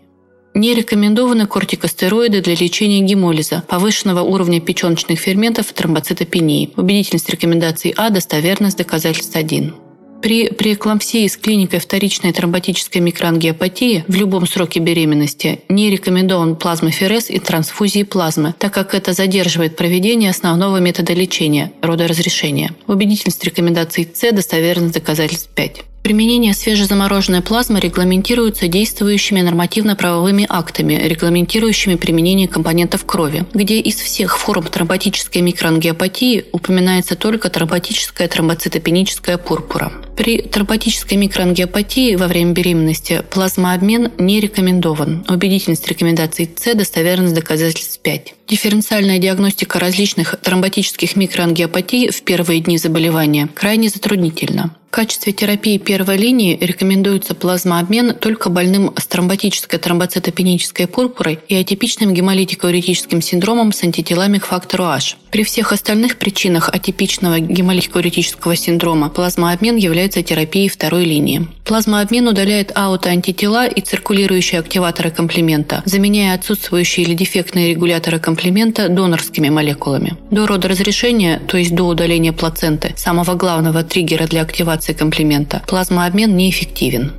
Не 0.53 0.73
рекомендованы 0.75 1.47
кортикостероиды 1.47 2.41
для 2.41 2.55
лечения 2.55 2.99
гемолиза, 2.99 3.63
повышенного 3.69 4.19
уровня 4.19 4.59
печеночных 4.59 5.19
ферментов 5.19 5.71
и 5.71 5.73
тромбоцитопении. 5.73 6.71
Убедительность 6.75 7.29
рекомендаций 7.29 7.93
А, 7.95 8.09
достоверность 8.09 8.77
доказательств 8.77 9.37
1. 9.37 9.86
При 10.21 10.49
преэклампсии 10.49 11.27
с 11.27 11.37
клиникой 11.37 11.79
вторичной 11.79 12.33
тромботической 12.33 13.01
микроангиопатии 13.01 14.03
в 14.07 14.15
любом 14.15 14.47
сроке 14.47 14.79
беременности 14.79 15.61
не 15.69 15.89
рекомендован 15.89 16.55
плазмоферез 16.55 17.29
и 17.29 17.39
трансфузии 17.39 18.03
плазмы, 18.03 18.55
так 18.57 18.73
как 18.73 18.93
это 18.93 19.13
задерживает 19.13 19.75
проведение 19.75 20.31
основного 20.31 20.77
метода 20.77 21.13
лечения– 21.13 21.71
родоразрешения. 21.81 22.71
Убедительность 22.87 23.43
рекомендаций 23.43 24.09
С, 24.11 24.31
достоверность 24.31 24.93
доказательств 24.93 25.49
5. 25.53 25.83
Применение 26.07 26.53
свежезамороженной 26.53 27.41
плазмы 27.41 27.81
регламентируется 27.81 28.69
действующими 28.69 29.41
нормативно-правовыми 29.41 30.45
актами, 30.47 30.93
регламентирующими 30.93 31.95
применение 31.95 32.47
компонентов 32.47 33.03
крови, 33.03 33.45
где 33.53 33.81
из 33.81 33.97
всех 33.97 34.37
форм 34.37 34.63
тромботической 34.63 35.41
микроангиопатии 35.41 36.45
упоминается 36.53 37.17
только 37.17 37.49
тромботическая 37.49 38.29
тромбоцитопеническая 38.29 39.37
пурпура. 39.37 39.91
При 40.15 40.41
тромботической 40.41 41.17
микроангиопатии 41.17 42.15
во 42.15 42.27
время 42.27 42.53
беременности 42.53 43.21
плазмообмен 43.29 44.13
не 44.17 44.39
рекомендован. 44.39 45.25
Убедительность 45.27 45.89
рекомендаций 45.89 46.49
С, 46.55 46.73
достоверность 46.73 47.35
доказательств 47.35 47.99
5. 47.99 48.33
Дифференциальная 48.47 49.19
диагностика 49.19 49.77
различных 49.77 50.37
тромботических 50.41 51.17
микроангиопатий 51.17 52.11
в 52.11 52.21
первые 52.21 52.61
дни 52.61 52.77
заболевания 52.77 53.49
крайне 53.53 53.89
затруднительна. 53.89 54.73
Качестве 54.97 55.31
терапии 55.31 55.77
первой 55.77 56.17
линии 56.17 56.57
рекомендуется 56.59 57.35
плазмообмен 57.35 58.15
только 58.15 58.49
больным 58.49 58.95
с 58.97 59.05
тромботической 59.05 59.77
тромбоцитопенической 59.77 60.87
пурпурой 60.87 61.37
и 61.47 61.53
атипичным 61.53 62.15
гемолитико-уретическим 62.15 63.21
синдромом 63.21 63.73
с 63.73 63.83
антителами 63.83 64.39
к 64.39 64.47
фактору 64.47 64.85
H. 64.85 65.17
При 65.29 65.43
всех 65.43 65.71
остальных 65.71 66.17
причинах 66.17 66.69
атипичного 66.69 67.39
гемолитико-уретического 67.39 68.55
синдрома 68.55 69.09
плазмообмен 69.09 69.75
является 69.75 70.23
терапией 70.23 70.67
второй 70.67 71.05
линии. 71.05 71.47
Плазмообмен 71.67 72.25
удаляет 72.29 72.71
аутоантитела 72.75 73.67
и 73.67 73.81
циркулирующие 73.81 74.61
активаторы 74.61 75.11
комплемента, 75.11 75.83
заменяя 75.83 76.33
отсутствующие 76.35 77.05
или 77.05 77.13
дефектные 77.13 77.71
регуляторы 77.71 78.19
комплемента 78.19 78.87
донорскими 78.87 79.49
молекулами. 79.49 80.15
До 80.31 80.47
разрешения, 80.47 81.39
то 81.45 81.57
есть 81.57 81.75
до 81.75 81.83
удаления 81.83 82.31
плаценты, 82.31 82.93
самого 82.95 83.35
главного 83.35 83.83
триггера 83.83 84.27
для 84.27 84.43
активации 84.43 84.93
комплемента, 84.93 85.61
плазмообмен 85.67 86.37
неэффективен. 86.37 87.11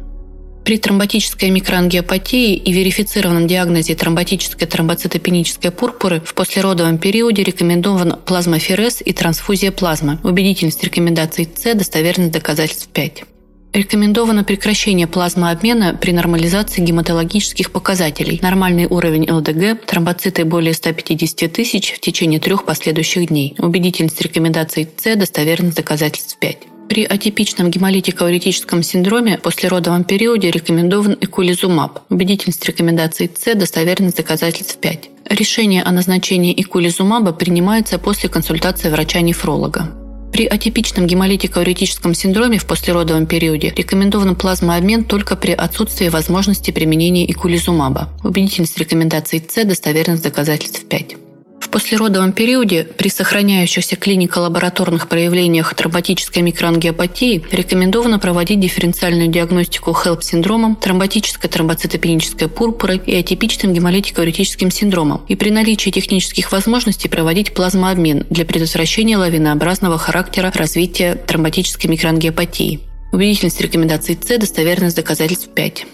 При 0.64 0.78
тромботической 0.78 1.50
микроангиопатии 1.50 2.54
и 2.54 2.72
верифицированном 2.72 3.46
диагнозе 3.46 3.94
тромботической 3.94 4.66
тромбоцитопенической 4.66 5.70
пурпуры 5.70 6.22
в 6.24 6.32
послеродовом 6.32 6.96
периоде 6.96 7.42
рекомендован 7.42 8.16
плазмоферез 8.24 9.02
и 9.04 9.12
трансфузия 9.12 9.72
плазмы. 9.72 10.18
Убедительность 10.24 10.82
рекомендаций 10.82 11.46
С, 11.54 11.74
достоверность 11.74 12.32
доказательств 12.32 12.88
5. 12.88 13.24
Рекомендовано 13.72 14.44
прекращение 14.44 15.06
плазмообмена 15.06 15.96
при 16.00 16.12
нормализации 16.12 16.80
гематологических 16.80 17.70
показателей. 17.70 18.38
Нормальный 18.42 18.86
уровень 18.86 19.30
ЛДГ, 19.30 19.84
тромбоциты 19.86 20.44
более 20.44 20.72
150 20.72 21.52
тысяч 21.52 21.92
в 21.92 22.00
течение 22.00 22.40
трех 22.40 22.64
последующих 22.64 23.28
дней. 23.28 23.54
Убедительность 23.58 24.20
рекомендаций 24.22 24.88
С, 24.96 25.16
достоверность 25.16 25.76
доказательств 25.76 26.38
5. 26.38 26.58
При 26.88 27.04
атипичном 27.04 27.68
гемолитико-уретическом 27.68 28.82
синдроме 28.82 29.36
после 29.36 29.68
родовом 29.68 30.04
периоде 30.04 30.50
рекомендован 30.50 31.18
экулизумаб. 31.20 32.00
Убедительность 32.08 32.64
рекомендаций 32.64 33.30
С, 33.38 33.54
достоверность 33.54 34.16
доказательств 34.16 34.78
5. 34.78 35.10
Решение 35.28 35.82
о 35.82 35.92
назначении 35.92 36.58
экулизумаба 36.58 37.32
принимается 37.32 37.98
после 37.98 38.30
консультации 38.30 38.88
врача-нефролога. 38.88 40.07
При 40.32 40.46
атипичном 40.46 41.06
гемолитико-уретическом 41.06 42.14
синдроме 42.14 42.58
в 42.58 42.66
послеродовом 42.66 43.26
периоде 43.26 43.72
рекомендован 43.76 44.36
плазмообмен 44.36 45.04
только 45.04 45.36
при 45.36 45.52
отсутствии 45.52 46.08
возможности 46.08 46.70
применения 46.70 47.30
экулизумаба. 47.30 48.08
Убедительность 48.22 48.78
рекомендаций 48.78 49.42
С, 49.46 49.64
достоверность 49.64 50.22
доказательств 50.22 50.84
5. 50.84 51.27
В 51.68 51.70
послеродовом 51.70 52.32
периоде 52.32 52.84
при 52.96 53.10
сохраняющихся 53.10 53.94
клинико-лабораторных 53.94 55.06
проявлениях 55.06 55.74
тромботической 55.74 56.40
микроангиопатии 56.40 57.44
рекомендовано 57.50 58.18
проводить 58.18 58.58
дифференциальную 58.58 59.28
диагностику 59.28 59.90
HELP-синдромом, 59.90 60.76
тромботической 60.76 61.50
тромбоцитопенической 61.50 62.48
пурпурой 62.48 63.02
и 63.04 63.14
атипичным 63.14 63.74
гемолитико-уретическим 63.74 64.70
синдромом 64.70 65.26
и 65.28 65.36
при 65.36 65.50
наличии 65.50 65.90
технических 65.90 66.52
возможностей 66.52 67.10
проводить 67.10 67.52
плазмообмен 67.52 68.24
для 68.30 68.46
предотвращения 68.46 69.18
лавинообразного 69.18 69.98
характера 69.98 70.50
развития 70.54 71.16
тромботической 71.16 71.90
микроангиопатии. 71.90 72.80
Убедительность 73.12 73.60
рекомендаций 73.60 74.18
С, 74.18 74.38
достоверность 74.38 74.96
доказательств 74.96 75.50
5. 75.54 75.84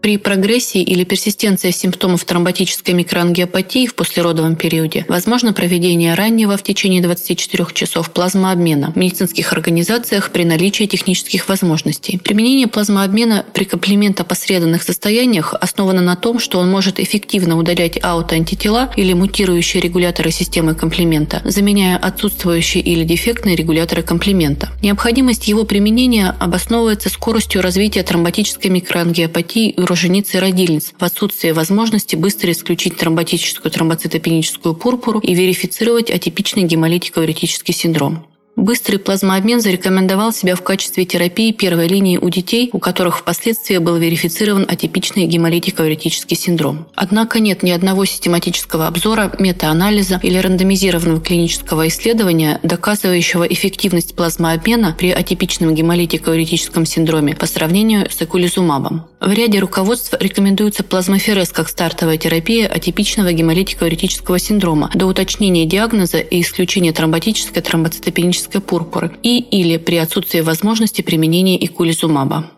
При 0.00 0.16
прогрессии 0.16 0.80
или 0.80 1.02
персистенции 1.02 1.72
симптомов 1.72 2.24
тромботической 2.24 2.94
микроангиопатии 2.94 3.86
в 3.86 3.96
послеродовом 3.96 4.54
периоде 4.54 5.04
возможно 5.08 5.52
проведение 5.52 6.14
раннего 6.14 6.56
в 6.56 6.62
течение 6.62 7.02
24 7.02 7.66
часов 7.74 8.10
плазмообмена 8.12 8.92
в 8.92 8.96
медицинских 8.96 9.52
организациях 9.52 10.30
при 10.30 10.44
наличии 10.44 10.84
технических 10.84 11.48
возможностей. 11.48 12.18
Применение 12.22 12.68
плазмообмена 12.68 13.44
при 13.52 13.64
комплементопосредованных 13.64 14.84
состояниях 14.84 15.54
основано 15.60 16.00
на 16.00 16.14
том, 16.14 16.38
что 16.38 16.60
он 16.60 16.70
может 16.70 17.00
эффективно 17.00 17.58
удалять 17.58 17.98
аутоантитела 18.00 18.92
или 18.96 19.14
мутирующие 19.14 19.82
регуляторы 19.82 20.30
системы 20.30 20.76
комплемента, 20.76 21.42
заменяя 21.44 21.96
отсутствующие 21.96 22.84
или 22.84 23.02
дефектные 23.02 23.56
регуляторы 23.56 24.02
комплемента. 24.02 24.70
Необходимость 24.80 25.48
его 25.48 25.64
применения 25.64 26.36
обосновывается 26.38 27.08
скоростью 27.08 27.62
развития 27.62 28.04
тромботической 28.04 28.70
микроангиопатии 28.70 29.74
у 29.88 29.90
рожениц 29.90 30.34
и 30.34 30.38
родильниц 30.38 30.92
в 30.98 31.02
отсутствие 31.02 31.54
возможности 31.54 32.14
быстро 32.14 32.52
исключить 32.52 32.98
тромботическую 32.98 33.72
тромбоцитопеническую 33.72 34.74
пурпуру 34.74 35.18
и 35.20 35.34
верифицировать 35.34 36.10
атипичный 36.10 36.64
гемолитико-уретический 36.64 37.72
синдром. 37.72 38.26
Быстрый 38.58 38.96
плазмообмен 38.96 39.60
зарекомендовал 39.60 40.32
себя 40.32 40.56
в 40.56 40.62
качестве 40.62 41.04
терапии 41.04 41.52
первой 41.52 41.86
линии 41.86 42.18
у 42.18 42.28
детей, 42.28 42.70
у 42.72 42.80
которых 42.80 43.18
впоследствии 43.18 43.78
был 43.78 43.94
верифицирован 43.94 44.66
атипичный 44.68 45.26
гемолитико-уретический 45.26 46.34
синдром. 46.34 46.88
Однако 46.96 47.38
нет 47.38 47.62
ни 47.62 47.70
одного 47.70 48.04
систематического 48.04 48.88
обзора, 48.88 49.32
метаанализа 49.38 50.18
или 50.24 50.38
рандомизированного 50.38 51.20
клинического 51.20 51.86
исследования, 51.86 52.58
доказывающего 52.64 53.44
эффективность 53.44 54.16
плазмообмена 54.16 54.92
при 54.98 55.12
атипичном 55.12 55.72
гемолитико-уретическом 55.76 56.84
синдроме 56.84 57.36
по 57.36 57.46
сравнению 57.46 58.10
с 58.10 58.20
экулизумабом. 58.20 59.06
В 59.20 59.32
ряде 59.32 59.58
руководств 59.58 60.14
рекомендуется 60.20 60.84
плазмоферез 60.84 61.50
как 61.50 61.68
стартовая 61.68 62.18
терапия 62.18 62.68
атипичного 62.68 63.32
гемолитико-уретического 63.32 64.38
синдрома 64.38 64.90
до 64.94 65.06
уточнения 65.06 65.66
диагноза 65.66 66.18
и 66.18 66.40
исключения 66.40 66.92
тромботической 66.92 67.60
тромбоцитопенической 67.60 68.60
пурпуры 68.60 69.16
и 69.22 69.40
или 69.40 69.76
при 69.76 69.96
отсутствии 69.96 70.40
возможности 70.40 71.02
применения 71.02 71.62
икулизумаба. 71.64 72.50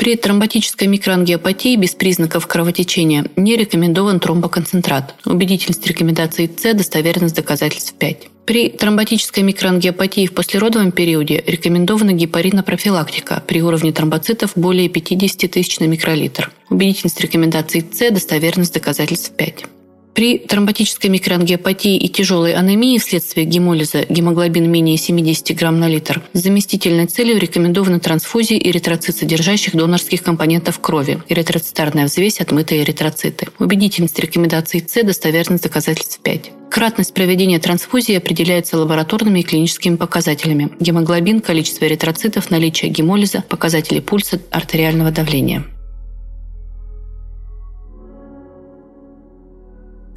При 0.00 0.16
тромботической 0.16 0.88
микроангиопатии 0.88 1.76
без 1.76 1.94
признаков 1.94 2.46
кровотечения 2.46 3.26
не 3.36 3.54
рекомендован 3.54 4.18
тромбоконцентрат. 4.18 5.14
Убедительность 5.26 5.86
рекомендации 5.86 6.50
С, 6.56 6.72
достоверность 6.72 7.36
доказательств 7.36 7.92
5. 7.98 8.28
При 8.46 8.70
тромботической 8.70 9.42
микроангиопатии 9.42 10.24
в 10.24 10.32
послеродовом 10.32 10.90
периоде 10.90 11.44
рекомендована 11.46 12.14
гепаринопрофилактика 12.14 13.42
при 13.46 13.60
уровне 13.60 13.92
тромбоцитов 13.92 14.52
более 14.56 14.88
50 14.88 15.50
тысяч 15.50 15.78
на 15.80 15.84
микролитр. 15.84 16.50
Убедительность 16.70 17.20
рекомендации 17.20 17.84
С, 17.92 18.10
достоверность 18.10 18.72
доказательств 18.72 19.32
5. 19.36 19.66
При 20.14 20.38
тромботической 20.38 21.08
микроангиопатии 21.08 21.96
и 21.96 22.08
тяжелой 22.08 22.54
анемии 22.54 22.98
вследствие 22.98 23.46
гемолиза 23.46 24.04
гемоглобин 24.08 24.70
менее 24.70 24.96
70 24.96 25.56
грамм 25.56 25.78
на 25.78 25.88
литр 25.88 26.22
заместительной 26.32 27.06
целью 27.06 27.38
рекомендованы 27.38 28.00
трансфузии 28.00 28.58
эритроцит, 28.58 29.16
содержащих 29.16 29.74
донорских 29.76 30.22
компонентов 30.22 30.80
крови, 30.80 31.22
эритроцитарная 31.28 32.06
взвесь, 32.06 32.40
отмытые 32.40 32.82
эритроциты. 32.82 33.48
Убедительность 33.58 34.18
рекомендаций 34.18 34.84
С, 34.86 35.02
достоверность 35.02 35.62
доказательств 35.62 36.20
5. 36.20 36.50
Кратность 36.70 37.14
проведения 37.14 37.58
трансфузии 37.58 38.16
определяется 38.16 38.78
лабораторными 38.78 39.40
и 39.40 39.44
клиническими 39.44 39.96
показателями. 39.96 40.70
Гемоглобин, 40.80 41.40
количество 41.40 41.86
эритроцитов, 41.86 42.50
наличие 42.50 42.90
гемолиза, 42.90 43.42
показатели 43.48 44.00
пульса, 44.00 44.40
артериального 44.50 45.10
давления. 45.10 45.64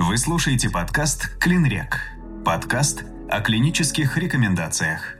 Вы 0.05 0.17
слушаете 0.17 0.69
подкаст 0.69 1.29
«Клинрек». 1.39 1.97
Подкаст 2.43 3.05
о 3.29 3.39
клинических 3.39 4.17
рекомендациях. 4.17 5.15